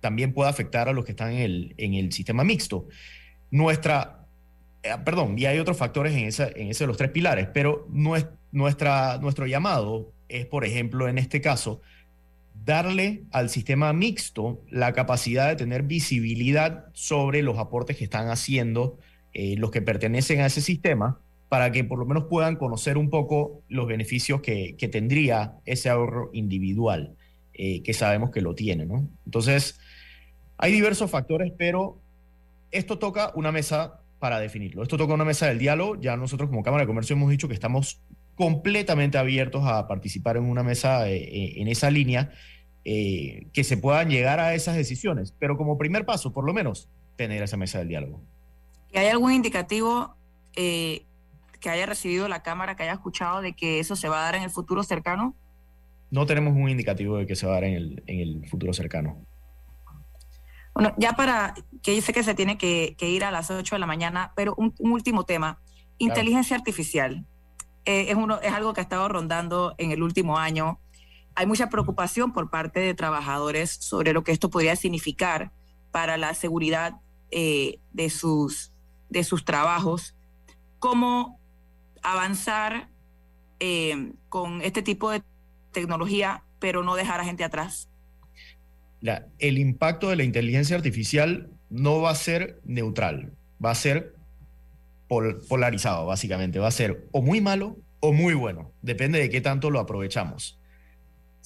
también 0.00 0.32
puede 0.32 0.50
afectar 0.50 0.88
a 0.88 0.92
los 0.92 1.04
que 1.04 1.12
están 1.12 1.32
en 1.32 1.38
el, 1.38 1.74
en 1.78 1.94
el 1.94 2.12
sistema 2.12 2.44
mixto. 2.44 2.86
Nuestra, 3.50 4.17
eh, 4.82 4.90
perdón, 5.04 5.38
y 5.38 5.46
hay 5.46 5.58
otros 5.58 5.76
factores 5.76 6.12
en, 6.14 6.46
en 6.56 6.70
ese 6.70 6.84
de 6.84 6.86
los 6.88 6.96
tres 6.96 7.10
pilares, 7.10 7.48
pero 7.52 7.86
nuestra, 7.90 9.18
nuestro 9.18 9.46
llamado 9.46 10.12
es, 10.28 10.46
por 10.46 10.64
ejemplo, 10.64 11.08
en 11.08 11.18
este 11.18 11.40
caso, 11.40 11.80
darle 12.64 13.22
al 13.30 13.50
sistema 13.50 13.92
mixto 13.92 14.60
la 14.70 14.92
capacidad 14.92 15.48
de 15.48 15.56
tener 15.56 15.84
visibilidad 15.84 16.86
sobre 16.92 17.42
los 17.42 17.58
aportes 17.58 17.96
que 17.96 18.04
están 18.04 18.28
haciendo 18.28 18.98
eh, 19.34 19.56
los 19.56 19.70
que 19.70 19.82
pertenecen 19.82 20.40
a 20.40 20.46
ese 20.46 20.60
sistema 20.60 21.20
para 21.48 21.70
que 21.72 21.84
por 21.84 21.98
lo 21.98 22.06
menos 22.06 22.24
puedan 22.24 22.56
conocer 22.56 22.98
un 22.98 23.08
poco 23.10 23.62
los 23.68 23.86
beneficios 23.86 24.40
que, 24.40 24.74
tendría 24.90 25.54
ese 25.64 25.88
ahorro 25.88 26.30
individual, 26.32 27.14
eh, 27.54 27.82
que 27.82 27.94
sabemos 27.94 28.30
que 28.30 28.40
lo 28.40 28.54
tiene. 28.54 28.84
¿no? 28.84 29.08
Entonces, 29.24 29.78
hay 30.58 30.72
diversos 30.72 31.10
factores, 31.10 31.52
pero 31.56 31.98
esto 32.70 32.98
toca 32.98 33.32
una 33.34 33.52
mesa 33.52 33.97
para 34.18 34.40
definirlo. 34.40 34.82
Esto 34.82 34.96
toca 34.96 35.14
una 35.14 35.24
mesa 35.24 35.46
del 35.46 35.58
diálogo. 35.58 35.96
Ya 36.00 36.16
nosotros 36.16 36.48
como 36.50 36.62
Cámara 36.62 36.82
de 36.82 36.86
Comercio 36.86 37.14
hemos 37.14 37.30
dicho 37.30 37.48
que 37.48 37.54
estamos 37.54 38.00
completamente 38.34 39.18
abiertos 39.18 39.64
a 39.66 39.88
participar 39.88 40.36
en 40.36 40.44
una 40.44 40.62
mesa 40.62 41.08
en 41.08 41.66
esa 41.68 41.90
línea 41.90 42.30
eh, 42.84 43.48
que 43.52 43.64
se 43.64 43.76
puedan 43.76 44.08
llegar 44.08 44.40
a 44.40 44.54
esas 44.54 44.76
decisiones. 44.76 45.34
Pero 45.38 45.56
como 45.56 45.76
primer 45.76 46.06
paso, 46.06 46.32
por 46.32 46.44
lo 46.44 46.54
menos, 46.54 46.88
tener 47.16 47.42
esa 47.42 47.56
mesa 47.56 47.78
del 47.78 47.88
diálogo. 47.88 48.20
¿Hay 48.94 49.08
algún 49.08 49.32
indicativo 49.32 50.14
eh, 50.56 51.02
que 51.60 51.68
haya 51.68 51.84
recibido 51.84 52.28
la 52.28 52.42
Cámara, 52.42 52.76
que 52.76 52.84
haya 52.84 52.94
escuchado 52.94 53.42
de 53.42 53.52
que 53.52 53.80
eso 53.80 53.96
se 53.96 54.08
va 54.08 54.20
a 54.20 54.24
dar 54.24 54.36
en 54.36 54.42
el 54.42 54.50
futuro 54.50 54.82
cercano? 54.84 55.34
No 56.10 56.24
tenemos 56.24 56.54
un 56.54 56.70
indicativo 56.70 57.18
de 57.18 57.26
que 57.26 57.36
se 57.36 57.46
va 57.46 57.52
a 57.52 57.54
dar 57.56 57.64
en 57.64 57.74
el, 57.74 58.02
en 58.06 58.20
el 58.20 58.48
futuro 58.48 58.72
cercano. 58.72 59.18
Bueno, 60.78 60.94
ya 60.96 61.14
para, 61.14 61.54
que 61.82 61.96
yo 61.96 62.02
sé 62.02 62.12
que 62.12 62.22
se 62.22 62.34
tiene 62.34 62.56
que, 62.56 62.96
ir 63.00 63.24
a 63.24 63.30
las 63.30 63.50
8 63.50 63.74
de 63.74 63.78
la 63.80 63.86
mañana, 63.86 64.32
pero 64.36 64.54
un, 64.56 64.72
último 64.78 65.24
tema, 65.24 65.60
inteligencia 65.98 66.56
artificial. 66.56 67.26
Eh, 67.84 68.06
es, 68.10 68.14
uno, 68.14 68.40
es 68.40 68.52
algo 68.52 68.72
que 68.72 68.80
ha 68.80 68.84
estado 68.84 69.08
rondando 69.08 69.74
en 69.78 69.90
el 69.90 70.02
último 70.02 70.38
año 70.38 70.78
hay 71.38 71.46
mucha 71.46 71.68
preocupación 71.68 72.32
por 72.32 72.50
parte 72.50 72.80
de 72.80 72.94
trabajadores 72.94 73.70
sobre 73.70 74.12
lo 74.12 74.24
que 74.24 74.32
esto 74.32 74.50
podría 74.50 74.74
significar 74.74 75.52
para 75.92 76.16
la 76.16 76.34
seguridad 76.34 77.00
eh, 77.30 77.78
de, 77.92 78.10
sus, 78.10 78.72
de 79.08 79.22
sus 79.22 79.44
trabajos. 79.44 80.16
¿Cómo 80.80 81.38
avanzar 82.02 82.88
eh, 83.60 84.14
con 84.28 84.62
este 84.62 84.82
tipo 84.82 85.12
de 85.12 85.22
tecnología, 85.70 86.42
pero 86.58 86.82
no 86.82 86.96
dejar 86.96 87.20
a 87.20 87.24
gente 87.24 87.44
atrás? 87.44 87.88
El 89.38 89.58
impacto 89.58 90.10
de 90.10 90.16
la 90.16 90.24
inteligencia 90.24 90.76
artificial 90.76 91.48
no 91.70 92.00
va 92.00 92.10
a 92.10 92.14
ser 92.14 92.60
neutral, 92.64 93.32
va 93.64 93.70
a 93.70 93.74
ser 93.74 94.14
polarizado, 95.48 96.06
básicamente. 96.06 96.58
Va 96.58 96.68
a 96.68 96.72
ser 96.72 97.06
o 97.12 97.22
muy 97.22 97.40
malo 97.40 97.76
o 98.00 98.12
muy 98.12 98.34
bueno, 98.34 98.70
depende 98.82 99.18
de 99.18 99.30
qué 99.30 99.40
tanto 99.40 99.70
lo 99.70 99.80
aprovechamos 99.80 100.58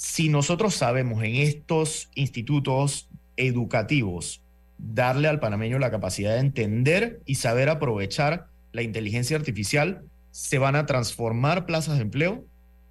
si 0.03 0.29
nosotros 0.29 0.75
sabemos 0.75 1.23
en 1.23 1.37
estos 1.37 2.11
institutos 2.17 3.09
educativos 3.37 4.43
darle 4.77 5.29
al 5.29 5.38
panameño 5.38 5.79
la 5.79 5.93
capacidad 5.93 6.33
de 6.33 6.41
entender 6.41 7.21
y 7.25 7.37
saber 7.37 7.69
aprovechar 7.69 8.49
la 8.73 8.83
inteligencia 8.83 9.37
artificial, 9.37 10.03
se 10.33 10.59
van 10.59 10.75
a 10.75 10.87
transformar 10.87 11.67
plazas 11.67 11.97
de 11.97 12.03
empleo, 12.03 12.45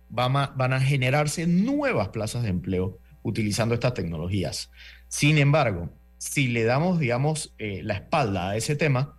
van 0.10 0.38
a, 0.38 0.80
generarse 0.80 1.48
nuevas 1.48 2.10
plazas 2.10 2.44
de 2.44 2.50
empleo 2.50 2.98
utilizando 3.24 3.74
estas 3.74 3.94
tecnologías. 3.94 4.72
Sin 5.08 5.38
embargo, 5.38 5.90
si 6.18 6.48
le 6.48 6.64
damos, 6.64 7.00
digamos, 7.00 7.54
eh, 7.58 7.82
la 7.84 7.96
espalda 7.96 8.50
a 8.50 8.58
ese 8.58 8.76
tema, 8.76 9.18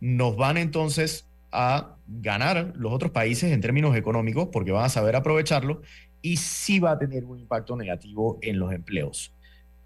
nos 0.00 0.36
van 0.36 0.56
entonces 0.56 1.26
a 1.50 1.96
ganar 2.06 2.72
los 2.76 2.92
otros 2.92 3.10
países 3.10 3.52
en 3.52 3.60
términos 3.60 3.96
económicos 3.96 4.48
porque 4.52 4.70
van 4.70 4.84
a 4.84 4.88
saber 4.88 5.16
aprovecharlo 5.16 5.82
y 6.22 6.36
sí 6.36 6.78
va 6.78 6.92
a 6.92 6.98
tener 6.98 7.24
un 7.24 7.38
impacto 7.38 7.76
negativo 7.76 8.38
en 8.42 8.58
los 8.58 8.72
empleos. 8.72 9.34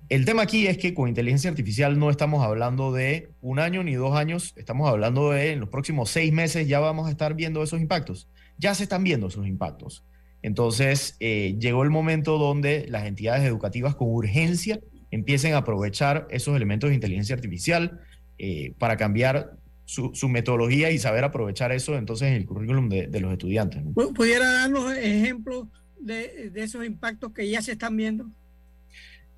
El 0.09 0.25
tema 0.25 0.43
aquí 0.43 0.67
es 0.67 0.77
que 0.79 0.95
con 0.95 1.09
inteligencia 1.09 1.51
artificial 1.51 1.99
no 1.99 2.11
estamos 2.11 2.45
hablando 2.45 2.93
de 2.93 3.31
un 3.41 3.59
año 3.59 3.83
ni 3.83 3.95
dos 3.95 4.15
años, 4.15 4.53
estamos 4.57 4.89
hablando 4.89 5.31
de 5.31 5.53
en 5.53 5.61
los 5.61 5.69
próximos 5.69 6.11
seis 6.11 6.33
meses 6.33 6.69
ya 6.69 6.81
vamos 6.81 7.09
a 7.09 7.11
estar 7.11 7.35
viendo 7.35 7.63
esos 7.63 7.81
impactos. 7.81 8.29
Ya 8.59 8.75
se 8.75 8.83
están 8.83 9.05
viendo 9.05 9.29
esos 9.29 9.47
impactos. 9.47 10.05
Entonces, 10.43 11.17
eh, 11.21 11.57
llegó 11.59 11.85
el 11.85 11.91
momento 11.91 12.37
donde 12.37 12.87
las 12.89 13.07
entidades 13.07 13.45
educativas 13.45 13.95
con 13.95 14.09
urgencia 14.09 14.81
empiecen 15.11 15.55
a 15.55 15.59
aprovechar 15.59 16.27
esos 16.31 16.57
elementos 16.57 16.91
de 16.91 16.95
inteligencia 16.95 17.35
artificial 17.35 18.01
eh, 18.39 18.75
para 18.79 18.97
cambiar 18.97 19.57
su, 19.85 20.29
metodología 20.29 20.91
y 20.91 20.99
saber 20.99 21.23
aprovechar 21.23 21.71
eso 21.71 21.97
entonces 21.97 22.29
en 22.29 22.35
el 22.35 22.47
currículum 22.47 22.89
de, 22.89 23.21
los 23.21 23.33
estudiantes. 23.33 23.83
¿Pudiera 24.15 24.51
darnos 24.51 24.93
ejemplos 24.97 25.69
de, 26.01 26.51
esos 26.55 26.85
impactos 26.85 27.33
que 27.33 27.49
ya 27.49 27.61
se 27.61 27.73
están 27.73 27.97
viendo? 27.97 28.27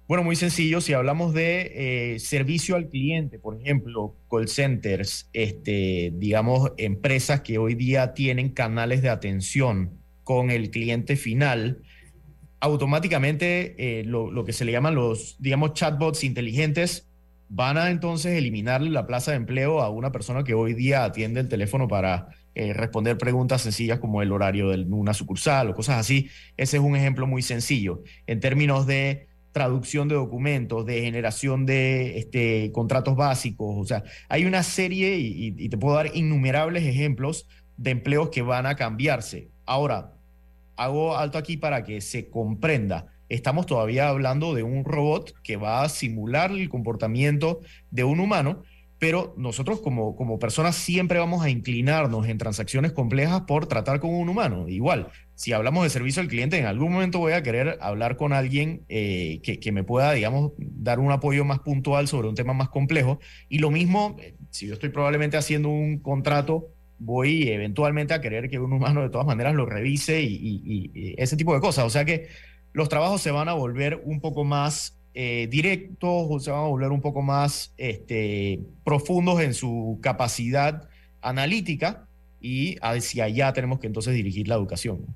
Bueno, 0.06 0.22
muy 0.22 0.36
sencillo. 0.36 0.80
Si 0.80 0.92
hablamos 0.92 1.34
de 1.34 2.14
eh, 2.14 2.18
servicio 2.20 2.76
al 2.76 2.88
cliente, 2.88 3.38
por 3.38 3.58
ejemplo, 3.60 4.14
call 4.30 4.48
centers, 4.48 5.28
este, 5.32 6.12
digamos, 6.14 6.72
empresas 6.76 7.40
que 7.40 7.58
hoy 7.58 7.74
día 7.74 8.12
tienen 8.12 8.50
canales 8.50 9.02
de 9.02 9.08
atención 9.08 10.03
con 10.24 10.50
el 10.50 10.70
cliente 10.70 11.16
final, 11.16 11.82
automáticamente 12.60 13.74
eh, 13.78 14.04
lo, 14.04 14.44
que 14.44 14.54
se 14.54 14.64
le 14.64 14.72
llaman 14.72 14.94
los, 14.94 15.36
digamos, 15.38 15.74
chatbots 15.74 16.24
inteligentes 16.24 17.06
van 17.50 17.76
a 17.76 17.90
entonces 17.90 18.32
eliminar 18.32 18.80
la 18.80 19.06
plaza 19.06 19.32
de 19.32 19.36
empleo 19.36 19.80
a 19.80 19.90
una 19.90 20.10
persona 20.12 20.44
que 20.44 20.54
hoy 20.54 20.72
día 20.72 21.04
atiende 21.04 21.40
el 21.40 21.48
teléfono 21.48 21.88
para 21.88 22.28
eh, 22.54 22.72
responder 22.72 23.18
preguntas 23.18 23.62
sencillas 23.62 23.98
como 23.98 24.22
el 24.22 24.32
horario 24.32 24.70
de 24.70 24.82
una 24.88 25.12
sucursal 25.12 25.68
o 25.68 25.74
cosas 25.74 25.98
así. 25.98 26.30
Ese 26.56 26.78
es 26.78 26.82
un 26.82 26.96
ejemplo 26.96 27.26
muy 27.26 27.42
sencillo. 27.42 28.02
En 28.26 28.40
términos 28.40 28.86
de 28.86 29.28
traducción 29.52 30.08
de 30.08 30.14
documentos, 30.14 30.86
de 30.86 31.02
generación 31.02 31.66
de 31.66 32.18
este, 32.18 32.72
contratos 32.72 33.14
básicos, 33.14 33.76
o 33.78 33.84
sea, 33.84 34.04
hay 34.28 34.46
una 34.46 34.62
serie 34.62 35.18
y, 35.18 35.54
y 35.56 35.68
te 35.68 35.76
puedo 35.76 35.96
dar 35.96 36.10
innumerables 36.14 36.82
ejemplos 36.84 37.46
de 37.76 37.90
empleos 37.90 38.30
que 38.30 38.42
van 38.42 38.66
a 38.66 38.74
cambiarse. 38.74 39.53
Ahora, 39.66 40.14
hago 40.76 41.16
alto 41.16 41.38
aquí 41.38 41.56
para 41.56 41.84
que 41.84 42.00
se 42.00 42.28
comprenda. 42.28 43.06
Estamos 43.28 43.66
todavía 43.66 44.08
hablando 44.08 44.54
de 44.54 44.62
un 44.62 44.84
robot 44.84 45.32
que 45.42 45.56
va 45.56 45.82
a 45.82 45.88
simular 45.88 46.50
el 46.50 46.68
comportamiento 46.68 47.60
de 47.90 48.04
un 48.04 48.20
humano, 48.20 48.62
pero 48.98 49.34
nosotros 49.36 49.80
como, 49.80 50.14
como 50.14 50.38
personas 50.38 50.76
siempre 50.76 51.18
vamos 51.18 51.44
a 51.44 51.50
inclinarnos 51.50 52.28
en 52.28 52.38
transacciones 52.38 52.92
complejas 52.92 53.42
por 53.42 53.66
tratar 53.66 53.98
con 54.00 54.10
un 54.14 54.28
humano. 54.28 54.68
Igual, 54.68 55.08
si 55.34 55.52
hablamos 55.52 55.84
de 55.84 55.90
servicio 55.90 56.22
al 56.22 56.28
cliente, 56.28 56.58
en 56.58 56.66
algún 56.66 56.92
momento 56.92 57.18
voy 57.18 57.32
a 57.32 57.42
querer 57.42 57.76
hablar 57.80 58.16
con 58.16 58.32
alguien 58.32 58.84
eh, 58.88 59.40
que, 59.42 59.72
me 59.72 59.84
pueda, 59.84 60.12
digamos, 60.12 60.52
dar 60.58 61.00
un 61.00 61.10
apoyo 61.10 61.44
más 61.44 61.60
puntual 61.60 62.08
sobre 62.08 62.28
un 62.28 62.34
tema 62.34 62.52
más 62.52 62.68
complejo. 62.68 63.18
Y 63.48 63.58
lo 63.58 63.70
mismo, 63.70 64.16
eh, 64.20 64.36
si 64.50 64.68
yo 64.68 64.74
estoy 64.74 64.90
probablemente 64.90 65.36
haciendo 65.36 65.70
un 65.70 65.98
contrato, 65.98 66.68
voy 66.98 67.48
eventualmente 67.48 68.14
a 68.14 68.20
querer 68.20 68.48
que 68.48 68.58
un 68.58 68.72
humano 68.72 69.02
de 69.02 69.10
todas 69.10 69.26
maneras 69.26 69.54
lo 69.54 69.66
revise 69.66 70.22
y 70.22 71.14
ese 71.18 71.36
tipo 71.36 71.54
de 71.54 71.60
cosas. 71.60 71.84
O 71.84 71.90
sea 71.90 72.04
que 72.04 72.28
los 72.72 72.88
trabajos 72.88 73.22
se 73.22 73.30
van 73.30 73.48
a 73.48 73.54
volver 73.54 74.02
un 74.04 74.20
poco 74.20 74.44
más 74.44 74.98
eh, 75.16 75.46
directos 75.48 76.26
o 76.28 76.40
se 76.40 76.50
van 76.50 76.60
a 76.60 76.66
volver 76.66 76.90
un 76.90 77.00
poco 77.00 77.22
más 77.22 77.72
este, 77.76 78.60
profundos 78.82 79.40
en 79.40 79.54
su 79.54 80.00
capacidad 80.02 80.88
analítica 81.22 82.08
y 82.40 82.76
hacia 82.82 83.24
allá 83.24 83.52
tenemos 83.52 83.78
que 83.78 83.86
entonces 83.86 84.12
dirigir 84.12 84.48
la 84.48 84.56
educación. 84.56 85.06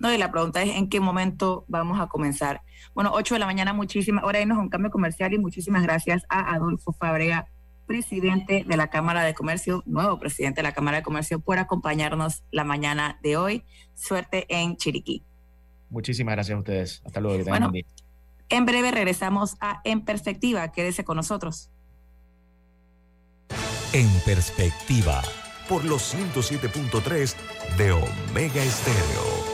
No, 0.00 0.12
y 0.12 0.18
la 0.18 0.32
pregunta 0.32 0.60
es 0.60 0.74
en 0.74 0.88
qué 0.88 0.98
momento 0.98 1.64
vamos 1.68 2.00
a 2.00 2.08
comenzar. 2.08 2.62
Bueno, 2.94 3.12
8 3.14 3.36
de 3.36 3.38
la 3.38 3.46
mañana, 3.46 3.72
muchísimas, 3.72 4.24
ahora 4.24 4.40
irnos 4.40 4.58
un 4.58 4.68
cambio 4.68 4.90
comercial 4.90 5.32
y 5.32 5.38
muchísimas 5.38 5.84
gracias 5.84 6.24
a 6.28 6.52
Adolfo 6.54 6.92
Fábrega 6.92 7.46
presidente 7.92 8.64
de 8.66 8.76
la 8.78 8.88
Cámara 8.88 9.22
de 9.22 9.34
Comercio, 9.34 9.82
nuevo 9.84 10.18
presidente 10.18 10.60
de 10.60 10.62
la 10.62 10.72
Cámara 10.72 10.96
de 10.96 11.02
Comercio, 11.02 11.40
por 11.40 11.58
acompañarnos 11.58 12.42
la 12.50 12.64
mañana 12.64 13.18
de 13.22 13.36
hoy. 13.36 13.64
Suerte 13.94 14.46
en 14.48 14.78
Chiriquí. 14.78 15.22
Muchísimas 15.90 16.34
gracias 16.36 16.56
a 16.56 16.58
ustedes. 16.58 17.02
Hasta 17.04 17.20
luego. 17.20 17.44
bueno, 17.44 17.70
en 18.48 18.64
breve 18.64 18.92
regresamos 18.92 19.56
a 19.60 19.82
En 19.84 20.06
Perspectiva. 20.06 20.72
Quédese 20.72 21.04
con 21.04 21.18
nosotros. 21.18 21.70
En 23.92 24.08
Perspectiva, 24.24 25.20
por 25.68 25.84
los 25.84 26.14
107.3 26.14 27.36
de 27.76 27.92
Omega 27.92 28.62
Estéreo. 28.62 29.52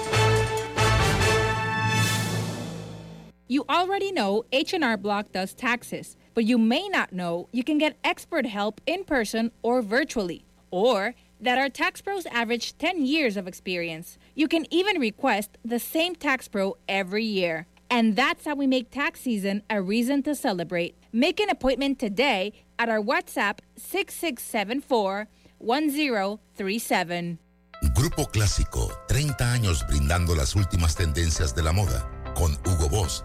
You 3.48 3.64
already 3.68 4.12
know 4.12 4.44
H&R 4.52 4.96
Block 4.98 5.32
does 5.32 5.56
taxes, 5.56 6.16
but 6.38 6.44
you 6.44 6.56
may 6.56 6.86
not 6.88 7.12
know 7.12 7.48
you 7.50 7.64
can 7.64 7.78
get 7.78 7.98
expert 8.04 8.46
help 8.46 8.80
in 8.86 9.02
person 9.02 9.50
or 9.60 9.82
virtually, 9.82 10.44
or 10.70 11.16
that 11.40 11.58
our 11.58 11.68
tax 11.68 12.00
pros 12.00 12.26
average 12.26 12.78
10 12.78 13.04
years 13.04 13.36
of 13.36 13.48
experience. 13.48 14.18
You 14.36 14.46
can 14.46 14.64
even 14.72 15.00
request 15.00 15.58
the 15.64 15.80
same 15.80 16.14
tax 16.14 16.46
pro 16.46 16.76
every 16.88 17.24
year. 17.24 17.66
And 17.90 18.14
that's 18.14 18.44
how 18.44 18.54
we 18.54 18.68
make 18.68 18.92
tax 18.92 19.22
season 19.22 19.64
a 19.68 19.82
reason 19.82 20.22
to 20.22 20.36
celebrate. 20.36 20.94
Make 21.12 21.40
an 21.40 21.50
appointment 21.50 21.98
today 21.98 22.52
at 22.78 22.88
our 22.88 23.00
WhatsApp 23.00 23.58
6674 23.74 25.26
1037. 25.58 27.38
Grupo 27.96 28.30
Clásico, 28.30 28.92
30 29.08 29.52
años 29.52 29.84
brindando 29.88 30.36
las 30.36 30.54
últimas 30.54 30.94
tendencias 30.94 31.56
de 31.56 31.64
la 31.64 31.72
moda. 31.72 32.08
Con 32.36 32.52
Hugo 32.64 32.88
Boss 32.88 33.24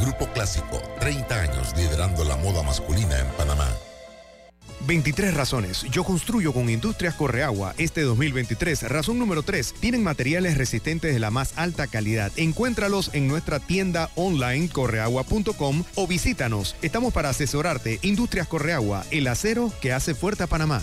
Grupo 0.00 0.26
Clásico, 0.32 0.80
30 1.00 1.40
años 1.40 1.74
liderando 1.76 2.24
la 2.24 2.36
moda 2.36 2.62
masculina 2.62 3.18
en 3.18 3.26
Panamá. 3.36 3.68
23 4.86 5.34
razones. 5.34 5.82
Yo 5.90 6.04
construyo 6.04 6.52
con 6.52 6.68
Industrias 6.68 7.14
Correagua 7.14 7.74
este 7.78 8.02
2023. 8.02 8.88
Razón 8.88 9.18
número 9.18 9.42
3. 9.42 9.74
Tienen 9.80 10.02
materiales 10.02 10.56
resistentes 10.56 11.12
de 11.12 11.20
la 11.20 11.30
más 11.30 11.56
alta 11.56 11.86
calidad. 11.86 12.32
Encuéntralos 12.36 13.10
en 13.12 13.28
nuestra 13.28 13.60
tienda 13.60 14.10
online 14.16 14.68
correagua.com 14.68 15.84
o 15.94 16.06
visítanos. 16.06 16.76
Estamos 16.82 17.12
para 17.12 17.28
asesorarte. 17.30 17.98
Industrias 18.02 18.48
Correagua, 18.48 19.04
el 19.10 19.26
acero 19.26 19.72
que 19.80 19.92
hace 19.92 20.14
fuerte 20.14 20.44
a 20.44 20.46
Panamá. 20.46 20.82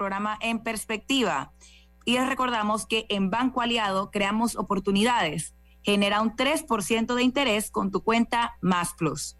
Programa 0.00 0.38
En 0.40 0.60
Perspectiva. 0.60 1.52
Y 2.06 2.14
les 2.14 2.26
recordamos 2.26 2.86
que 2.86 3.04
en 3.10 3.28
Banco 3.28 3.60
Aliado 3.60 4.10
creamos 4.10 4.56
oportunidades. 4.56 5.54
Genera 5.82 6.22
un 6.22 6.34
3% 6.34 7.14
de 7.14 7.22
interés 7.22 7.70
con 7.70 7.90
tu 7.90 8.02
cuenta 8.02 8.56
Más 8.62 8.94
Plus. 8.94 9.36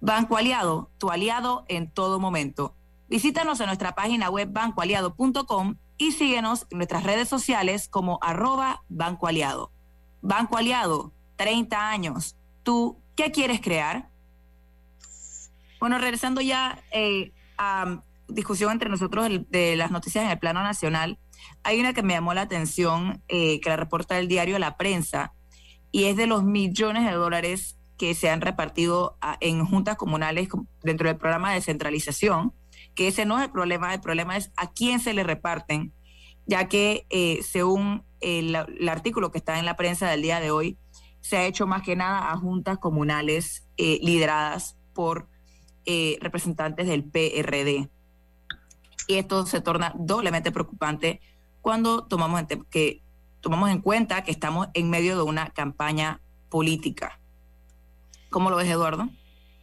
Banco 0.00 0.36
Aliado, 0.36 0.88
tu 0.98 1.10
aliado 1.10 1.64
en 1.66 1.90
todo 1.90 2.20
momento. 2.20 2.76
Visítanos 3.08 3.58
en 3.58 3.66
nuestra 3.66 3.96
página 3.96 4.30
web 4.30 4.52
bancoaliado.com 4.52 5.78
y 5.98 6.12
síguenos 6.12 6.68
en 6.70 6.78
nuestras 6.78 7.02
redes 7.02 7.28
sociales 7.28 7.88
como 7.88 8.20
arroba 8.22 8.84
Banco 8.88 9.26
Aliado. 9.26 9.72
Banco 10.22 10.58
Aliado, 10.58 11.12
30 11.34 11.90
años. 11.90 12.36
¿Tú 12.62 13.00
qué 13.16 13.32
quieres 13.32 13.60
crear? 13.60 14.10
Bueno, 15.80 15.98
regresando 15.98 16.40
ya 16.40 16.80
eh, 16.92 17.32
a 17.58 18.00
discusión 18.34 18.72
entre 18.72 18.90
nosotros 18.90 19.28
de 19.48 19.76
las 19.76 19.90
noticias 19.90 20.24
en 20.24 20.30
el 20.30 20.38
plano 20.38 20.62
nacional, 20.62 21.18
hay 21.62 21.80
una 21.80 21.92
que 21.92 22.02
me 22.02 22.14
llamó 22.14 22.34
la 22.34 22.42
atención, 22.42 23.22
eh, 23.28 23.60
que 23.60 23.70
la 23.70 23.76
reporta 23.76 24.18
el 24.18 24.28
diario 24.28 24.58
La 24.58 24.76
Prensa, 24.76 25.32
y 25.90 26.04
es 26.04 26.16
de 26.16 26.26
los 26.26 26.44
millones 26.44 27.04
de 27.04 27.12
dólares 27.12 27.78
que 27.96 28.14
se 28.14 28.28
han 28.28 28.40
repartido 28.40 29.16
en 29.40 29.64
juntas 29.64 29.96
comunales 29.96 30.48
dentro 30.82 31.08
del 31.08 31.16
programa 31.16 31.50
de 31.50 31.56
descentralización, 31.56 32.52
que 32.94 33.08
ese 33.08 33.24
no 33.24 33.38
es 33.38 33.44
el 33.44 33.50
problema, 33.52 33.94
el 33.94 34.00
problema 34.00 34.36
es 34.36 34.50
a 34.56 34.72
quién 34.72 34.98
se 34.98 35.14
le 35.14 35.22
reparten, 35.22 35.92
ya 36.46 36.68
que 36.68 37.06
eh, 37.10 37.40
según 37.42 38.04
el, 38.20 38.56
artículo 38.88 39.30
que 39.30 39.38
está 39.38 39.58
en 39.58 39.64
la 39.64 39.76
prensa 39.76 40.10
del 40.10 40.22
día 40.22 40.40
de 40.40 40.50
hoy, 40.50 40.78
se 41.20 41.36
ha 41.36 41.46
hecho 41.46 41.66
más 41.66 41.82
que 41.82 41.96
nada 41.96 42.32
a 42.32 42.36
juntas 42.36 42.78
comunales 42.78 43.66
eh, 43.76 43.98
lideradas 44.02 44.76
por 44.92 45.28
representantes 46.20 46.86
del 46.86 47.04
PRD. 47.04 47.90
Y 49.06 49.16
esto 49.16 49.46
se 49.46 49.60
torna 49.60 49.92
doblemente 49.96 50.50
preocupante 50.50 51.20
cuando 51.60 52.04
tomamos 52.04 52.40
en, 52.40 52.64
que, 52.64 53.02
tomamos 53.40 53.70
en 53.70 53.80
cuenta 53.80 54.24
que 54.24 54.30
estamos 54.30 54.68
en 54.74 54.90
medio 54.90 55.16
de 55.16 55.22
una 55.22 55.50
campaña 55.50 56.20
política. 56.48 57.20
¿Cómo 58.30 58.50
lo 58.50 58.56
ves, 58.56 58.68
Eduardo? 58.68 59.08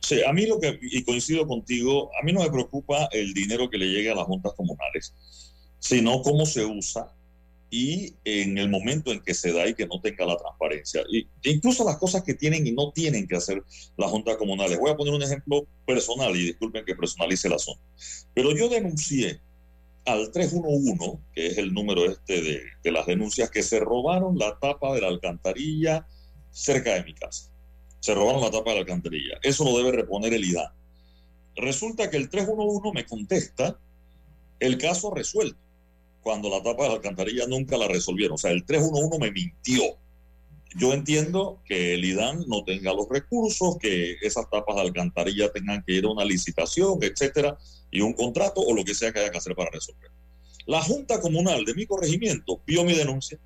Sí, 0.01 0.23
a 0.23 0.33
mí 0.33 0.45
lo 0.47 0.59
que, 0.59 0.79
y 0.81 1.03
coincido 1.03 1.47
contigo, 1.47 2.09
a 2.19 2.25
mí 2.25 2.33
no 2.33 2.41
me 2.41 2.49
preocupa 2.49 3.07
el 3.11 3.33
dinero 3.33 3.69
que 3.69 3.77
le 3.77 3.87
llegue 3.87 4.11
a 4.11 4.15
las 4.15 4.25
juntas 4.25 4.53
comunales, 4.55 5.13
sino 5.79 6.21
cómo 6.21 6.45
se 6.45 6.65
usa 6.65 7.13
y 7.73 8.13
en 8.25 8.57
el 8.57 8.69
momento 8.69 9.13
en 9.13 9.21
que 9.21 9.33
se 9.33 9.53
da 9.53 9.65
y 9.65 9.73
que 9.73 9.87
no 9.87 10.01
tenga 10.01 10.25
la 10.25 10.35
transparencia. 10.35 11.03
Y, 11.09 11.25
incluso 11.43 11.85
las 11.85 11.97
cosas 11.97 12.21
que 12.21 12.33
tienen 12.33 12.67
y 12.67 12.73
no 12.73 12.91
tienen 12.91 13.25
que 13.27 13.37
hacer 13.37 13.63
las 13.95 14.11
juntas 14.11 14.35
comunales. 14.35 14.77
Voy 14.77 14.91
a 14.91 14.97
poner 14.97 15.13
un 15.13 15.23
ejemplo 15.23 15.65
personal 15.87 16.35
y 16.35 16.47
disculpen 16.47 16.83
que 16.83 16.95
personalice 16.95 17.47
el 17.47 17.53
asunto. 17.53 17.81
Pero 18.33 18.53
yo 18.53 18.67
denuncié 18.67 19.39
al 20.05 20.31
311, 20.31 21.19
que 21.33 21.47
es 21.47 21.57
el 21.57 21.73
número 21.73 22.11
este 22.11 22.41
de, 22.41 22.61
de 22.83 22.91
las 22.91 23.05
denuncias, 23.05 23.49
que 23.49 23.63
se 23.63 23.79
robaron 23.79 24.37
la 24.37 24.59
tapa 24.59 24.93
de 24.93 24.99
la 24.99 25.07
alcantarilla 25.07 26.05
cerca 26.51 26.95
de 26.95 27.05
mi 27.05 27.13
casa. 27.13 27.49
Se 28.01 28.13
robaron 28.13 28.41
la 28.41 28.51
tapa 28.51 28.71
de 28.71 28.75
la 28.75 28.81
alcantarilla. 28.81 29.39
Eso 29.43 29.63
lo 29.63 29.77
debe 29.77 29.93
reponer 29.93 30.33
el 30.33 30.43
IDAN. 30.43 30.73
Resulta 31.55 32.09
que 32.09 32.17
el 32.17 32.29
311 32.29 32.91
me 32.93 33.05
contesta 33.05 33.79
el 34.59 34.77
caso 34.77 35.13
resuelto 35.13 35.70
cuando 36.21 36.49
la 36.49 36.61
tapa 36.61 36.83
de 36.83 36.89
la 36.89 36.95
alcantarilla 36.95 37.47
nunca 37.47 37.77
la 37.77 37.87
resolvieron. 37.87 38.35
O 38.35 38.37
sea, 38.37 38.51
el 38.51 38.65
311 38.65 39.19
me 39.19 39.31
mintió. 39.31 39.83
Yo 40.75 40.93
entiendo 40.93 41.61
que 41.65 41.95
el 41.95 42.05
IDAN 42.05 42.45
no 42.47 42.63
tenga 42.63 42.93
los 42.93 43.09
recursos, 43.09 43.77
que 43.77 44.15
esas 44.21 44.49
tapas 44.49 44.75
de 44.75 44.81
alcantarilla 44.83 45.51
tengan 45.51 45.83
que 45.83 45.93
ir 45.93 46.05
a 46.05 46.09
una 46.09 46.23
licitación, 46.23 46.99
etcétera, 47.01 47.57
y 47.91 48.01
un 48.01 48.13
contrato 48.13 48.61
o 48.61 48.73
lo 48.73 48.85
que 48.85 48.95
sea 48.95 49.11
que 49.11 49.19
haya 49.19 49.31
que 49.31 49.37
hacer 49.37 49.55
para 49.55 49.69
resolver. 49.71 50.09
La 50.65 50.81
Junta 50.81 51.19
Comunal 51.19 51.65
de 51.65 51.73
mi 51.73 51.85
corregimiento 51.85 52.61
vio 52.65 52.85
mi 52.85 52.93
denuncia 52.93 53.37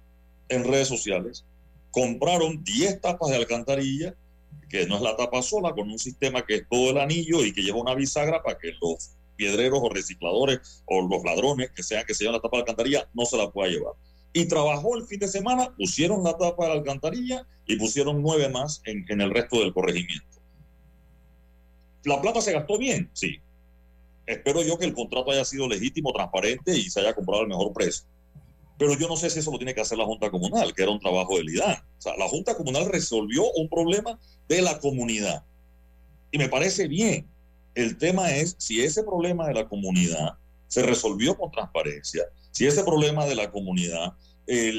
en 0.49 0.63
redes 0.65 0.87
sociales, 0.87 1.45
compraron 1.89 2.63
10 2.63 3.01
tapas 3.01 3.29
de 3.29 3.37
alcantarilla, 3.37 4.13
que 4.69 4.85
no 4.85 4.97
es 4.97 5.01
la 5.01 5.15
tapa 5.15 5.41
sola, 5.41 5.73
con 5.73 5.89
un 5.89 5.97
sistema 5.97 6.45
que 6.45 6.55
es 6.55 6.69
todo 6.69 6.91
el 6.91 6.99
anillo 6.99 7.43
y 7.43 7.53
que 7.53 7.61
lleva 7.61 7.79
una 7.79 7.95
bisagra 7.95 8.43
para 8.43 8.59
que 8.59 8.73
los 8.79 9.15
piedreros 9.35 9.79
o 9.81 9.89
recicladores 9.89 10.83
o 10.85 11.01
los 11.07 11.23
ladrones 11.23 11.71
que 11.71 11.83
sean 11.83 12.05
que 12.05 12.13
se 12.13 12.23
llevan 12.23 12.35
la 12.35 12.41
tapa 12.41 12.57
de 12.57 12.61
alcantarilla 12.61 13.09
no 13.13 13.25
se 13.25 13.37
la 13.37 13.51
pueda 13.51 13.69
llevar. 13.69 13.93
Y 14.33 14.47
trabajó 14.47 14.97
el 14.97 15.05
fin 15.05 15.19
de 15.19 15.27
semana, 15.27 15.73
pusieron 15.77 16.23
la 16.23 16.37
tapa 16.37 16.63
de 16.63 16.69
la 16.69 16.75
alcantarilla 16.75 17.47
y 17.65 17.77
pusieron 17.77 18.21
nueve 18.21 18.49
más 18.49 18.81
en, 18.85 19.05
en 19.09 19.21
el 19.21 19.31
resto 19.31 19.59
del 19.59 19.73
corregimiento. 19.73 20.41
¿La 22.03 22.21
plata 22.21 22.41
se 22.41 22.51
gastó 22.51 22.77
bien? 22.77 23.09
Sí. 23.13 23.39
Espero 24.25 24.61
yo 24.63 24.77
que 24.77 24.85
el 24.85 24.93
contrato 24.93 25.31
haya 25.31 25.45
sido 25.45 25.67
legítimo, 25.67 26.11
transparente 26.11 26.77
y 26.77 26.89
se 26.89 26.99
haya 26.99 27.13
comprado 27.13 27.43
al 27.43 27.47
mejor 27.47 27.71
precio. 27.73 28.05
pero 28.77 28.97
yo 28.97 29.07
no 29.07 29.15
sé 29.15 29.29
si 29.29 29.39
eso 29.39 29.51
lo 29.51 29.57
tiene 29.57 29.73
que 29.73 29.81
hacer 29.81 29.97
la 29.97 30.05
Junta 30.05 30.29
Comunal, 30.29 30.73
que 30.73 30.83
era 30.83 30.91
un 30.91 30.99
trabajo 30.99 31.37
del 31.37 31.49
IDAN. 31.49 31.77
O 31.97 32.01
sea, 32.01 32.17
la 32.17 32.27
Junta 32.27 32.55
Comunal 32.55 32.87
resolvió 32.87 33.43
un 33.53 33.69
problema 33.69 34.19
de 34.49 34.61
la 34.61 34.79
comunidad. 34.79 35.45
Y 36.31 36.37
me 36.37 36.49
parece 36.49 36.87
bien. 36.87 37.29
El 37.75 37.97
tema 37.97 38.31
es 38.31 38.55
si 38.57 38.81
ese 38.81 39.03
problema 39.03 39.47
de 39.47 39.53
la 39.53 39.67
comunidad 39.67 40.33
se 40.67 40.81
resolvió 40.81 41.37
con 41.37 41.51
transparencia, 41.51 42.23
si 42.51 42.65
ese 42.65 42.83
problema 42.83 43.25
de 43.25 43.35
la 43.35 43.51
comunidad, 43.51 44.13
eh, 44.47 44.73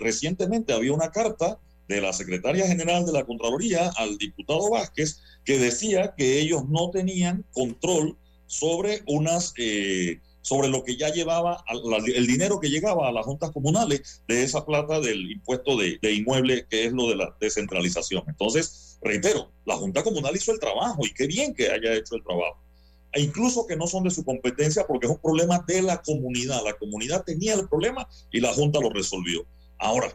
recientemente 0.00 0.72
había 0.72 0.92
una 0.92 1.10
carta 1.10 1.58
de 1.88 2.00
la 2.00 2.12
secretaria 2.12 2.66
general 2.66 3.04
de 3.04 3.12
la 3.12 3.24
Contraloría 3.24 3.90
al 3.96 4.16
diputado 4.16 4.70
Vázquez 4.70 5.20
que 5.44 5.58
decía 5.58 6.14
que 6.16 6.40
ellos 6.40 6.68
no 6.68 6.90
tenían 6.90 7.44
control 7.52 8.16
sobre 8.46 9.02
unas 9.06 9.52
eh, 9.58 10.20
sobre 10.44 10.68
lo 10.68 10.84
que 10.84 10.98
ya 10.98 11.08
llevaba, 11.08 11.64
el 12.14 12.26
dinero 12.26 12.60
que 12.60 12.68
llegaba 12.68 13.08
a 13.08 13.12
las 13.12 13.24
juntas 13.24 13.50
comunales 13.50 14.22
de 14.28 14.42
esa 14.42 14.66
plata 14.66 15.00
del 15.00 15.30
impuesto 15.30 15.74
de, 15.78 15.98
de 16.02 16.12
inmueble, 16.12 16.66
que 16.68 16.84
es 16.84 16.92
lo 16.92 17.08
de 17.08 17.16
la 17.16 17.34
descentralización. 17.40 18.24
Entonces, 18.28 18.98
reitero, 19.00 19.50
la 19.64 19.76
Junta 19.76 20.02
Comunal 20.02 20.36
hizo 20.36 20.52
el 20.52 20.60
trabajo 20.60 21.06
y 21.06 21.14
qué 21.14 21.26
bien 21.26 21.54
que 21.54 21.70
haya 21.70 21.94
hecho 21.94 22.16
el 22.16 22.22
trabajo. 22.22 22.62
E 23.14 23.22
incluso 23.22 23.66
que 23.66 23.74
no 23.74 23.86
son 23.86 24.04
de 24.04 24.10
su 24.10 24.22
competencia 24.22 24.86
porque 24.86 25.06
es 25.06 25.12
un 25.12 25.18
problema 25.18 25.64
de 25.66 25.80
la 25.80 26.02
comunidad. 26.02 26.62
La 26.62 26.74
comunidad 26.74 27.24
tenía 27.24 27.54
el 27.54 27.66
problema 27.66 28.06
y 28.30 28.40
la 28.40 28.52
Junta 28.52 28.80
lo 28.80 28.90
resolvió. 28.90 29.46
Ahora, 29.78 30.14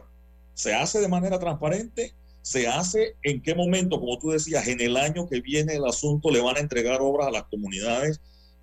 ¿se 0.54 0.74
hace 0.74 1.00
de 1.00 1.08
manera 1.08 1.40
transparente? 1.40 2.14
¿Se 2.42 2.68
hace 2.68 3.16
en 3.24 3.42
qué 3.42 3.56
momento, 3.56 3.98
como 3.98 4.16
tú 4.20 4.30
decías, 4.30 4.68
en 4.68 4.80
el 4.80 4.96
año 4.96 5.28
que 5.28 5.40
viene 5.40 5.74
el 5.74 5.86
asunto 5.86 6.30
le 6.30 6.40
van 6.40 6.56
a 6.56 6.60
entregar 6.60 7.00
obras 7.00 7.26
a 7.26 7.32
las 7.32 7.44
comunidades? 7.44 8.20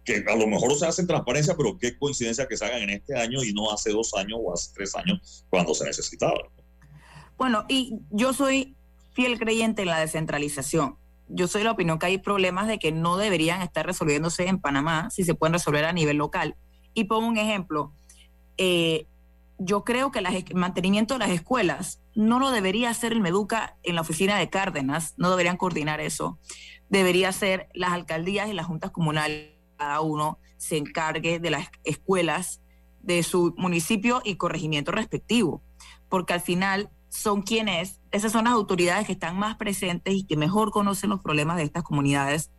Que 0.08 0.24
a 0.26 0.36
lo 0.38 0.47
mejor 0.47 0.74
se 0.76 0.88
hace 0.88 1.01
en 1.01 1.08
transparencia, 1.08 1.53
pero 1.58 1.78
qué 1.78 1.97
coincidencia 1.97 2.47
que 2.47 2.55
se 2.55 2.64
hagan 2.64 2.82
en 2.82 2.91
este 2.91 3.14
año 3.20 3.43
y 3.43 3.53
no 3.53 3.70
hace 3.70 3.91
dos 3.91 4.14
años 4.16 4.39
o 4.41 4.53
hace 4.53 4.72
tres 4.74 4.95
años 4.95 5.45
cuando 5.49 5.74
se 5.74 5.84
necesitaba. 5.84 6.38
Bueno, 7.38 7.66
y 7.68 7.99
yo 8.10 8.32
soy 8.32 8.78
fiel 9.12 9.38
creyente 9.38 9.82
en 9.82 9.89
la 9.89 9.99
descentralización. 9.99 10.95
Yo 11.28 11.47
soy 11.47 11.60
de 11.60 11.66
la 11.66 11.72
opinión 11.72 11.99
que 11.99 12.05
hay 12.05 12.20
problemas 12.20 12.70
de 12.70 12.80
que 12.80 12.93
no 12.93 13.18
deberían 13.18 13.62
estar 13.62 13.86
resolviéndose 13.86 14.47
en 14.47 14.62
Panamá 14.62 15.10
si 15.10 15.26
se 15.26 15.36
pueden 15.36 15.53
resolver 15.53 15.84
a 15.84 15.91
nivel 15.91 16.16
local. 16.16 16.55
Y 16.93 17.03
pongo 17.03 17.28
un 17.28 17.38
ejemplo. 17.38 17.91
Eh, 18.55 19.08
yo 19.60 19.84
creo 19.84 20.12
que 20.12 20.20
el 20.20 20.55
mantenimiento 20.55 21.16
de 21.16 21.20
las 21.20 21.32
escuelas 21.32 22.01
no 22.16 22.39
lo 22.39 22.51
debería 22.51 22.91
hacer 22.91 23.12
el 23.12 23.20
Meduca 23.20 23.76
en 23.84 23.95
la 23.95 24.01
oficina 24.01 24.38
de 24.38 24.49
Cárdenas, 24.49 25.16
no 25.18 25.30
deberían 25.30 25.58
coordinar 25.58 25.99
eso. 25.99 26.39
Debería 26.88 27.34
ser 27.34 27.68
las 27.74 27.91
alcaldías 27.91 28.47
y 28.47 28.53
las 28.53 28.68
juntas 28.68 28.91
comunales 28.91 29.57
cada 29.78 30.01
uno 30.01 30.39
se 30.57 30.78
encargue 30.78 31.39
de 31.39 31.49
las 31.51 31.67
escuelas 31.84 32.61
de 33.01 33.23
su 33.23 33.53
municipio 33.57 34.21
y 34.25 34.36
corregimiento 34.36 34.91
respectivo, 34.91 35.61
porque 36.09 36.34
al 36.34 36.41
final 36.41 36.89
son 37.09 37.41
quienes, 37.41 38.01
esas 38.11 38.32
son 38.32 38.45
las 38.45 38.53
autoridades 38.53 39.05
que 39.05 39.13
están 39.13 39.38
más 39.38 39.55
presentes 39.55 40.13
y 40.13 40.25
que 40.25 40.36
mejor 40.36 40.71
conocen 40.71 41.09
los 41.09 41.21
problemas 41.21 41.57
de 41.57 41.63
estas 41.63 41.84
comunidades, 41.84 42.51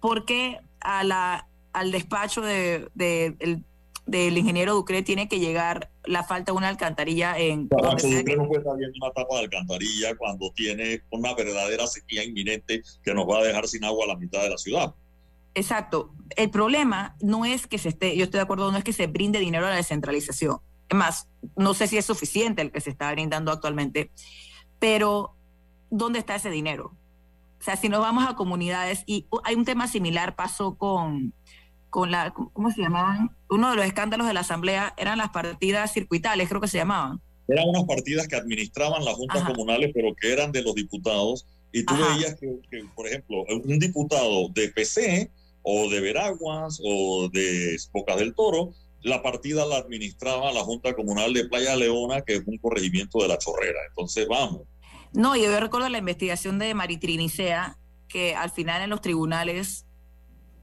porque 0.00 0.58
a 0.80 1.02
la, 1.04 1.48
al 1.72 1.90
despacho 1.90 2.40
de, 2.40 2.88
del 2.94 4.38
ingeniero 4.38 4.74
Ducre 4.74 5.02
tiene 5.02 5.28
que 5.28 5.38
llegar 5.38 5.90
la 6.04 6.24
falta 6.24 6.52
de 6.52 6.58
una 6.58 6.68
alcantarilla 6.68 7.38
en... 7.38 7.68
Ducre 7.68 8.36
no 8.36 8.46
puede 8.46 8.60
estar 8.60 8.76
viendo 8.76 8.96
una 9.02 9.12
tapa 9.12 9.36
de 9.36 9.40
alcantarilla 9.42 10.16
cuando 10.16 10.52
tiene 10.52 11.02
una 11.10 11.34
verdadera 11.34 11.86
sequía 11.86 12.24
inminente 12.24 12.82
que 13.02 13.14
nos 13.14 13.28
va 13.28 13.38
a 13.38 13.42
dejar 13.42 13.66
sin 13.68 13.84
agua 13.84 14.04
a 14.04 14.08
la 14.08 14.16
mitad 14.16 14.42
de 14.42 14.50
la 14.50 14.58
ciudad. 14.58 14.94
Exacto. 15.54 16.14
El 16.36 16.50
problema 16.50 17.16
no 17.20 17.44
es 17.44 17.66
que 17.66 17.78
se 17.78 17.88
esté, 17.88 18.16
yo 18.16 18.24
estoy 18.24 18.38
de 18.38 18.42
acuerdo, 18.42 18.70
no 18.70 18.78
es 18.78 18.84
que 18.84 18.92
se 18.92 19.06
brinde 19.06 19.40
dinero 19.40 19.66
a 19.66 19.70
la 19.70 19.76
descentralización. 19.76 20.58
Es 20.88 20.96
más, 20.96 21.28
no 21.56 21.74
sé 21.74 21.86
si 21.86 21.98
es 21.98 22.04
suficiente 22.04 22.62
el 22.62 22.72
que 22.72 22.80
se 22.80 22.90
está 22.90 23.10
brindando 23.12 23.52
actualmente, 23.52 24.10
pero 24.78 25.36
¿dónde 25.90 26.18
está 26.18 26.36
ese 26.36 26.50
dinero? 26.50 26.96
O 27.60 27.62
sea, 27.62 27.76
si 27.76 27.88
nos 27.88 28.00
vamos 28.00 28.26
a 28.26 28.36
comunidades, 28.36 29.02
y 29.06 29.26
hay 29.44 29.54
un 29.54 29.64
tema 29.64 29.86
similar, 29.86 30.34
pasó 30.34 30.76
con, 30.76 31.34
con 31.90 32.10
la, 32.10 32.32
¿cómo 32.32 32.70
se 32.70 32.80
llamaban? 32.80 33.36
Uno 33.50 33.70
de 33.70 33.76
los 33.76 33.84
escándalos 33.84 34.26
de 34.26 34.32
la 34.32 34.40
Asamblea 34.40 34.94
eran 34.96 35.18
las 35.18 35.30
partidas 35.30 35.92
circuitales, 35.92 36.48
creo 36.48 36.60
que 36.60 36.68
se 36.68 36.78
llamaban. 36.78 37.20
Eran 37.48 37.68
unas 37.68 37.84
partidas 37.84 38.28
que 38.28 38.36
administraban 38.36 39.04
las 39.04 39.14
juntas 39.14 39.42
comunales, 39.44 39.90
pero 39.92 40.14
que 40.14 40.32
eran 40.32 40.52
de 40.52 40.62
los 40.62 40.74
diputados. 40.74 41.46
Y 41.72 41.84
tú 41.84 41.94
veías 41.94 42.36
que, 42.38 42.60
que, 42.70 42.84
por 42.94 43.06
ejemplo, 43.06 43.44
un 43.64 43.78
diputado 43.78 44.48
de 44.48 44.68
PC 44.68 45.30
o 45.62 45.88
de 45.90 46.00
Veraguas 46.00 46.80
o 46.84 47.28
de 47.28 47.76
Bocas 47.92 48.18
del 48.18 48.34
Toro, 48.34 48.72
la 49.02 49.22
partida 49.22 49.66
la 49.66 49.76
administraba 49.76 50.52
la 50.52 50.60
Junta 50.60 50.94
Comunal 50.94 51.32
de 51.32 51.48
Playa 51.48 51.76
Leona, 51.76 52.22
que 52.22 52.36
es 52.36 52.42
un 52.46 52.58
corregimiento 52.58 53.20
de 53.22 53.28
la 53.28 53.38
Chorrera. 53.38 53.78
Entonces, 53.88 54.26
vamos. 54.28 54.62
No, 55.12 55.36
yo 55.36 55.58
recuerdo 55.58 55.88
la 55.88 55.98
investigación 55.98 56.58
de 56.58 56.74
Maritrinicea, 56.74 57.78
que 58.08 58.34
al 58.34 58.50
final 58.50 58.82
en 58.82 58.90
los 58.90 59.00
tribunales 59.00 59.86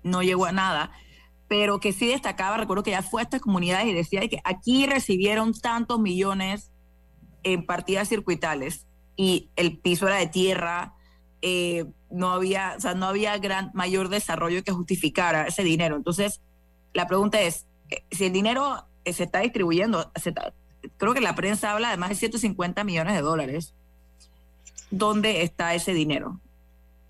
no 0.03 0.21
llegó 0.21 0.45
a 0.45 0.51
nada, 0.51 0.91
pero 1.47 1.79
que 1.79 1.93
sí 1.93 2.07
destacaba, 2.07 2.57
recuerdo 2.57 2.83
que 2.83 2.91
ya 2.91 3.01
fue 3.01 3.21
a 3.21 3.23
estas 3.23 3.41
comunidades 3.41 3.87
y 3.87 3.93
decía 3.93 4.27
que 4.27 4.39
aquí 4.43 4.85
recibieron 4.85 5.53
tantos 5.53 5.99
millones 5.99 6.71
en 7.43 7.65
partidas 7.65 8.09
circuitales 8.09 8.85
y 9.15 9.49
el 9.55 9.79
piso 9.79 10.07
era 10.07 10.17
de 10.17 10.27
tierra, 10.27 10.93
eh, 11.49 11.85
no 12.09 12.31
había, 12.31 12.73
o 12.77 12.81
sea, 12.81 12.93
no 12.93 13.05
había 13.05 13.37
gran, 13.37 13.71
mayor 13.73 14.09
desarrollo 14.09 14.63
que 14.65 14.73
justificara 14.73 15.47
ese 15.47 15.63
dinero. 15.63 15.95
Entonces, 15.95 16.41
la 16.93 17.07
pregunta 17.07 17.39
es, 17.41 17.65
eh, 17.89 18.03
si 18.11 18.25
el 18.25 18.33
dinero 18.33 18.85
eh, 19.05 19.13
se 19.13 19.23
está 19.23 19.39
distribuyendo, 19.39 20.11
creo 20.97 21.13
que 21.13 21.21
la 21.21 21.35
prensa 21.35 21.71
habla 21.71 21.89
de 21.89 21.95
más 21.95 22.09
de 22.09 22.15
150 22.15 22.83
millones 22.83 23.13
de 23.15 23.21
dólares, 23.21 23.73
¿dónde 24.91 25.43
está 25.43 25.73
ese 25.73 25.93
dinero? 25.93 26.41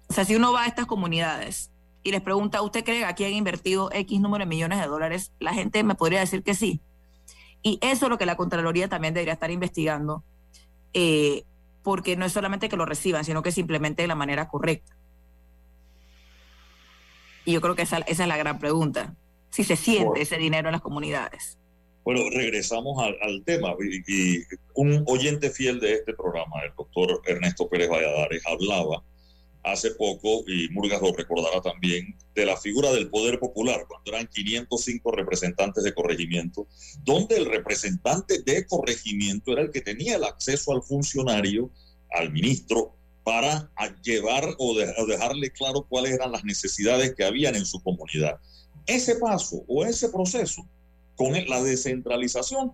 O 0.07 0.13
sea, 0.13 0.23
si 0.23 0.35
uno 0.35 0.53
va 0.53 0.63
a 0.63 0.67
estas 0.67 0.85
comunidades 0.85 1.71
y 2.03 2.11
les 2.11 2.21
pregunta, 2.21 2.61
¿usted 2.61 2.83
cree 2.83 2.99
que 2.99 3.05
aquí 3.05 3.25
han 3.25 3.33
invertido 3.33 3.89
X 3.91 4.21
número 4.21 4.45
de 4.45 4.49
millones 4.49 4.79
de 4.79 4.85
dólares? 4.85 5.31
La 5.39 5.55
gente 5.55 5.83
me 5.83 5.95
podría 5.95 6.19
decir 6.19 6.43
que 6.43 6.53
sí. 6.53 6.79
Y 7.63 7.79
eso 7.81 8.05
es 8.05 8.09
lo 8.11 8.19
que 8.19 8.27
la 8.27 8.37
Contraloría 8.37 8.87
también 8.87 9.15
debería 9.15 9.33
estar 9.33 9.49
investigando. 9.49 10.23
Porque 11.87 12.17
no 12.17 12.25
es 12.25 12.33
solamente 12.33 12.67
que 12.67 12.75
lo 12.75 12.85
reciban, 12.85 13.23
sino 13.23 13.41
que 13.41 13.53
simplemente 13.53 14.01
de 14.01 14.09
la 14.09 14.15
manera 14.15 14.49
correcta. 14.49 14.97
Y 17.45 17.53
yo 17.53 17.61
creo 17.61 17.75
que 17.75 17.83
esa, 17.83 17.99
es 17.99 18.19
la 18.19 18.35
gran 18.35 18.59
pregunta, 18.59 19.15
si 19.51 19.63
se 19.63 19.77
siente 19.77 20.21
ese 20.21 20.37
dinero 20.37 20.67
en 20.67 20.73
las 20.73 20.81
comunidades. 20.81 21.57
Bueno, 22.03 22.23
regresamos 22.29 23.01
al, 23.01 23.41
tema 23.45 23.69
y, 24.05 24.43
un 24.73 25.05
oyente 25.07 25.49
fiel 25.49 25.79
de 25.79 25.93
este 25.93 26.13
programa, 26.13 26.57
el 26.65 26.73
doctor 26.75 27.21
Ernesto 27.25 27.69
Pérez 27.69 27.87
Valladares, 27.89 28.43
hablaba 28.45 29.01
hace 29.71 29.91
poco, 29.91 30.43
y 30.47 30.69
Murgas 30.69 31.01
lo 31.01 31.13
recordará 31.13 31.61
también, 31.61 32.17
de 32.35 32.45
la 32.45 32.57
figura 32.57 32.91
del 32.91 33.09
poder 33.09 33.39
popular, 33.39 33.85
cuando 33.87 34.11
eran 34.11 34.27
505 34.27 35.11
representantes 35.11 35.83
de 35.83 35.93
corregimiento, 35.93 36.67
donde 37.03 37.37
el 37.37 37.45
representante 37.45 38.41
de 38.43 38.65
corregimiento 38.65 39.51
era 39.51 39.61
el 39.61 39.71
que 39.71 39.81
tenía 39.81 40.15
el 40.15 40.23
acceso 40.23 40.71
al 40.71 40.83
funcionario, 40.83 41.71
al 42.11 42.31
ministro, 42.31 42.97
para 43.23 43.69
llevar 44.03 44.55
o, 44.57 44.73
dejarle 45.05 45.51
claro 45.51 45.85
cuáles 45.89 46.13
eran 46.13 46.31
las 46.31 46.45
necesidades 46.45 47.13
que 47.13 47.25
habían 47.25 47.55
en 47.55 47.65
su 47.65 47.83
comunidad. 47.83 48.39
Ese 48.85 49.15
paso 49.15 49.65
o 49.67 49.83
ese 49.83 50.07
proceso 50.07 50.65
con 51.17 51.33
la 51.33 51.61
descentralización 51.61 52.71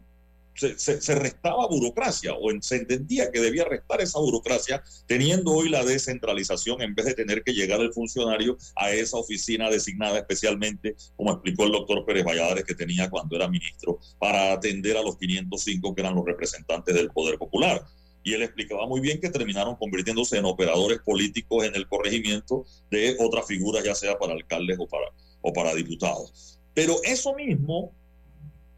se, 0.56 1.16
restaba 1.16 1.68
burocracia 1.68 2.34
o 2.34 2.50
se 2.62 2.78
entendía 2.78 3.32
que 3.32 3.40
debía 3.40 3.66
restar 3.66 4.02
esa 4.02 4.20
burocracia 4.20 4.84
teniendo 5.08 5.52
hoy 5.52 5.70
la 5.70 5.84
descentralización 5.84 6.82
en 6.82 6.96
vez 6.96 7.06
de 7.08 7.14
tener 7.14 7.44
que 7.44 7.54
llegar 7.54 7.82
el 7.82 7.94
funcionario 7.94 8.58
a 8.76 8.92
esa 8.92 9.18
oficina 9.18 9.70
designada 9.70 10.20
especialmente, 10.20 10.96
como 11.16 11.32
explicó 11.32 11.66
el 11.66 11.72
doctor 11.72 12.06
Pérez 12.06 12.26
Valladares 12.26 12.64
que 12.66 12.76
tenía 12.76 13.10
cuando 13.10 13.36
era 13.36 13.48
ministro, 13.48 14.00
para 14.20 14.54
atender 14.54 14.98
a 14.98 15.02
los 15.02 15.18
505 15.18 15.96
que 15.96 16.02
eran 16.02 16.16
los 16.16 16.26
representantes 16.26 16.94
del 16.96 17.10
Poder 17.10 17.38
Popular. 17.38 17.84
Y 18.26 18.34
él 18.34 18.44
explicaba 18.44 18.88
muy 18.88 19.02
bien 19.02 19.20
que 19.20 19.30
terminaron 19.30 19.76
convirtiéndose 19.76 20.38
en 20.38 20.46
operadores 20.46 21.00
políticos 21.00 21.66
en 21.66 21.76
el 21.76 21.88
corregimiento 21.88 22.66
de 22.90 23.18
otras 23.20 23.46
figuras, 23.48 23.84
ya 23.84 23.96
sea 23.96 24.18
para 24.18 24.34
alcaldes 24.34 24.78
o 24.80 24.88
para, 24.88 25.08
o 25.42 25.52
para 25.52 25.76
diputados. 25.76 26.58
Pero 26.74 26.96
eso 27.04 27.36
mismo 27.36 27.92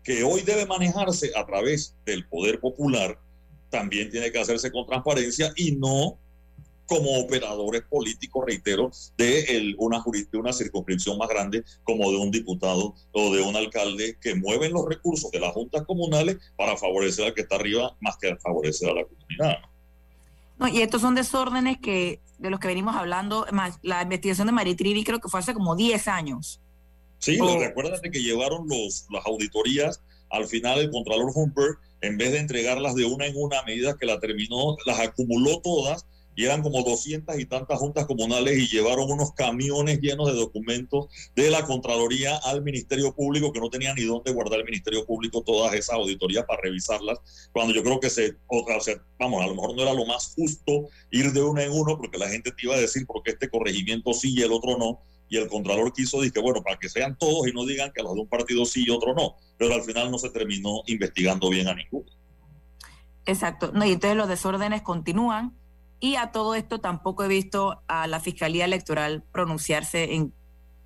que 0.05 0.23
hoy 0.23 0.41
debe 0.43 0.65
manejarse 0.67 1.31
a 1.35 1.45
través 1.45 1.95
del 2.05 2.25
poder 2.27 2.59
popular, 2.59 3.19
también 3.69 4.09
tiene 4.11 4.31
que 4.31 4.39
hacerse 4.39 4.71
con 4.71 4.85
transparencia 4.85 5.51
y 5.57 5.71
no 5.73 6.17
como 6.85 7.19
operadores 7.19 7.81
políticos, 7.81 8.45
reitero, 8.45 8.91
de 9.17 9.73
una, 9.79 10.03
de 10.31 10.37
una 10.37 10.53
circunscripción 10.53 11.17
más 11.17 11.27
grande 11.27 11.63
como 11.83 12.11
de 12.11 12.17
un 12.17 12.29
diputado 12.29 12.93
o 13.11 13.35
de 13.35 13.41
un 13.41 13.55
alcalde 13.55 14.17
que 14.21 14.35
mueven 14.35 14.71
los 14.71 14.87
recursos 14.87 15.31
de 15.31 15.39
las 15.39 15.51
juntas 15.51 15.83
comunales 15.87 16.37
para 16.55 16.77
favorecer 16.77 17.25
al 17.25 17.33
que 17.33 17.41
está 17.41 17.55
arriba 17.55 17.97
más 17.99 18.17
que 18.17 18.35
favorecer 18.35 18.91
a 18.91 18.93
la 18.93 19.03
comunidad. 19.05 19.57
No, 20.59 20.67
y 20.67 20.81
estos 20.81 21.01
son 21.01 21.15
desórdenes 21.15 21.79
que 21.79 22.21
de 22.37 22.49
los 22.51 22.59
que 22.59 22.67
venimos 22.67 22.95
hablando, 22.95 23.47
más 23.51 23.79
la 23.81 24.03
investigación 24.03 24.45
de 24.45 24.53
Maritrini 24.53 25.03
creo 25.03 25.19
que 25.19 25.29
fue 25.29 25.39
hace 25.39 25.55
como 25.55 25.75
10 25.75 26.07
años. 26.07 26.61
Sí, 27.19 27.37
oh. 27.41 27.59
recuérdate 27.59 28.11
que 28.11 28.21
llevaron 28.21 28.67
los, 28.67 29.07
las 29.09 29.25
auditorías 29.25 30.01
al 30.29 30.47
final 30.47 30.79
el 30.79 30.91
Contralor 30.91 31.31
Humper, 31.33 31.77
en 32.01 32.17
vez 32.17 32.31
de 32.31 32.39
entregarlas 32.39 32.95
de 32.95 33.05
una 33.05 33.25
en 33.25 33.35
una 33.37 33.59
a 33.59 33.65
medida 33.65 33.97
que 33.97 34.05
la 34.05 34.19
terminó, 34.19 34.75
las 34.85 34.99
acumuló 34.99 35.61
todas 35.61 36.05
y 36.37 36.43
eran 36.43 36.61
como 36.61 36.83
doscientas 36.83 37.39
y 37.39 37.45
tantas 37.45 37.79
juntas 37.79 38.05
comunales 38.05 38.57
y 38.57 38.67
llevaron 38.67 39.09
unos 39.09 39.31
camiones 39.31 40.01
llenos 40.01 40.27
de 40.27 40.37
documentos 40.37 41.07
de 41.33 41.49
la 41.49 41.65
Contraloría 41.65 42.35
al 42.35 42.61
Ministerio 42.61 43.15
Público 43.15 43.53
que 43.53 43.61
no 43.61 43.69
tenía 43.69 43.93
ni 43.93 44.03
dónde 44.03 44.33
guardar 44.33 44.59
el 44.59 44.65
Ministerio 44.65 45.05
Público 45.05 45.41
todas 45.43 45.73
esas 45.73 45.95
auditorías 45.95 46.43
para 46.45 46.61
revisarlas, 46.61 47.19
cuando 47.53 47.73
yo 47.73 47.83
creo 47.83 48.01
que 48.01 48.09
se, 48.09 48.35
otra, 48.47 48.77
vamos, 49.17 49.41
a 49.41 49.47
lo 49.47 49.55
mejor 49.55 49.75
no 49.75 49.81
era 49.81 49.93
lo 49.93 50.05
más 50.05 50.33
justo 50.35 50.89
ir 51.11 51.31
de 51.31 51.41
uno 51.41 51.61
en 51.61 51.71
uno 51.71 51.97
porque 51.97 52.17
la 52.17 52.27
gente 52.27 52.51
te 52.51 52.65
iba 52.65 52.75
a 52.75 52.79
decir 52.79 53.05
porque 53.07 53.31
este 53.31 53.49
corregimiento 53.49 54.13
sí 54.13 54.33
y 54.35 54.41
el 54.41 54.51
otro 54.51 54.77
no, 54.77 54.99
y 55.29 55.37
el 55.37 55.47
Contralor 55.47 55.91
quiso, 55.93 56.21
dije, 56.21 56.39
bueno, 56.39 56.61
para 56.61 56.77
que 56.77 56.89
sean 56.89 57.17
todos 57.17 57.47
y 57.47 57.51
no 57.51 57.65
digan 57.65 57.91
que 57.93 58.03
los 58.03 58.13
de 58.13 58.21
un 58.21 58.27
partido 58.27 58.65
sí 58.65 58.85
y 58.85 58.89
otro 58.91 59.13
no, 59.13 59.35
pero 59.57 59.73
al 59.73 59.83
final 59.83 60.11
no 60.11 60.17
se 60.17 60.29
terminó 60.29 60.81
investigando 60.87 61.49
bien 61.49 61.67
a 61.67 61.73
ninguno. 61.73 62.05
Exacto, 63.25 63.71
no, 63.73 63.85
y 63.85 63.93
entonces 63.93 64.17
los 64.17 64.27
desórdenes 64.27 64.81
continúan 64.81 65.57
y 65.99 66.15
a 66.15 66.31
todo 66.31 66.55
esto 66.55 66.79
tampoco 66.79 67.23
he 67.23 67.27
visto 67.27 67.81
a 67.87 68.05
la 68.07 68.19
Fiscalía 68.19 68.65
Electoral 68.65 69.23
pronunciarse 69.31 70.13
en 70.13 70.33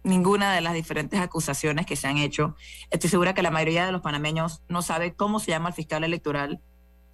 ninguna 0.03 0.53
de 0.53 0.61
las 0.61 0.73
diferentes 0.73 1.19
acusaciones 1.19 1.85
que 1.85 1.95
se 1.95 2.07
han 2.07 2.17
hecho. 2.17 2.55
Estoy 2.89 3.09
segura 3.09 3.33
que 3.33 3.41
la 3.41 3.51
mayoría 3.51 3.85
de 3.85 3.91
los 3.91 4.01
panameños 4.01 4.61
no 4.69 4.81
sabe 4.81 5.15
cómo 5.15 5.39
se 5.39 5.51
llama 5.51 5.69
el 5.69 5.75
fiscal 5.75 6.03
electoral 6.03 6.61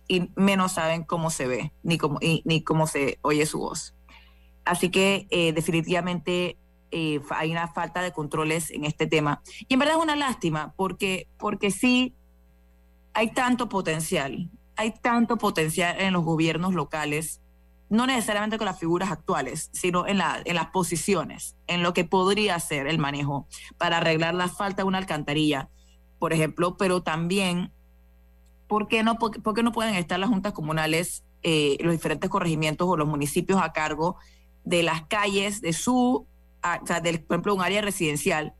y 0.08 0.30
menos 0.36 0.74
saben 0.74 1.04
cómo 1.04 1.32
se 1.32 1.48
ve 1.48 1.74
ni 1.82 1.98
cómo, 1.98 2.20
ni 2.22 2.64
cómo 2.64 2.86
se 2.86 3.18
oye 3.22 3.46
su 3.46 3.60
voz. 3.60 3.96
Así 4.66 4.90
que 4.90 5.28
eh, 5.30 5.54
definitivamente 5.54 6.58
eh, 6.98 7.20
hay 7.32 7.52
una 7.52 7.68
falta 7.68 8.02
de 8.02 8.14
controles 8.14 8.72
en 8.72 8.86
este 8.86 9.06
tema. 9.06 9.42
Y 9.68 9.74
en 9.74 9.80
verdad 9.80 9.98
es 9.98 10.04
una 10.04 10.16
lástima 10.16 10.74
porque, 10.78 11.28
porque 11.38 11.70
sí 11.70 12.16
hay 13.14 13.34
tanto 13.34 13.68
potencial, 13.68 14.50
hay 14.78 14.92
tanto 15.02 15.38
potencial 15.38 16.00
en 16.00 16.14
los 16.14 16.24
gobiernos 16.24 16.74
locales 16.74 17.42
no 17.90 18.08
necesariamente 18.08 18.58
con 18.58 18.66
las 18.66 18.80
figuras 18.80 19.12
actuales, 19.12 19.70
sino 19.74 20.08
en, 20.08 20.18
la, 20.18 20.42
en 20.46 20.56
las 20.56 20.68
posiciones, 20.68 21.56
en 21.68 21.84
lo 21.84 21.94
que 21.94 22.06
podría 22.06 22.58
ser 22.60 22.88
el 22.88 22.98
manejo 22.98 23.46
para 23.78 23.98
arreglar 23.98 24.34
la 24.34 24.48
falta 24.48 24.82
de 24.82 24.88
una 24.88 24.98
alcantarilla, 24.98 25.70
por 26.18 26.32
ejemplo, 26.32 26.78
pero 26.78 27.04
también, 27.04 27.74
¿por 28.68 28.88
qué 28.88 29.04
no, 29.04 29.20
por, 29.20 29.64
no 29.64 29.72
pueden 29.74 29.96
estar 29.96 30.18
las 30.18 30.30
juntas 30.30 30.54
comunales, 30.54 31.26
eh, 31.44 31.78
los 31.82 31.92
diferentes 31.92 32.30
corregimientos 32.30 32.88
o 32.88 32.98
los 32.98 33.08
municipios 33.08 33.62
a 33.62 33.74
cargo 33.74 34.16
de 34.64 34.82
las 34.82 35.04
calles 35.04 35.62
de 35.62 35.74
su, 35.74 36.26
o 36.82 36.88
sea, 36.88 37.00
del, 37.00 37.24
por 37.24 37.36
ejemplo, 37.36 37.56
un 37.56 37.62
área 37.62 37.82
residencial? 37.82 38.54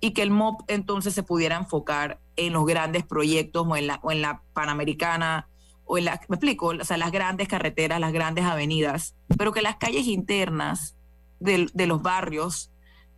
y 0.00 0.10
que 0.10 0.20
el 0.20 0.30
MOP 0.30 0.60
entonces 0.68 1.14
se 1.14 1.22
pudiera 1.22 1.56
enfocar 1.56 2.20
en 2.36 2.52
los 2.52 2.66
grandes 2.66 3.04
proyectos 3.04 3.66
o 3.66 3.74
en 3.74 3.86
la, 3.86 4.00
o 4.02 4.12
en 4.12 4.20
la 4.20 4.42
Panamericana 4.52 5.48
o 5.86 5.94
me 5.94 6.10
explico, 6.10 6.68
o 6.68 6.84
sea, 6.84 6.96
las 6.96 7.12
grandes 7.12 7.48
carreteras, 7.48 8.00
las 8.00 8.12
grandes 8.12 8.44
avenidas, 8.44 9.16
pero 9.38 9.52
que 9.52 9.62
las 9.62 9.76
calles 9.76 10.06
internas 10.06 10.96
de, 11.40 11.68
de 11.72 11.86
los 11.86 12.02
barrios 12.02 12.70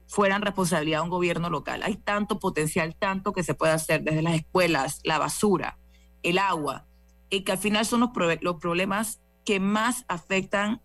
fueran 0.09 0.43
responsabilidad 0.43 0.99
de 0.99 1.05
un 1.05 1.11
gobierno 1.11 1.51
local. 1.51 1.82
Hay 1.82 1.97
tanto 1.97 2.39
potencial, 2.39 2.95
tanto 2.97 3.32
que 3.32 3.43
se 3.43 3.55
puede 3.55 3.72
hacer 3.72 4.03
desde 4.03 4.22
las 4.22 4.34
escuelas, 4.34 5.01
la 5.05 5.18
basura, 5.18 5.78
el 6.22 6.39
agua, 6.39 6.87
y 7.30 7.43
que 7.43 7.53
al 7.53 7.59
final 7.59 7.87
son 7.87 8.01
los, 8.01 8.11
los 8.41 8.57
problemas 8.57 9.20
que 9.45 9.61
más 9.61 10.05
afectan 10.09 10.82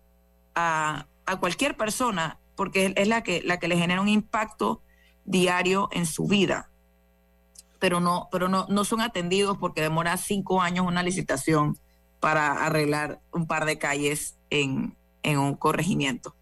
a, 0.54 1.06
a, 1.26 1.36
cualquier 1.40 1.76
persona, 1.76 2.38
porque 2.62 2.92
es 2.94 3.08
la 3.08 3.24
que, 3.24 3.42
la 3.42 3.58
que 3.58 3.66
le 3.66 3.76
genera 3.76 4.00
un 4.00 4.08
impacto 4.08 4.82
diario 5.24 5.88
en 5.90 6.06
su 6.06 6.28
vida 6.28 6.68
pero 7.80 7.98
no, 7.98 8.28
pero 8.30 8.48
no, 8.48 8.66
no 8.68 8.84
son 8.84 9.00
atendidos 9.00 9.58
porque 9.58 9.80
demora 9.80 10.16
cinco 10.16 10.62
años 10.62 10.86
una 10.86 11.02
licitación 11.02 11.76
para 12.20 12.64
arreglar 12.64 13.20
un 13.32 13.48
par 13.48 13.64
de 13.64 13.76
calles 13.76 14.38
en, 14.50 14.96
un 15.24 15.56
corregimiento. 15.56 16.36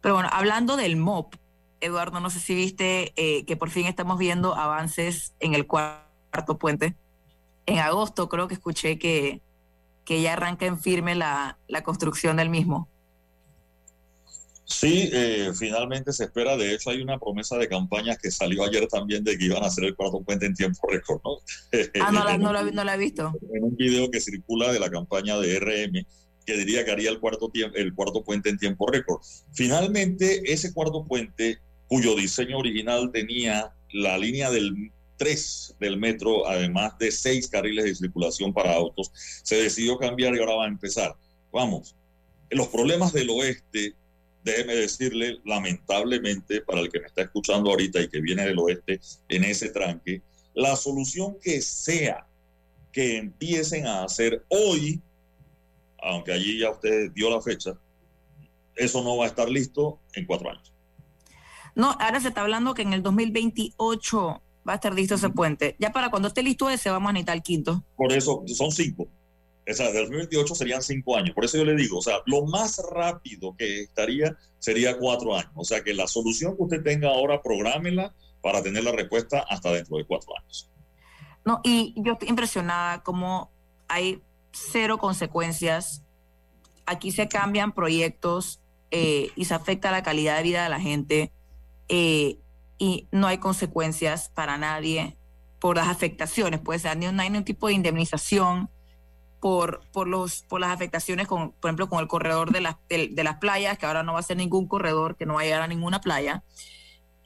Pero 0.00 0.14
bueno, 0.14 0.28
hablando 0.32 0.76
del 0.76 0.96
MOP, 0.96 1.36
Eduardo, 1.80 2.18
no 2.18 2.30
sé 2.30 2.40
si 2.40 2.56
viste 2.56 3.12
eh, 3.14 3.44
que 3.44 3.56
por 3.56 3.70
fin 3.70 3.86
estamos 3.86 4.18
viendo 4.18 4.56
avances 4.56 5.34
en 5.38 5.54
el 5.54 5.68
cuarto 5.68 6.58
puente. 6.58 6.96
En 7.66 7.78
agosto 7.78 8.28
creo 8.28 8.48
que 8.48 8.54
escuché 8.54 8.98
que, 8.98 9.40
que 10.04 10.20
ya 10.20 10.32
arranca 10.32 10.66
en 10.66 10.80
firme 10.80 11.14
la, 11.14 11.58
la 11.68 11.84
construcción 11.84 12.38
del 12.38 12.50
mismo. 12.50 12.88
Sí, 14.74 15.08
eh, 15.12 15.52
finalmente 15.56 16.12
se 16.12 16.24
espera. 16.24 16.56
De 16.56 16.74
hecho, 16.74 16.90
hay 16.90 17.00
una 17.00 17.18
promesa 17.18 17.56
de 17.56 17.68
campaña 17.68 18.16
que 18.16 18.30
salió 18.30 18.64
ayer 18.64 18.88
también 18.88 19.22
de 19.22 19.38
que 19.38 19.44
iban 19.44 19.62
a 19.62 19.66
hacer 19.66 19.84
el 19.84 19.94
cuarto 19.94 20.20
puente 20.22 20.46
en 20.46 20.54
tiempo 20.54 20.88
récord, 20.88 21.20
¿no? 21.24 21.36
Ah, 22.00 22.10
no 22.10 22.24
la, 22.24 22.36
no, 22.72 22.84
la, 22.84 22.94
he 22.94 22.98
visto. 22.98 23.32
En 23.52 23.62
un 23.62 23.76
video 23.76 24.10
que 24.10 24.20
circula 24.20 24.72
de 24.72 24.80
la 24.80 24.90
campaña 24.90 25.38
de 25.38 25.60
RM 25.60 26.06
que 26.44 26.56
diría 26.58 26.84
que 26.84 26.90
haría 26.90 27.10
el 27.10 27.20
cuarto, 27.20 27.50
el 27.54 27.94
cuarto 27.94 28.24
puente 28.24 28.50
en 28.50 28.58
tiempo 28.58 28.86
récord. 28.86 29.20
Finalmente, 29.52 30.42
ese 30.52 30.74
cuarto 30.74 31.04
puente, 31.04 31.58
cuyo 31.86 32.16
diseño 32.16 32.58
original 32.58 33.10
tenía 33.12 33.72
la 33.92 34.18
línea 34.18 34.50
del 34.50 34.92
3 35.16 35.76
del 35.78 35.96
metro, 35.98 36.46
además 36.46 36.98
de 36.98 37.12
seis 37.12 37.48
carriles 37.48 37.84
de 37.84 37.94
circulación 37.94 38.52
para 38.52 38.74
autos, 38.74 39.10
se 39.14 39.56
decidió 39.56 39.96
cambiar 39.96 40.34
y 40.34 40.40
ahora 40.40 40.56
va 40.56 40.64
a 40.64 40.68
empezar. 40.68 41.14
Vamos, 41.52 41.94
los 42.50 42.68
problemas 42.68 43.12
del 43.12 43.30
oeste 43.30 43.94
déjeme 44.44 44.76
decirle, 44.76 45.40
lamentablemente, 45.44 46.60
para 46.60 46.80
el 46.80 46.90
que 46.90 47.00
me 47.00 47.06
está 47.06 47.22
escuchando 47.22 47.70
ahorita 47.70 48.00
y 48.00 48.08
que 48.08 48.20
viene 48.20 48.44
del 48.44 48.58
oeste 48.58 49.00
en 49.28 49.44
ese 49.44 49.70
tranque, 49.70 50.22
la 50.54 50.76
solución 50.76 51.38
que 51.40 51.60
sea 51.62 52.26
que 52.92 53.16
empiecen 53.16 53.86
a 53.86 54.04
hacer 54.04 54.44
hoy, 54.48 55.02
aunque 56.00 56.32
allí 56.32 56.60
ya 56.60 56.70
usted 56.70 57.10
dio 57.12 57.30
la 57.30 57.40
fecha, 57.40 57.72
eso 58.76 59.02
no 59.02 59.16
va 59.16 59.24
a 59.24 59.28
estar 59.28 59.48
listo 59.48 60.00
en 60.14 60.26
cuatro 60.26 60.50
años. 60.50 60.72
No, 61.74 61.90
ahora 61.92 62.20
se 62.20 62.28
está 62.28 62.42
hablando 62.42 62.74
que 62.74 62.82
en 62.82 62.92
el 62.92 63.02
2028 63.02 64.42
va 64.68 64.72
a 64.72 64.76
estar 64.76 64.94
listo 64.94 65.16
ese 65.16 65.30
puente. 65.30 65.74
Ya 65.78 65.90
para 65.90 66.10
cuando 66.10 66.28
esté 66.28 66.42
listo 66.42 66.70
ese 66.70 66.90
vamos 66.90 67.10
a 67.10 67.12
necesitar 67.14 67.36
el 67.36 67.42
quinto. 67.42 67.82
Por 67.96 68.12
eso 68.12 68.44
son 68.46 68.70
cinco. 68.70 69.08
O 69.68 69.72
sea, 69.72 69.86
del 69.92 70.02
2028 70.02 70.54
serían 70.54 70.82
cinco 70.82 71.16
años. 71.16 71.34
Por 71.34 71.44
eso 71.44 71.56
yo 71.56 71.64
le 71.64 71.74
digo, 71.74 71.98
o 71.98 72.02
sea, 72.02 72.18
lo 72.26 72.44
más 72.44 72.80
rápido 72.92 73.56
que 73.56 73.82
estaría 73.82 74.36
sería 74.58 74.98
cuatro 74.98 75.34
años. 75.34 75.52
O 75.54 75.64
sea, 75.64 75.82
que 75.82 75.94
la 75.94 76.06
solución 76.06 76.56
que 76.56 76.62
usted 76.62 76.82
tenga 76.82 77.08
ahora, 77.08 77.42
prográmela 77.42 78.14
para 78.42 78.62
tener 78.62 78.84
la 78.84 78.92
respuesta 78.92 79.44
hasta 79.48 79.72
dentro 79.72 79.96
de 79.96 80.04
cuatro 80.04 80.32
años. 80.38 80.70
No, 81.46 81.60
y 81.64 81.94
yo 81.96 82.12
estoy 82.12 82.28
impresionada 82.28 83.02
como 83.02 83.50
hay 83.88 84.22
cero 84.52 84.98
consecuencias. 84.98 86.02
Aquí 86.84 87.10
se 87.10 87.28
cambian 87.28 87.72
proyectos 87.72 88.60
eh, 88.90 89.30
y 89.34 89.46
se 89.46 89.54
afecta 89.54 89.90
la 89.90 90.02
calidad 90.02 90.36
de 90.36 90.42
vida 90.42 90.62
de 90.62 90.68
la 90.68 90.80
gente 90.80 91.32
eh, 91.88 92.38
y 92.78 93.08
no 93.10 93.26
hay 93.26 93.38
consecuencias 93.38 94.28
para 94.28 94.58
nadie 94.58 95.16
por 95.58 95.76
las 95.76 95.88
afectaciones. 95.88 96.60
Puede 96.60 96.80
ser, 96.80 96.96
no 96.98 97.22
hay 97.22 97.30
ningún 97.30 97.44
tipo 97.44 97.68
de 97.68 97.72
indemnización 97.72 98.68
por, 99.44 99.82
por, 99.92 100.08
los, 100.08 100.40
por 100.48 100.58
las 100.58 100.70
afectaciones, 100.70 101.28
con, 101.28 101.52
por 101.52 101.68
ejemplo, 101.68 101.90
con 101.90 102.00
el 102.00 102.08
corredor 102.08 102.50
de 102.50 102.62
las, 102.62 102.76
de, 102.88 103.22
las 103.22 103.36
playas, 103.36 103.76
que 103.76 103.84
ahora 103.84 104.02
no 104.02 104.14
va 104.14 104.20
a 104.20 104.22
ser 104.22 104.38
ningún 104.38 104.66
corredor, 104.66 105.16
que 105.18 105.26
no 105.26 105.34
va 105.34 105.42
a 105.42 105.44
llegar 105.44 105.60
a 105.60 105.66
ninguna 105.66 106.00
playa. 106.00 106.42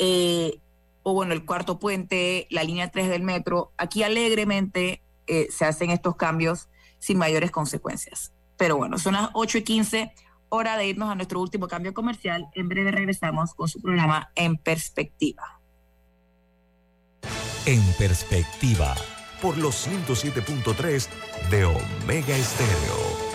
Eh, 0.00 0.58
o 1.04 1.14
bueno, 1.14 1.32
el 1.32 1.44
cuarto 1.44 1.78
puente, 1.78 2.48
la 2.50 2.64
línea 2.64 2.90
3 2.90 3.08
del 3.08 3.22
metro. 3.22 3.70
Aquí 3.76 4.02
alegremente 4.02 5.00
eh, 5.28 5.46
se 5.52 5.64
hacen 5.64 5.90
estos 5.90 6.16
cambios 6.16 6.68
sin 6.98 7.18
mayores 7.18 7.52
consecuencias. 7.52 8.32
Pero 8.56 8.76
bueno, 8.76 8.98
son 8.98 9.12
las 9.12 9.30
8 9.34 9.58
y 9.58 9.62
15, 9.62 10.12
hora 10.48 10.76
de 10.76 10.88
irnos 10.88 11.10
a 11.10 11.14
nuestro 11.14 11.40
último 11.40 11.68
cambio 11.68 11.94
comercial. 11.94 12.48
En 12.54 12.68
breve 12.68 12.90
regresamos 12.90 13.54
con 13.54 13.68
su 13.68 13.80
programa 13.80 14.32
En 14.34 14.56
Perspectiva. 14.56 15.60
En 17.64 17.80
Perspectiva 17.96 18.96
por 19.40 19.56
los 19.58 19.86
107.3 19.86 21.08
de 21.50 21.64
Omega 21.64 22.36
Estéreo. 22.36 23.28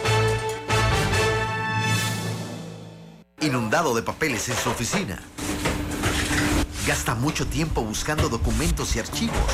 Inundado 3.41 3.93
de 3.93 4.04
papeles 4.04 4.49
en 4.49 4.56
su 4.56 4.70
oficina. 4.70 5.20
Gasta 6.88 7.16
mucho 7.16 7.47
tiempo 7.47 7.82
buscando 7.82 8.30
documentos 8.30 8.95
y 8.95 8.99
archivos. 8.99 9.54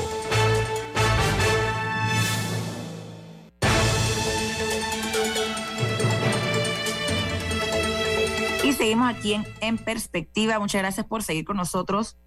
Seguimos 8.81 9.13
aquí 9.13 9.33
en, 9.33 9.45
en 9.61 9.77
Perspectiva. 9.77 10.57
Muchas 10.57 10.81
gracias 10.81 11.05
por 11.05 11.21
seguir 11.21 11.45
con 11.45 11.55
nosotros. 11.55 12.17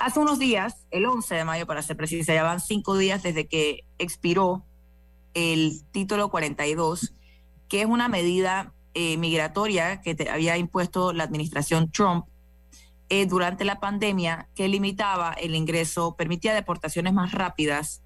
Hace 0.00 0.18
unos 0.18 0.38
días, 0.38 0.86
el 0.90 1.04
11 1.04 1.34
de 1.34 1.44
mayo 1.44 1.66
para 1.66 1.82
ser 1.82 1.94
precisa, 1.94 2.32
ya 2.32 2.42
van 2.42 2.58
cinco 2.58 2.96
días 2.96 3.22
desde 3.22 3.46
que 3.46 3.84
expiró 3.98 4.64
el 5.34 5.82
título 5.90 6.30
42, 6.30 7.12
que 7.68 7.82
es 7.82 7.86
una 7.86 8.08
medida 8.08 8.72
eh, 8.94 9.18
migratoria 9.18 10.00
que 10.00 10.16
había 10.30 10.56
impuesto 10.56 11.12
la 11.12 11.24
administración 11.24 11.90
Trump 11.92 12.24
eh, 13.10 13.26
durante 13.26 13.66
la 13.66 13.78
pandemia, 13.78 14.48
que 14.54 14.68
limitaba 14.68 15.34
el 15.34 15.54
ingreso, 15.54 16.16
permitía 16.16 16.54
deportaciones 16.54 17.12
más 17.12 17.32
rápidas 17.32 18.02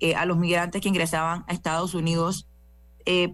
eh, 0.00 0.14
a 0.14 0.24
los 0.24 0.38
migrantes 0.38 0.80
que 0.80 0.88
ingresaban 0.88 1.44
a 1.46 1.52
Estados 1.52 1.92
Unidos 1.92 2.48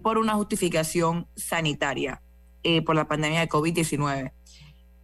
por 0.03 0.17
una 0.17 0.33
justificación 0.33 1.29
sanitaria 1.37 2.21
por 2.85 2.95
la 2.95 3.07
pandemia 3.07 3.39
de 3.39 3.49
COVID-19. 3.49 4.31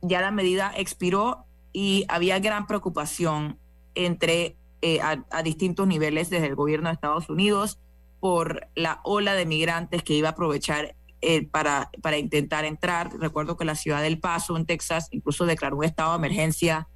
Ya 0.03 0.21
la 0.21 0.31
medida 0.31 0.71
expiró 0.75 1.45
y 1.73 2.05
había 2.07 2.39
gran 2.39 2.67
preocupación 2.67 3.57
entre 3.95 4.57
a, 5.01 5.23
a, 5.31 5.43
distintos 5.43 5.87
niveles 5.87 6.29
desde 6.29 6.47
el 6.47 6.55
gobierno 6.55 6.89
de 6.89 6.93
Estados 6.93 7.29
Unidos 7.29 7.79
por 8.19 8.67
la 8.75 9.01
ola 9.03 9.33
de 9.33 9.45
migrantes 9.45 10.03
que 10.03 10.13
iba 10.13 10.29
a 10.29 10.31
aprovechar 10.31 10.95
eh, 11.21 11.47
para, 11.47 11.89
para 12.03 12.19
intentar 12.19 12.63
entrar. 12.63 13.11
Recuerdo 13.17 13.57
que 13.57 13.65
la 13.65 13.73
ciudad 13.73 14.03
del 14.03 14.19
Paso, 14.19 14.55
en 14.55 14.67
Texas, 14.67 15.07
incluso 15.09 15.47
declaró 15.47 15.77
un 15.77 15.83
estado 15.83 16.11
de 16.11 16.17
emergencia. 16.17 16.87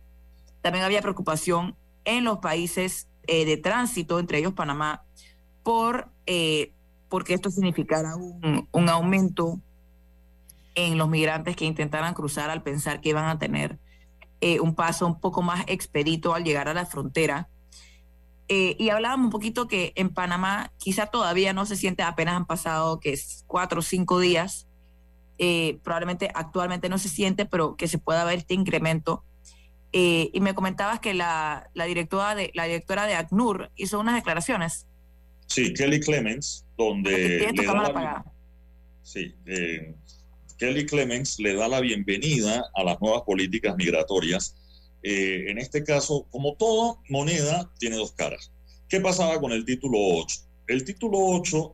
También 0.61 0.85
había 0.85 1.01
preocupación 1.01 1.75
en 2.05 2.23
los 2.23 2.37
países 2.37 3.07
eh, 3.25 3.45
de 3.45 3.57
tránsito, 3.57 4.19
entre 4.19 4.37
ellos 4.37 4.53
Panamá, 4.53 5.03
por 5.63 6.11
eh, 6.27 6.71
porque 7.09 7.33
esto 7.33 7.49
significara 7.49 8.15
un, 8.15 8.67
un, 8.71 8.89
aumento 8.89 9.59
en 10.75 10.97
los 10.97 11.09
migrantes 11.09 11.55
que 11.55 11.65
intentaran 11.65 12.13
cruzar 12.13 12.49
al 12.49 12.63
pensar 12.63 13.01
que 13.01 13.09
iban 13.09 13.25
a 13.25 13.39
tener 13.39 13.77
un 14.59 14.73
paso 14.73 15.05
un 15.05 15.19
poco 15.19 15.43
más 15.43 15.63
expedito 15.67 16.33
al 16.33 16.43
llegar 16.43 16.67
a 16.67 16.73
la 16.73 16.87
frontera. 16.87 17.47
Eh, 18.53 18.75
y 18.77 18.89
hablábamos 18.89 19.27
un 19.27 19.31
poquito 19.31 19.65
que 19.69 19.93
en 19.95 20.09
Panamá 20.09 20.73
quizá 20.77 21.05
todavía 21.05 21.53
no 21.53 21.65
se 21.65 21.77
siente, 21.77 22.03
apenas 22.03 22.35
han 22.35 22.45
pasado 22.45 22.99
que 22.99 23.13
es 23.13 23.45
cuatro 23.47 23.79
o 23.79 23.81
cinco 23.81 24.19
días, 24.19 24.67
eh, 25.37 25.79
probablemente 25.85 26.29
actualmente 26.35 26.89
no 26.89 26.97
se 26.97 27.07
siente, 27.07 27.45
pero 27.45 27.77
que 27.77 27.87
se 27.87 27.97
pueda 27.97 28.25
ver 28.25 28.39
este 28.39 28.53
incremento. 28.53 29.23
Eh, 29.93 30.31
y 30.33 30.41
me 30.41 30.53
comentabas 30.53 30.99
que 30.99 31.13
la, 31.13 31.69
la, 31.73 31.85
directora 31.85 32.35
de, 32.35 32.51
la 32.53 32.65
directora 32.65 33.05
de 33.05 33.15
ACNUR 33.15 33.71
hizo 33.77 34.01
unas 34.01 34.15
declaraciones. 34.15 34.85
Sí, 35.47 35.73
Kelly 35.73 36.01
Clemens, 36.01 36.65
donde... 36.77 37.53
Le 37.55 37.65
da 37.65 37.73
la, 37.73 38.25
sí, 39.01 39.33
Kelly 40.61 40.85
Clemens 40.85 41.39
le 41.39 41.55
da 41.55 41.67
la 41.67 41.79
bienvenida 41.79 42.63
a 42.75 42.83
las 42.83 43.01
nuevas 43.01 43.23
políticas 43.23 43.75
migratorias 43.75 44.55
eh, 45.01 45.45
en 45.47 45.57
este 45.57 45.83
caso, 45.83 46.27
como 46.29 46.55
toda 46.55 46.99
moneda, 47.09 47.73
tiene 47.79 47.95
dos 47.95 48.11
caras. 48.11 48.51
¿Qué 48.87 49.01
pasaba 49.01 49.41
con 49.41 49.51
el 49.53 49.65
título 49.65 49.97
8? 49.97 50.37
El 50.67 50.83
título 50.85 51.17
8 51.17 51.73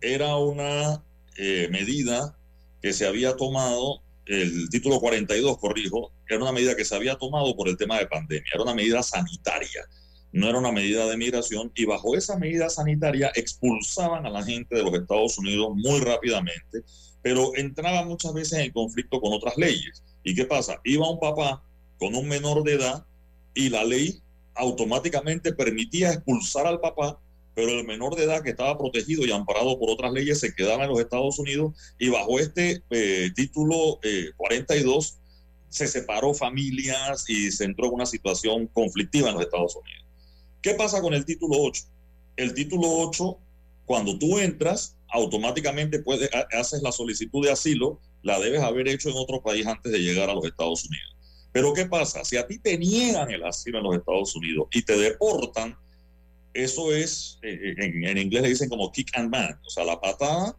era 0.00 0.36
una 0.36 1.02
eh, 1.38 1.66
medida 1.72 2.38
que 2.80 2.92
se 2.92 3.04
había 3.04 3.34
tomado, 3.36 4.00
el 4.26 4.68
título 4.70 5.00
42, 5.00 5.58
corrijo, 5.58 6.12
era 6.28 6.40
una 6.40 6.52
medida 6.52 6.76
que 6.76 6.84
se 6.84 6.94
había 6.94 7.16
tomado 7.16 7.56
por 7.56 7.68
el 7.68 7.76
tema 7.76 7.98
de 7.98 8.06
pandemia, 8.06 8.52
era 8.54 8.62
una 8.62 8.74
medida 8.74 9.02
sanitaria, 9.02 9.84
no 10.30 10.48
era 10.48 10.56
una 10.56 10.70
medida 10.70 11.08
de 11.08 11.16
migración, 11.16 11.72
y 11.74 11.84
bajo 11.84 12.16
esa 12.16 12.38
medida 12.38 12.70
sanitaria 12.70 13.32
expulsaban 13.34 14.24
a 14.24 14.30
la 14.30 14.44
gente 14.44 14.76
de 14.76 14.84
los 14.84 14.94
Estados 14.94 15.36
Unidos 15.36 15.70
muy 15.74 15.98
rápidamente, 15.98 16.84
pero 17.22 17.54
entraba 17.56 18.04
muchas 18.04 18.32
veces 18.32 18.58
en 18.60 18.72
conflicto 18.72 19.20
con 19.20 19.32
otras 19.32 19.56
leyes. 19.56 20.02
¿Y 20.24 20.34
qué 20.34 20.44
pasa? 20.44 20.80
Iba 20.84 21.10
un 21.10 21.20
papá 21.20 21.62
con 21.98 22.14
un 22.14 22.28
menor 22.28 22.62
de 22.64 22.74
edad 22.74 23.04
y 23.54 23.68
la 23.68 23.84
ley 23.84 24.20
automáticamente 24.54 25.52
permitía 25.52 26.12
expulsar 26.12 26.66
al 26.66 26.80
papá, 26.80 27.18
pero 27.54 27.70
el 27.70 27.86
menor 27.86 28.16
de 28.16 28.24
edad 28.24 28.42
que 28.42 28.50
estaba 28.50 28.78
protegido 28.78 29.24
y 29.26 29.32
amparado 29.32 29.78
por 29.78 29.90
otras 29.90 30.12
leyes 30.12 30.40
se 30.40 30.54
quedaba 30.54 30.84
en 30.84 30.90
los 30.90 31.00
Estados 31.00 31.38
Unidos 31.38 31.74
y 31.98 32.08
bajo 32.08 32.38
este 32.38 32.82
eh, 32.90 33.30
título 33.34 34.00
42 34.36 35.06
eh, 35.06 35.20
se 35.68 35.86
separó 35.86 36.34
familias 36.34 37.24
y 37.28 37.50
se 37.50 37.64
entró 37.64 37.86
en 37.86 37.94
una 37.94 38.06
situación 38.06 38.66
conflictiva 38.66 39.28
en 39.28 39.34
los 39.34 39.44
Estados 39.44 39.76
Unidos. 39.76 40.04
¿Qué 40.60 40.74
pasa 40.74 41.00
con 41.00 41.14
el 41.14 41.24
título 41.24 41.56
8? 41.58 41.84
El 42.36 42.54
título 42.54 42.88
8, 43.08 43.38
cuando 43.86 44.18
tú 44.18 44.38
entras, 44.38 44.96
automáticamente 45.12 46.00
puedes, 46.00 46.30
haces 46.52 46.82
la 46.82 46.92
solicitud 46.92 47.44
de 47.44 47.52
asilo, 47.52 48.00
la 48.22 48.38
debes 48.38 48.62
haber 48.62 48.88
hecho 48.88 49.10
en 49.10 49.16
otro 49.16 49.42
país 49.42 49.66
antes 49.66 49.90
de 49.92 49.98
llegar 49.98 50.30
a 50.30 50.34
los 50.34 50.44
Estados 50.44 50.84
Unidos. 50.84 51.16
Pero 51.52 51.72
¿qué 51.72 51.86
pasa? 51.86 52.24
Si 52.24 52.36
a 52.36 52.46
ti 52.46 52.58
te 52.58 52.78
niegan 52.78 53.30
el 53.30 53.44
asilo 53.44 53.78
en 53.78 53.84
los 53.84 53.96
Estados 53.96 54.36
Unidos 54.36 54.68
y 54.72 54.82
te 54.82 54.96
deportan, 54.96 55.76
eso 56.54 56.92
es, 56.92 57.38
eh, 57.42 57.74
en, 57.78 58.04
en, 58.04 58.18
inglés 58.18 58.42
le 58.42 58.48
dicen 58.48 58.68
como 58.68 58.90
kick 58.92 59.16
and 59.16 59.30
ban, 59.30 59.58
o 59.64 59.70
sea, 59.70 59.84
la 59.84 60.00
patada 60.00 60.56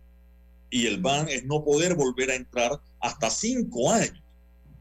y 0.70 0.88
el 0.88 1.00
ban 1.00 1.28
es 1.30 1.44
no 1.46 1.64
poder 1.64 1.96
volver 1.96 2.32
a 2.32 2.36
entrar 2.36 2.80
hasta 3.00 3.30
cinco 3.30 3.92
años. 3.92 4.24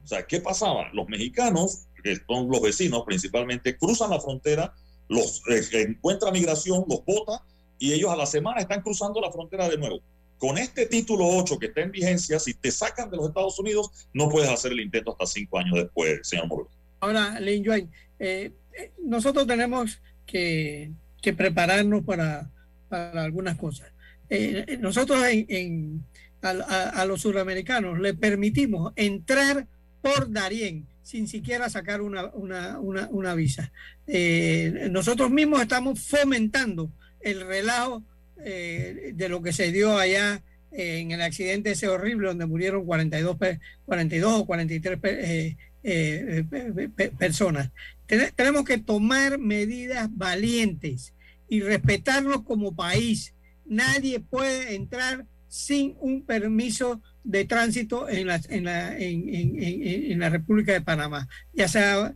O 0.05 0.07
sea, 0.07 0.27
¿qué 0.27 0.41
pasaba? 0.41 0.89
Los 0.93 1.09
mexicanos, 1.09 1.87
que 2.03 2.16
son 2.27 2.49
los 2.49 2.62
vecinos 2.62 3.03
principalmente, 3.05 3.77
cruzan 3.77 4.11
la 4.11 4.21
frontera, 4.21 4.75
los 5.09 5.43
eh, 5.49 5.62
encuentra 5.73 6.31
migración, 6.31 6.85
los 6.89 7.05
vota 7.05 7.45
y 7.81 7.95
ellos 7.95 8.11
a 8.11 8.16
la 8.16 8.26
semana 8.26 8.61
están 8.61 8.83
cruzando 8.83 9.20
la 9.20 9.33
frontera 9.33 9.68
de 9.68 9.78
nuevo. 9.78 10.01
Con 10.39 10.59
este 10.59 10.87
título 10.87 11.26
8 11.26 11.59
que 11.59 11.66
está 11.66 11.81
en 11.81 11.91
vigencia, 11.91 12.39
si 12.39 12.55
te 12.55 12.70
sacan 12.70 13.11
de 13.11 13.16
los 13.16 13.28
Estados 13.28 13.59
Unidos, 13.59 13.91
no 14.12 14.28
puedes 14.28 14.49
hacer 14.49 14.72
el 14.72 14.81
intento 14.81 15.12
hasta 15.12 15.26
cinco 15.26 15.59
años 15.59 15.74
después, 15.74 16.20
señor 16.22 16.47
Moreno. 16.47 16.70
Ahora, 17.01 17.41
Lin 17.41 17.64
Yuan, 17.64 17.91
eh, 18.18 18.53
eh, 18.72 18.93
nosotros 19.03 19.47
tenemos 19.47 20.01
que, 20.26 20.93
prepararnos 21.22 22.05
para, 22.05 22.51
algunas 22.91 23.57
cosas. 23.57 23.91
Eh, 24.28 24.78
nosotros 24.81 25.18
a, 25.22 26.49
a, 26.49 26.89
a, 27.01 27.05
los 27.07 27.22
suramericanos 27.22 27.99
le 27.99 28.14
permitimos 28.14 28.93
entrar 28.97 29.66
por 30.03 30.31
Darién 30.31 30.87
sin 31.03 31.26
siquiera 31.28 31.68
sacar 31.68 32.01
una, 32.03 33.35
visa. 33.35 33.72
Nosotros 34.91 35.31
mismos 35.31 35.62
estamos 35.62 36.01
fomentando 36.01 36.93
el 37.21 37.41
relajo 37.47 38.03
eh, 38.43 39.12
de 39.14 39.29
lo 39.29 39.43
que 39.43 39.53
se 39.53 39.71
dio 39.71 39.99
allá 39.99 40.43
eh, 40.73 41.01
en 41.01 41.11
el 41.11 41.21
accidente 41.21 41.73
ese 41.73 41.89
horrible 41.89 42.29
donde 42.29 42.47
murieron 42.47 42.87
42, 42.87 43.37
42 43.85 44.41
o 44.41 44.47
43 44.47 44.99
eh, 45.83 46.45
personas. 47.18 47.71
Ten 48.07 48.31
tenemos 48.35 48.64
que 48.64 48.79
tomar 48.79 49.39
medidas 49.39 50.09
valientes 50.12 51.12
y 51.49 51.61
respetarnos 51.61 52.43
como 52.45 52.75
país. 52.75 53.35
Nadie 53.66 54.21
puede 54.21 54.75
entrar 54.75 55.27
sin 55.49 55.97
un 56.01 56.25
permiso 56.25 57.03
de 57.25 57.45
tránsito 57.45 58.09
en 58.09 58.27
la, 58.27 58.41
en 58.49 58.64
la, 58.64 58.97
en 58.97 60.18
la 60.18 60.29
República 60.31 60.73
de 60.73 60.81
Panamá, 60.81 61.29
ya 61.53 61.68
sea 61.68 62.14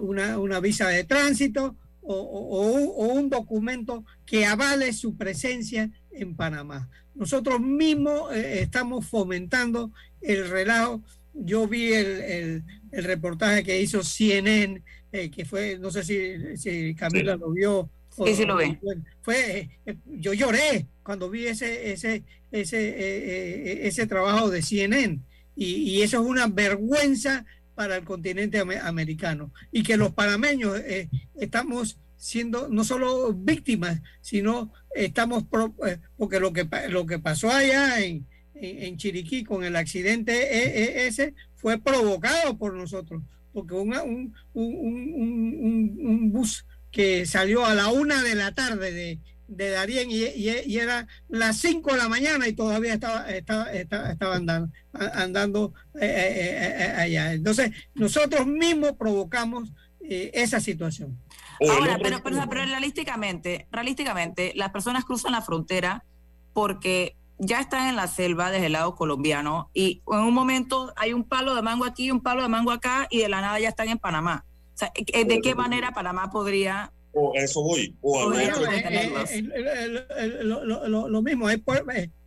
una, 0.00 0.38
una 0.38 0.60
visa 0.60 0.88
de 0.88 1.04
tránsito 1.04 1.76
o, 2.02 2.14
o, 2.14 3.04
o, 3.04 3.14
un 3.14 3.28
documento 3.28 4.04
que 4.24 4.46
avale 4.46 4.92
su 4.92 5.16
presencia 5.16 5.90
en 6.10 6.34
Panamá. 6.34 6.88
Nosotros 7.14 7.60
mismos 7.60 8.32
eh, 8.34 8.62
estamos 8.62 9.06
fomentando 9.06 9.92
el 10.20 10.48
relajo. 10.48 11.02
Yo 11.34 11.66
vi 11.68 11.92
el, 11.92 12.06
el, 12.06 12.64
el 12.92 13.04
reportaje 13.04 13.62
que 13.62 13.80
hizo 13.80 14.02
CNN, 14.02 14.82
eh, 15.12 15.30
que 15.30 15.44
fue, 15.44 15.78
no 15.78 15.90
sé 15.90 16.04
si, 16.04 16.56
si 16.56 16.94
Camila 16.94 17.34
sí. 17.34 17.40
lo 17.40 17.50
vio. 17.50 17.90
O, 18.16 18.26
sí, 18.26 18.34
sí 18.34 18.44
lo 18.44 18.56
ve. 18.56 18.78
Fue, 19.22 19.70
eh, 19.86 19.96
yo 20.06 20.32
lloré 20.32 20.86
cuando 21.02 21.30
vi 21.30 21.46
ese, 21.46 21.92
ese, 21.92 22.24
ese, 22.50 22.88
eh, 22.98 23.86
ese 23.86 24.06
trabajo 24.06 24.50
de 24.50 24.62
CNN. 24.62 25.20
Y, 25.56 25.74
y, 25.74 26.02
eso 26.02 26.22
es 26.22 26.26
una 26.26 26.46
vergüenza 26.46 27.44
para 27.80 27.96
el 27.96 28.04
continente 28.04 28.60
americano. 28.60 29.54
Y 29.72 29.82
que 29.82 29.96
los 29.96 30.12
panameños 30.12 30.78
eh, 30.80 31.08
estamos 31.36 31.98
siendo 32.14 32.68
no 32.68 32.84
solo 32.84 33.32
víctimas, 33.32 34.02
sino 34.20 34.70
estamos 34.94 35.44
pro, 35.44 35.74
eh, 35.86 35.98
porque 36.18 36.40
lo 36.40 36.52
que 36.52 36.68
lo 36.90 37.06
que 37.06 37.18
pasó 37.18 37.50
allá 37.50 38.04
en, 38.04 38.26
en, 38.54 38.82
en, 38.82 38.96
Chiriquí 38.98 39.44
con 39.44 39.64
el 39.64 39.76
accidente 39.76 41.06
ese 41.06 41.32
fue 41.56 41.78
provocado 41.78 42.58
por 42.58 42.74
nosotros, 42.74 43.22
porque 43.50 43.72
un, 43.72 43.94
un, 43.94 44.34
un, 44.52 45.98
un, 46.02 46.32
bus 46.32 46.66
que 46.90 47.24
salió 47.24 47.64
a 47.64 47.74
la 47.74 47.88
una 47.88 48.22
de 48.22 48.34
la 48.34 48.52
tarde 48.52 48.92
de, 48.92 49.20
de 49.50 49.70
Darien 49.70 50.10
y, 50.10 50.24
y, 50.24 50.78
era 50.78 51.06
las 51.28 51.56
5 51.58 51.92
de 51.92 51.98
la 51.98 52.08
mañana 52.08 52.46
y 52.46 52.52
todavía 52.52 52.94
estaba, 52.94 53.28
estaba, 53.28 53.70
estaba, 53.72 54.36
andando, 54.36 54.72
andando 54.92 55.74
eh, 55.96 56.06
eh, 56.06 56.76
eh, 56.78 56.94
allá. 56.96 57.32
Entonces, 57.32 57.72
nosotros 57.94 58.46
mismos 58.46 58.92
provocamos 58.92 59.72
esa 60.00 60.60
situación. 60.60 61.18
Ahora, 61.68 61.98
pero, 62.02 62.22
pero, 62.22 62.36
pero, 62.48 62.64
realísticamente, 62.64 63.68
realísticamente, 63.70 64.52
las 64.56 64.70
personas 64.70 65.04
cruzan 65.04 65.32
la 65.32 65.42
frontera 65.42 66.04
porque 66.52 67.16
ya 67.38 67.60
están 67.60 67.88
en 67.88 67.96
la 67.96 68.06
selva 68.06 68.50
desde 68.50 68.66
el 68.66 68.72
lado 68.72 68.94
colombiano 68.94 69.70
y 69.74 70.02
en 70.10 70.20
un 70.20 70.34
momento 70.34 70.92
hay 70.96 71.12
un 71.12 71.24
palo 71.24 71.54
de 71.54 71.62
mango 71.62 71.84
aquí, 71.84 72.10
un 72.10 72.22
palo 72.22 72.42
de 72.42 72.48
mango 72.48 72.70
acá 72.70 73.08
y 73.10 73.18
de 73.18 73.28
la 73.28 73.40
nada 73.40 73.60
ya 73.60 73.68
están 73.68 73.88
en 73.88 73.98
Panamá. 73.98 74.44
O 74.74 74.78
sea, 74.80 74.92
¿de 74.94 75.40
qué 75.40 75.54
manera 75.54 75.92
Panamá 75.92 76.30
podría 76.30 76.92
o 77.12 77.32
eso 77.34 77.62
voy. 77.62 77.94
O 78.00 78.30
lo, 81.08 81.22
mismo, 81.22 81.46
hay 81.46 81.62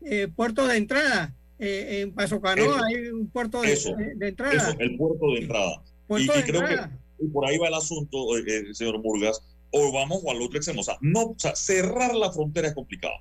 eh, 0.01 0.27
puertos 0.35 0.67
de 0.67 0.77
entrada. 0.77 1.35
Eh, 1.59 2.01
en 2.01 2.13
Paso 2.13 2.41
Canoa 2.41 2.81
hay 2.87 3.07
un 3.07 3.27
puerto 3.29 3.61
de, 3.61 3.71
entrada. 4.21 4.75
el 4.79 4.97
puerto 4.97 5.31
de 5.31 5.41
entrada. 5.41 5.81
y, 6.09 6.27
creo 6.27 6.65
que 6.67 6.75
por 7.31 7.45
ahí 7.47 7.57
va 7.57 7.69
el 7.69 7.75
asunto, 7.75 8.37
eh, 8.37 8.73
señor 8.73 9.01
Murgas. 9.01 9.41
O 9.71 9.91
vamos 9.91 10.21
o 10.23 10.31
al 10.31 10.41
otro 10.41 10.57
extremo. 10.57 10.81
O 10.81 10.83
sea, 10.83 10.97
no, 11.01 11.21
o 11.21 11.35
sea, 11.37 11.55
cerrar 11.55 12.13
la 12.15 12.31
frontera 12.31 12.67
es 12.67 12.75
complicado, 12.75 13.13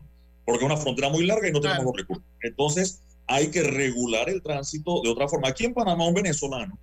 porque 0.45 0.65
es 0.65 0.71
una 0.71 0.77
frontera 0.77 1.09
muy 1.09 1.25
larga 1.25 1.49
y 1.49 1.53
no 1.53 1.61
tenemos 1.61 1.85
los 1.85 1.97
recursos. 1.97 2.25
Entonces, 2.43 3.01
hay 3.27 3.49
que 3.49 3.63
regular 3.63 4.29
el 4.29 4.43
tránsito 4.43 5.01
de 5.03 5.09
otra 5.09 5.29
forma. 5.29 5.49
Aquí 5.49 5.65
en 5.65 5.73
Panamá, 5.73 6.07
un 6.07 6.15
venezolano 6.15 6.79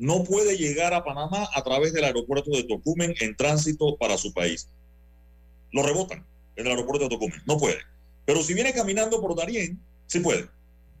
no 0.00 0.24
puede 0.24 0.56
llegar 0.56 0.94
a 0.94 1.04
Panamá 1.04 1.46
a 1.54 1.62
través 1.62 1.92
del 1.92 2.04
aeropuerto 2.04 2.50
de 2.50 2.64
Tocumen 2.64 3.14
en 3.20 3.36
tránsito 3.36 3.98
para 3.98 4.16
su 4.16 4.32
país. 4.32 4.66
Lo 5.72 5.82
rebotan 5.82 6.24
en 6.56 6.64
el 6.64 6.72
aeropuerto 6.72 7.04
de 7.04 7.10
Tocumen, 7.10 7.42
no 7.44 7.58
puede. 7.58 7.76
Pero 8.24 8.42
si 8.42 8.54
viene 8.54 8.72
caminando 8.72 9.20
por 9.20 9.36
Darién, 9.36 9.78
sí 10.06 10.20
puede. 10.20 10.48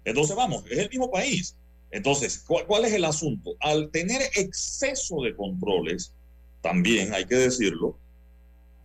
Entonces 0.04 0.36
vamos, 0.36 0.64
es 0.70 0.78
el 0.78 0.90
mismo 0.90 1.10
país. 1.10 1.56
Entonces, 1.90 2.44
¿cuál, 2.46 2.84
es 2.84 2.92
el 2.92 3.06
asunto? 3.06 3.56
Al 3.60 3.90
tener 3.90 4.20
exceso 4.34 5.22
de 5.22 5.34
controles, 5.34 6.12
también 6.60 7.14
hay 7.14 7.24
que 7.24 7.36
decirlo, 7.36 7.96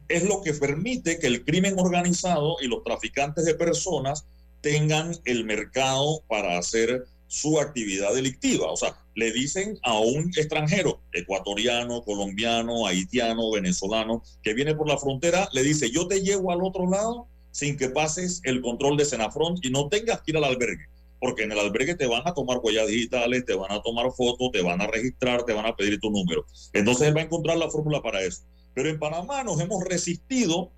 es 0.07 0.23
lo 0.23 0.41
que 0.41 0.53
permite 0.53 1.19
que 1.19 1.27
el 1.27 1.43
crimen 1.43 1.77
organizado 1.77 2.55
y 2.61 2.67
los 2.67 2.85
traficantes 2.85 3.43
de 3.43 3.55
personas 3.55 4.25
tengan 4.61 5.13
el 5.25 5.43
mercado 5.43 6.23
para 6.29 6.57
hacer 6.57 7.05
su 7.27 7.59
actividad 7.59 8.13
delictiva. 8.13 8.71
O 8.71 8.77
sea, 8.77 8.97
le 9.15 9.31
dicen 9.31 9.79
a 9.83 9.99
un 9.99 10.29
extranjero, 10.35 11.01
ecuatoriano, 11.13 12.03
colombiano, 12.03 12.85
haitiano, 12.85 13.51
venezolano, 13.51 14.21
que 14.43 14.53
viene 14.53 14.75
por 14.75 14.87
la 14.87 14.97
frontera, 14.97 15.49
le 15.53 15.63
dice, 15.63 15.89
yo 15.89 16.07
te 16.07 16.21
llevo 16.21 16.51
al 16.51 16.63
otro 16.63 16.89
lado 16.89 17.27
sin 17.51 17.77
que 17.77 17.89
pases 17.89 18.41
el 18.43 18.61
control 18.61 18.97
de 18.97 19.05
Senafront 19.05 19.63
y 19.63 19.69
no 19.69 19.87
tengas 19.87 20.21
que 20.21 20.31
ir 20.31 20.37
al 20.37 20.43
albergue, 20.43 20.85
porque 21.19 21.43
en 21.43 21.53
el 21.53 21.59
albergue 21.59 21.95
te 21.95 22.05
van 22.05 22.23
a 22.25 22.33
tomar 22.33 22.59
huellas 22.61 22.87
digitales, 22.87 23.45
te 23.45 23.55
van 23.55 23.71
a 23.71 23.81
tomar 23.81 24.11
fotos, 24.11 24.51
te 24.51 24.61
van 24.61 24.81
a 24.81 24.87
registrar, 24.87 25.43
te 25.45 25.53
van 25.53 25.65
a 25.65 25.75
pedir 25.75 25.99
tu 25.99 26.11
número. 26.11 26.45
Entonces 26.73 27.07
él 27.07 27.15
va 27.15 27.21
a 27.21 27.25
encontrar 27.25 27.57
la 27.57 27.69
fórmula 27.69 28.01
para 28.01 28.21
eso. 28.21 28.41
Pero 28.73 28.89
en 28.89 28.99
Panamá 28.99 29.43
nos 29.43 29.59
hemos 29.61 29.83
resistido 29.85 30.71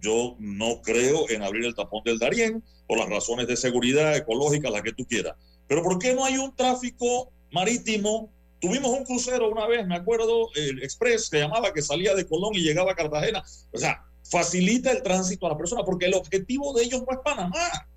yo 0.00 0.36
no 0.38 0.80
creo 0.82 1.28
en 1.28 1.42
abrir 1.42 1.64
el 1.64 1.74
tapón 1.74 2.02
del 2.04 2.18
Darién 2.18 2.62
por 2.86 2.98
las 2.98 3.08
razones 3.08 3.46
de 3.48 3.56
seguridad 3.56 4.16
ecológica, 4.16 4.70
las 4.70 4.82
que 4.82 4.92
tú 4.92 5.04
quieras. 5.04 5.34
Pero 5.66 5.82
¿por 5.82 5.98
qué 5.98 6.14
no 6.14 6.24
hay 6.24 6.36
un 6.38 6.54
tráfico 6.54 7.32
marítimo? 7.50 8.30
Tuvimos 8.60 8.90
un 8.90 9.04
crucero 9.04 9.50
una 9.50 9.66
vez, 9.66 9.86
me 9.86 9.94
acuerdo, 9.94 10.50
el 10.54 10.82
Express 10.82 11.30
que 11.30 11.38
llamaba, 11.38 11.72
que 11.72 11.82
salía 11.82 12.14
de 12.14 12.26
Colón 12.26 12.54
y 12.54 12.62
llegaba 12.62 12.92
a 12.92 12.96
Cartagena. 12.96 13.44
O 13.72 13.78
sea, 13.78 14.04
facilita 14.24 14.90
el 14.90 15.02
tránsito 15.02 15.46
a 15.46 15.50
la 15.50 15.56
persona 15.56 15.84
porque 15.84 16.06
el 16.06 16.14
objetivo 16.14 16.72
de 16.72 16.84
ellos 16.84 17.02
no 17.06 17.12
es 17.12 17.18
Panamá. 17.24 17.88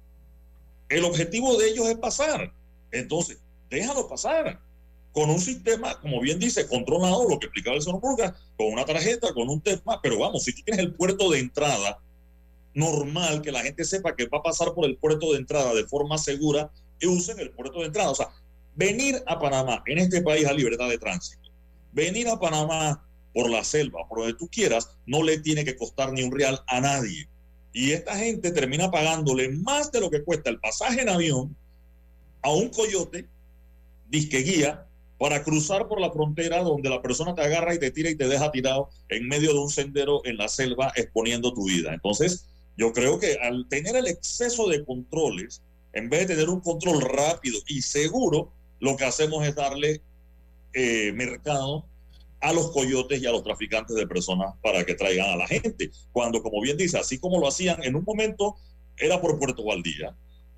El 0.89 1.03
objetivo 1.05 1.57
de 1.57 1.69
ellos 1.69 1.87
es 1.87 1.97
pasar. 1.97 2.53
Entonces, 2.91 3.39
déjalo 3.69 4.07
pasar 4.07 4.59
con 5.11 5.29
un 5.29 5.39
sistema, 5.39 5.99
como 5.99 6.21
bien 6.21 6.39
dice, 6.39 6.67
controlado, 6.67 7.27
lo 7.27 7.39
que 7.39 7.47
explicaba 7.47 7.75
el 7.75 7.81
señor 7.81 7.99
Burga, 7.99 8.35
con 8.57 8.67
una 8.67 8.85
tarjeta, 8.85 9.33
con 9.33 9.49
un 9.49 9.61
tema, 9.61 9.99
pero 10.01 10.19
vamos, 10.19 10.43
si 10.43 10.53
tienes 10.53 10.79
el 10.79 10.93
puerto 10.93 11.29
de 11.29 11.39
entrada 11.39 11.99
normal, 12.73 13.41
que 13.41 13.51
la 13.51 13.61
gente 13.61 13.83
sepa 13.83 14.15
que 14.15 14.27
va 14.27 14.37
a 14.37 14.43
pasar 14.43 14.73
por 14.73 14.85
el 14.85 14.97
puerto 14.97 15.31
de 15.33 15.39
entrada 15.39 15.73
de 15.73 15.85
forma 15.85 16.17
segura, 16.17 16.71
usen 17.03 17.39
el 17.39 17.51
puerto 17.51 17.79
de 17.79 17.87
entrada. 17.87 18.11
O 18.11 18.15
sea, 18.15 18.29
venir 18.75 19.21
a 19.27 19.39
Panamá, 19.39 19.83
en 19.85 19.99
este 19.99 20.21
país 20.21 20.45
a 20.45 20.53
libertad 20.53 20.89
de 20.89 20.97
tránsito, 20.97 21.49
venir 21.91 22.27
a 22.27 22.39
Panamá 22.39 23.07
por 23.33 23.49
la 23.49 23.63
selva, 23.63 24.07
por 24.07 24.19
donde 24.19 24.33
tú 24.35 24.47
quieras, 24.49 24.89
no 25.05 25.23
le 25.23 25.39
tiene 25.39 25.63
que 25.63 25.75
costar 25.75 26.11
ni 26.11 26.23
un 26.23 26.31
real 26.31 26.61
a 26.67 26.81
nadie. 26.81 27.27
Y 27.73 27.91
esta 27.91 28.17
gente 28.17 28.51
termina 28.51 28.91
pagándole 28.91 29.49
más 29.49 29.91
de 29.91 30.01
lo 30.01 30.09
que 30.09 30.23
cuesta 30.23 30.49
el 30.49 30.59
pasaje 30.59 31.01
en 31.01 31.09
avión 31.09 31.55
a 32.41 32.51
un 32.51 32.69
coyote, 32.69 33.27
disque 34.09 34.39
guía, 34.39 34.85
para 35.17 35.43
cruzar 35.43 35.87
por 35.87 36.01
la 36.01 36.11
frontera 36.11 36.63
donde 36.63 36.89
la 36.89 37.01
persona 37.01 37.35
te 37.35 37.43
agarra 37.43 37.75
y 37.75 37.79
te 37.79 37.91
tira 37.91 38.09
y 38.09 38.15
te 38.15 38.27
deja 38.27 38.51
tirado 38.51 38.89
en 39.07 39.27
medio 39.27 39.53
de 39.53 39.59
un 39.59 39.69
sendero 39.69 40.25
en 40.25 40.35
la 40.37 40.47
selva 40.47 40.91
exponiendo 40.95 41.53
tu 41.53 41.67
vida. 41.67 41.93
Entonces, 41.93 42.47
yo 42.75 42.91
creo 42.91 43.19
que 43.19 43.35
al 43.35 43.67
tener 43.69 43.95
el 43.95 44.07
exceso 44.07 44.67
de 44.67 44.83
controles, 44.83 45.61
en 45.93 46.09
vez 46.09 46.21
de 46.21 46.33
tener 46.33 46.49
un 46.49 46.61
control 46.61 47.01
rápido 47.01 47.59
y 47.67 47.83
seguro, 47.83 48.51
lo 48.81 48.97
que 48.97 49.05
hacemos 49.05 49.45
es 49.45 49.55
darle 49.55 50.01
eh, 50.73 51.13
mercado 51.13 51.85
a 52.41 52.51
los 52.51 52.71
coyotes 52.71 53.21
y 53.21 53.25
a 53.25 53.31
los 53.31 53.43
traficantes 53.43 53.95
de 53.95 54.07
personas 54.07 54.55
para 54.61 54.83
que 54.83 54.95
traigan 54.95 55.29
a 55.29 55.37
la 55.37 55.47
gente. 55.47 55.91
Cuando, 56.11 56.43
como 56.43 56.61
bien 56.61 56.75
dice, 56.75 56.97
así 56.97 57.17
como 57.17 57.39
lo 57.39 57.47
hacían 57.47 57.81
en 57.83 57.95
un 57.95 58.03
momento, 58.03 58.57
era 58.97 59.21
por 59.21 59.39
Puerto 59.39 59.63
Valdía 59.63 60.13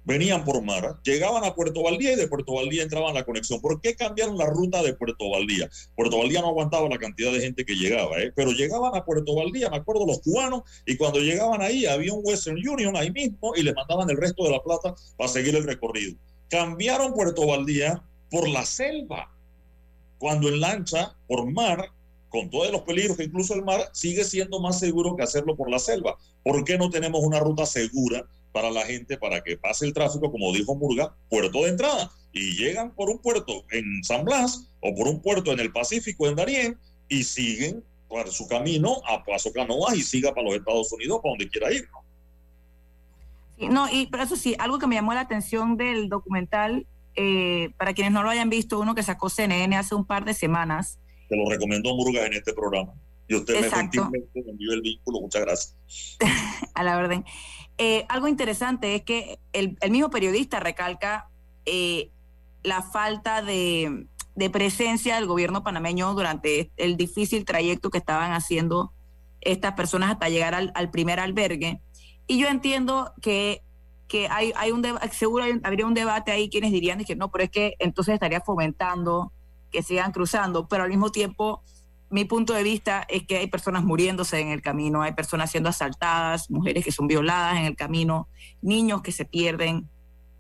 venían 0.06 0.44
por 0.44 0.62
mar, 0.62 1.00
llegaban 1.04 1.44
a 1.44 1.56
Puerto 1.56 1.82
Valdía 1.84 2.14
y 2.14 2.16
de 2.16 2.28
Puerto 2.28 2.54
Valdía 2.54 2.84
entraban 2.84 3.14
la 3.14 3.24
conexión. 3.24 3.62
¿Por 3.62 3.80
qué 3.82 3.96
cambiaron 3.96 4.38
la 4.38 4.46
ruta 4.46 4.84
de 4.84 4.94
Puerto 4.94 5.30
Valdía? 5.30 5.70
Puerto 5.96 6.18
Valdía 6.18 6.42
no 6.42 6.50
aguantaba 6.50 6.90
la 6.90 6.98
cantidad 6.98 7.32
de 7.32 7.40
gente 7.40 7.66
que 7.66 7.76
llegaba, 7.76 8.20
¿eh? 8.20 8.32
pero 8.36 8.52
llegaban 8.52 8.96
a 8.96 9.06
Puerto 9.06 9.36
Valdía, 9.36 9.70
me 9.70 9.78
acuerdo 9.78 10.06
los 10.06 10.22
cubanos, 10.22 10.64
y 10.86 10.98
cuando 10.98 11.20
llegaban 11.20 11.62
ahí 11.62 11.86
había 11.86 12.14
un 12.14 12.22
Western 12.24 12.58
Union 12.58 12.96
ahí 12.96 13.12
mismo 13.12 13.54
y 13.56 13.64
le 13.64 13.74
mandaban 13.74 14.10
el 14.10 14.18
resto 14.18 14.44
de 14.44 14.52
la 14.52 14.62
plata 14.62 14.94
para 15.18 15.30
seguir 15.30 15.56
el 15.56 15.64
recorrido. 15.64 16.16
Cambiaron 16.50 17.14
Puerto 17.14 17.48
Valdía 17.48 18.04
por 18.34 18.50
la 18.50 18.66
selva, 18.66 19.32
cuando 20.18 20.48
en 20.48 20.60
lancha, 20.60 21.16
por 21.28 21.46
mar, 21.52 21.92
con 22.30 22.50
todos 22.50 22.72
los 22.72 22.82
peligros 22.82 23.16
que 23.16 23.26
incluso 23.26 23.54
el 23.54 23.64
mar, 23.64 23.92
sigue 23.94 24.24
siendo 24.24 24.60
más 24.60 24.80
seguro 24.80 25.16
que 25.16 25.22
hacerlo 25.22 25.56
por 25.56 25.70
la 25.70 25.78
selva. 25.78 26.18
¿Por 26.44 26.64
qué 26.64 26.80
no 26.80 26.90
tenemos 26.90 27.22
una 27.24 27.40
ruta 27.40 27.68
segura 27.68 28.26
para 28.52 28.72
la 28.72 28.88
gente 28.88 29.20
para 29.20 29.44
que 29.44 29.56
pase 29.56 29.86
el 29.86 29.94
tráfico, 29.94 30.32
como 30.32 30.52
dijo 30.52 30.74
Murga, 30.74 31.16
puerto 31.30 31.62
de 31.62 31.70
entrada. 31.70 32.10
Y 32.32 32.56
llegan 32.58 32.96
por 32.96 33.12
un 33.12 33.20
puerto 33.20 33.66
en 33.70 34.04
San 34.04 34.26
Blas 34.26 34.68
o 34.80 34.96
por 34.96 35.08
un 35.08 35.22
puerto 35.22 35.52
en 35.52 35.60
el 35.60 35.72
Pacífico, 35.72 36.28
en 36.28 36.36
Darién, 36.36 36.80
y 37.10 37.24
siguen 37.24 37.84
por 38.10 38.32
su 38.32 38.48
camino 38.48 39.00
a 39.08 39.24
Paso 39.24 39.54
Canoas 39.54 39.96
y 39.96 40.02
siga 40.02 40.34
para 40.34 40.48
los 40.48 40.56
Estados 40.56 40.92
Unidos, 40.92 41.20
para 41.22 41.34
donde 41.34 41.50
quiera 41.50 41.72
ir. 41.72 41.88
¿no? 43.60 43.70
no, 43.70 43.90
y 43.92 44.08
pero 44.08 44.24
eso 44.24 44.36
sí, 44.36 44.56
algo 44.58 44.80
que 44.80 44.88
me 44.88 44.96
llamó 44.96 45.14
la 45.14 45.22
atención 45.22 45.78
del 45.78 46.10
documental, 46.10 46.88
eh, 47.16 47.72
para 47.78 47.94
quienes 47.94 48.14
no 48.14 48.24
lo 48.24 48.30
hayan 48.30 48.50
visto, 48.50 48.80
uno 48.80 48.96
que 48.96 49.04
sacó 49.04 49.30
CNN 49.30 49.76
hace 49.76 49.96
un 49.96 50.06
par 50.06 50.26
de 50.26 50.34
semanas. 50.34 51.00
Te 51.30 51.36
lo 51.36 51.50
recomendó 51.50 51.96
Murga 51.96 52.26
en 52.26 52.34
este 52.34 52.54
programa. 52.54 52.94
Y 53.28 53.36
usted 53.36 53.62
me 53.62 53.70
gentilmente 53.70 54.28
envió 54.36 54.74
el 54.74 54.82
vínculo. 54.82 55.22
Muchas 55.22 55.42
gracias. 55.42 55.78
a 56.74 56.84
la 56.84 56.98
orden. 56.98 57.24
Eh, 57.78 58.06
algo 58.10 58.28
interesante 58.28 58.96
es 58.96 59.04
que 59.04 59.40
el, 59.52 59.78
mismo 59.90 60.10
periodista 60.10 60.60
recalca 60.60 61.30
eh, 61.66 62.12
la 62.62 62.82
falta 62.82 63.42
de, 63.42 64.08
presencia 64.52 65.16
del 65.16 65.26
gobierno 65.26 65.64
panameño 65.64 66.14
durante 66.14 66.72
el 66.78 66.98
difícil 66.98 67.46
trayecto 67.46 67.90
que 67.90 67.98
estaban 67.98 68.32
haciendo 68.32 68.94
estas 69.42 69.74
personas 69.74 70.12
hasta 70.12 70.30
llegar 70.30 70.54
al, 70.54 70.92
primer 70.92 71.20
albergue. 71.20 71.82
Y 72.28 72.40
yo 72.40 72.48
entiendo 72.48 73.14
que, 73.22 73.62
que 74.08 74.28
hay, 74.30 74.54
hay 74.56 74.72
un 74.72 74.84
seguro 75.12 75.46
habría 75.64 75.86
un 75.86 75.94
debate 75.94 76.32
ahí 76.32 76.50
quienes 76.50 76.72
dirían 76.72 77.04
que 77.04 77.16
no, 77.16 77.32
pero 77.32 77.46
es 77.46 77.50
que 77.50 77.76
entonces 77.80 78.14
estaría 78.14 78.42
fomentando 78.42 79.32
que 79.72 79.82
sigan 79.82 80.12
cruzando, 80.12 80.68
pero 80.68 80.84
al 80.84 80.90
mismo 80.90 81.12
tiempo 81.12 81.64
mi 82.14 82.26
punto 82.26 82.54
de 82.54 82.62
vista 82.62 83.04
es 83.10 83.26
que 83.26 83.38
hay 83.38 83.48
personas 83.48 83.84
muriéndose 83.84 84.40
en 84.40 84.50
el 84.50 84.62
camino, 84.62 85.02
hay 85.02 85.14
personas 85.14 85.50
siendo 85.50 85.70
asaltadas, 85.70 86.52
mujeres 86.52 86.86
que 86.86 86.92
son 86.92 87.08
violadas 87.08 87.58
en 87.58 87.66
el 87.66 87.76
camino, 87.76 88.28
niños 88.62 89.02
que 89.02 89.12
se 89.12 89.26
pierden. 89.26 89.90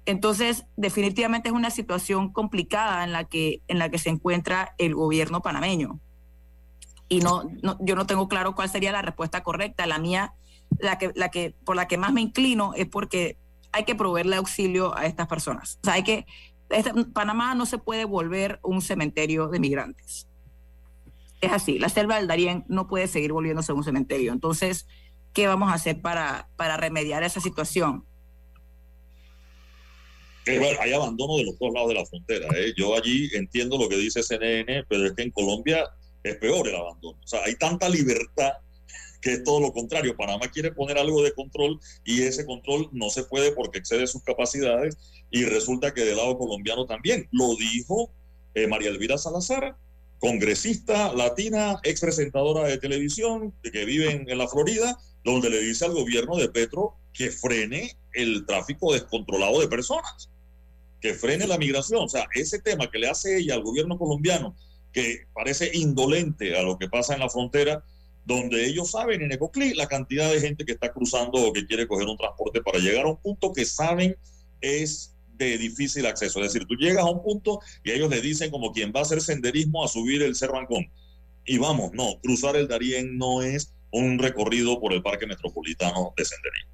Entonces, 0.05 0.65
definitivamente 0.77 1.49
es 1.49 1.55
una 1.55 1.71
situación 1.71 2.31
complicada 2.31 3.03
en 3.03 3.11
la 3.11 3.23
que, 3.23 3.63
en 3.67 3.79
la 3.79 3.89
que 3.89 3.97
se 3.97 4.09
encuentra 4.09 4.75
el 4.77 4.93
gobierno 4.93 5.41
panameño. 5.41 5.99
Y 7.09 7.21
no, 7.21 7.49
yo 7.79 7.95
no 7.95 8.05
tengo 8.05 8.27
claro 8.27 8.53
cuál 8.53 8.69
sería 8.69 8.91
la 8.91 9.01
respuesta 9.01 9.41
correcta. 9.41 9.87
La 9.87 9.97
mía, 9.97 10.35
la 10.77 10.99
que, 10.99 11.11
la 11.15 11.29
que, 11.29 11.55
por 11.65 11.75
la 11.75 11.87
que 11.87 11.97
más 11.97 12.13
me 12.13 12.21
inclino 12.21 12.73
es 12.75 12.85
porque 12.85 13.39
hay 13.73 13.83
que 13.83 13.95
proveerle 13.95 14.37
auxilio 14.37 14.95
a 14.95 15.05
estas 15.05 15.27
personas. 15.27 15.79
O 15.81 15.85
sea, 15.85 15.93
hay 15.95 16.03
que, 16.03 16.25
Panamá 17.13 17.55
no 17.55 17.65
se 17.65 17.77
puede 17.77 18.05
volver 18.05 18.59
un 18.63 18.81
cementerio 18.81 19.47
de 19.49 19.59
migrantes 19.59 20.27
Es 21.41 21.51
así, 21.51 21.77
la 21.77 21.89
selva 21.89 22.15
del 22.15 22.27
Darién 22.27 22.63
no 22.67 22.87
puede 22.87 23.07
seguir 23.07 23.33
volviéndose 23.33 23.73
un 23.73 23.83
cementerio. 23.83 24.31
Entonces, 24.31 24.87
¿qué 25.33 25.47
vamos 25.47 25.69
a 25.71 25.73
hacer 25.73 26.01
para, 26.01 26.47
para 26.55 26.77
remediar 26.77 27.23
esa 27.23 27.41
situación? 27.41 28.05
hay 30.45 30.91
abandono 30.91 31.37
de 31.37 31.45
los 31.45 31.57
dos 31.57 31.73
lados 31.73 31.89
de 31.89 31.95
la 31.95 32.05
frontera. 32.05 32.47
¿eh? 32.57 32.73
Yo 32.75 32.95
allí 32.95 33.29
entiendo 33.33 33.77
lo 33.77 33.87
que 33.87 33.95
dice 33.97 34.21
CNN, 34.21 34.83
pero 34.89 35.05
es 35.05 35.13
que 35.13 35.23
en 35.23 35.31
Colombia 35.31 35.89
es 36.21 36.35
peor 36.35 36.67
el 36.67 36.75
abandono. 36.75 37.17
O 37.23 37.27
sea, 37.27 37.43
hay 37.45 37.55
tanta 37.55 37.87
libertad 37.87 38.51
que 39.23 39.33
es 39.33 39.43
todo 39.43 39.61
lo 39.61 39.71
contrario. 39.71 40.17
Panamá 40.17 40.49
quiere 40.51 40.73
poner 40.73 40.97
algo 40.97 41.23
de 41.23 41.33
control 41.33 41.79
y 42.03 42.23
ese 42.23 42.45
control 42.45 42.89
no 42.91 43.09
se 43.09 43.23
puede 43.23 43.53
porque 43.53 43.79
excede 43.79 44.05
sus 44.05 44.21
capacidades 44.21 44.97
y 45.31 45.45
resulta 45.45 45.93
que 45.93 46.03
del 46.03 46.17
lado 46.17 46.37
colombiano 46.37 46.85
también. 46.85 47.29
Lo 47.31 47.55
dijo 47.55 48.11
eh, 48.53 48.67
María 48.67 48.89
Elvira 48.89 49.17
Salazar, 49.17 49.77
congresista 50.19 51.13
latina, 51.13 51.79
ex 51.83 52.01
presentadora 52.01 52.67
de 52.67 52.77
televisión 52.77 53.53
que 53.63 53.85
vive 53.85 54.25
en 54.27 54.37
la 54.37 54.47
Florida, 54.47 54.99
donde 55.23 55.49
le 55.49 55.61
dice 55.61 55.85
al 55.85 55.93
gobierno 55.93 56.35
de 56.35 56.49
Petro 56.49 56.95
que 57.13 57.31
frene 57.31 57.95
el 58.11 58.45
tráfico 58.45 58.91
descontrolado 58.91 59.61
de 59.61 59.69
personas 59.69 60.29
que 60.99 61.13
frene 61.13 61.47
la 61.47 61.57
migración. 61.57 62.03
O 62.03 62.09
sea, 62.09 62.27
ese 62.33 62.59
tema 62.59 62.89
que 62.89 62.97
le 62.97 63.09
hace 63.09 63.37
ella 63.37 63.55
al 63.55 63.63
gobierno 63.63 63.97
colombiano, 63.97 64.55
que 64.93 65.27
parece 65.33 65.71
indolente 65.73 66.57
a 66.57 66.61
lo 66.61 66.77
que 66.77 66.87
pasa 66.87 67.13
en 67.13 67.19
la 67.19 67.29
frontera, 67.29 67.83
donde 68.25 68.65
ellos 68.65 68.91
saben 68.91 69.21
en 69.21 69.31
Ecoclí 69.31 69.73
la 69.73 69.87
cantidad 69.87 70.31
de 70.31 70.39
gente 70.39 70.65
que 70.65 70.73
está 70.73 70.91
cruzando 70.91 71.45
o 71.45 71.53
que 71.53 71.65
quiere 71.65 71.87
coger 71.87 72.07
un 72.07 72.17
transporte 72.17 72.61
para 72.61 72.79
llegar 72.79 73.05
a 73.05 73.09
un 73.09 73.17
punto 73.17 73.51
que 73.51 73.65
saben 73.65 74.15
es 74.61 75.15
de 75.33 75.57
difícil 75.57 76.05
acceso. 76.05 76.39
Es 76.39 76.53
decir, 76.53 76.67
tú 76.67 76.75
llegas 76.75 77.03
a 77.03 77.09
un 77.09 77.21
punto 77.21 77.59
y 77.83 77.91
ellos 77.91 78.09
le 78.09 78.21
dicen 78.21 78.51
como 78.51 78.71
quien 78.71 78.93
va 78.95 78.99
a 78.99 79.03
hacer 79.03 79.21
senderismo 79.21 79.83
a 79.83 79.87
subir 79.87 80.21
el 80.21 80.35
Cerro 80.35 80.57
Ancón. 80.57 80.89
Y 81.45 81.57
vamos, 81.57 81.91
no, 81.93 82.19
cruzar 82.21 82.55
el 82.55 82.67
Darién 82.67 83.17
no 83.17 83.41
es 83.41 83.73
un 83.91 84.17
recorrido 84.19 84.79
por 84.79 84.93
el 84.93 85.01
Parque 85.01 85.27
Metropolitano 85.27 86.13
de 86.15 86.25
Senderismo. 86.25 86.71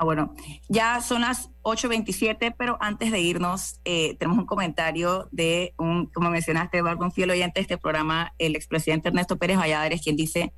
Ah, 0.00 0.04
bueno, 0.04 0.34
ya 0.70 1.02
son 1.02 1.20
las 1.20 1.50
8.27, 1.60 2.54
pero 2.56 2.78
antes 2.80 3.12
de 3.12 3.20
irnos, 3.20 3.82
eh, 3.84 4.16
tenemos 4.18 4.38
un 4.38 4.46
comentario 4.46 5.28
de 5.30 5.74
un, 5.76 6.06
como 6.06 6.30
mencionaste, 6.30 6.78
Eduardo, 6.78 7.04
un 7.04 7.12
fiel 7.12 7.30
oyente 7.30 7.60
de 7.60 7.62
este 7.64 7.76
programa, 7.76 8.32
el 8.38 8.56
expresidente 8.56 9.08
Ernesto 9.08 9.36
Pérez 9.36 9.58
Valladares, 9.58 10.00
quien 10.00 10.16
dice, 10.16 10.54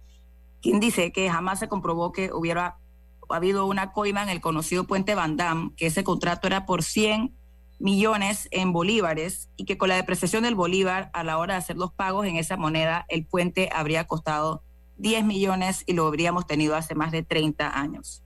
quien 0.61 0.79
dice 0.79 1.11
que 1.11 1.29
jamás 1.29 1.59
se 1.59 1.67
comprobó 1.67 2.13
que 2.13 2.33
hubiera 2.33 2.77
habido 3.29 3.67
una 3.67 3.91
coima 3.91 4.23
en 4.23 4.29
el 4.29 4.41
conocido 4.41 4.87
puente 4.87 5.17
Van 5.17 5.37
Damme, 5.37 5.73
que 5.77 5.87
ese 5.87 6.05
contrato 6.05 6.47
era 6.47 6.65
por 6.65 6.85
100 6.85 7.35
millones 7.81 8.47
en 8.53 8.73
bolívares 8.73 9.51
y 9.57 9.65
que 9.65 9.77
con 9.77 9.89
la 9.89 9.97
depreciación 9.97 10.45
del 10.45 10.55
bolívar 10.55 11.11
a 11.15 11.25
la 11.25 11.39
hora 11.39 11.55
de 11.55 11.59
hacer 11.59 11.77
los 11.77 11.93
pagos 11.93 12.29
en 12.29 12.37
esa 12.37 12.57
moneda, 12.57 13.07
el 13.09 13.27
puente 13.27 13.71
habría 13.75 14.07
costado 14.07 14.63
10 14.99 15.25
millones 15.25 15.83
y 15.85 15.95
lo 15.95 16.07
habríamos 16.07 16.47
tenido 16.47 16.77
hace 16.77 16.95
más 16.95 17.11
de 17.11 17.25
30 17.25 17.77
años 17.77 18.23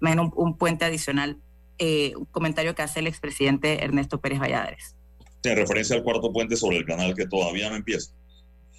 un, 0.00 0.32
un 0.34 0.56
puente 0.56 0.84
adicional, 0.84 1.38
eh, 1.78 2.12
un 2.16 2.26
comentario 2.26 2.74
que 2.74 2.82
hace 2.82 3.00
el 3.00 3.06
expresidente 3.06 3.82
Ernesto 3.84 4.20
Pérez 4.20 4.40
Valladares. 4.40 4.96
En 5.42 5.56
referencia 5.56 5.96
al 5.96 6.02
cuarto 6.02 6.32
puente 6.32 6.56
sobre 6.56 6.78
el 6.78 6.84
canal 6.84 7.14
que 7.14 7.26
todavía 7.26 7.70
no 7.70 7.76
empieza. 7.76 8.12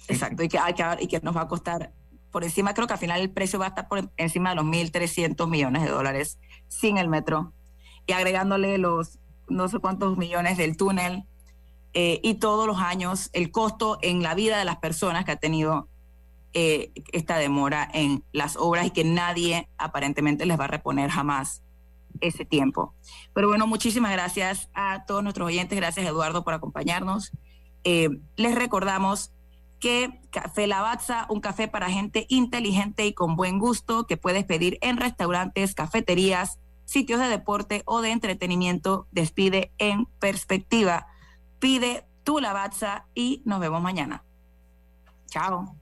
Exacto, 0.08 0.42
y 0.42 0.48
que, 0.48 0.58
hay 0.58 0.74
que, 0.74 0.84
y 1.00 1.06
que 1.06 1.20
nos 1.20 1.36
va 1.36 1.42
a 1.42 1.48
costar 1.48 1.92
por 2.30 2.44
encima, 2.44 2.74
creo 2.74 2.86
que 2.86 2.94
al 2.94 2.98
final 2.98 3.20
el 3.20 3.30
precio 3.30 3.58
va 3.58 3.66
a 3.66 3.68
estar 3.68 3.88
por 3.88 4.10
encima 4.16 4.50
de 4.50 4.56
los 4.56 4.64
1.300 4.64 5.48
millones 5.48 5.82
de 5.82 5.90
dólares 5.90 6.38
sin 6.66 6.96
el 6.96 7.08
metro 7.08 7.52
y 8.06 8.12
agregándole 8.12 8.78
los 8.78 9.18
no 9.48 9.68
sé 9.68 9.78
cuántos 9.78 10.16
millones 10.16 10.56
del 10.56 10.76
túnel 10.76 11.24
eh, 11.92 12.20
y 12.22 12.34
todos 12.34 12.66
los 12.66 12.78
años 12.78 13.28
el 13.34 13.50
costo 13.50 13.98
en 14.00 14.22
la 14.22 14.34
vida 14.34 14.58
de 14.58 14.64
las 14.64 14.78
personas 14.78 15.26
que 15.26 15.32
ha 15.32 15.36
tenido 15.36 15.88
eh, 16.54 16.92
esta 17.12 17.38
demora 17.38 17.88
en 17.92 18.24
las 18.32 18.56
obras 18.56 18.86
y 18.86 18.90
que 18.90 19.04
nadie 19.04 19.68
aparentemente 19.78 20.46
les 20.46 20.58
va 20.58 20.64
a 20.64 20.68
reponer 20.68 21.10
jamás 21.10 21.62
ese 22.20 22.44
tiempo. 22.44 22.94
Pero 23.32 23.48
bueno, 23.48 23.66
muchísimas 23.66 24.12
gracias 24.12 24.68
a 24.74 25.04
todos 25.06 25.22
nuestros 25.22 25.46
oyentes. 25.46 25.76
Gracias, 25.76 26.06
Eduardo, 26.06 26.44
por 26.44 26.54
acompañarnos. 26.54 27.32
Eh, 27.84 28.10
les 28.36 28.54
recordamos 28.54 29.32
que 29.80 30.20
Café 30.30 30.66
Lavazza, 30.68 31.26
un 31.28 31.40
café 31.40 31.66
para 31.66 31.90
gente 31.90 32.26
inteligente 32.28 33.04
y 33.04 33.14
con 33.14 33.34
buen 33.34 33.58
gusto 33.58 34.06
que 34.06 34.16
puedes 34.16 34.44
pedir 34.44 34.78
en 34.80 34.96
restaurantes, 34.96 35.74
cafeterías, 35.74 36.60
sitios 36.84 37.18
de 37.18 37.28
deporte 37.28 37.82
o 37.84 38.00
de 38.00 38.12
entretenimiento, 38.12 39.08
despide 39.10 39.72
en 39.78 40.06
perspectiva. 40.20 41.08
Pide 41.58 42.06
tu 42.22 42.38
Lavazza 42.38 43.06
y 43.14 43.42
nos 43.44 43.58
vemos 43.58 43.82
mañana. 43.82 44.24
Chao 45.26 45.81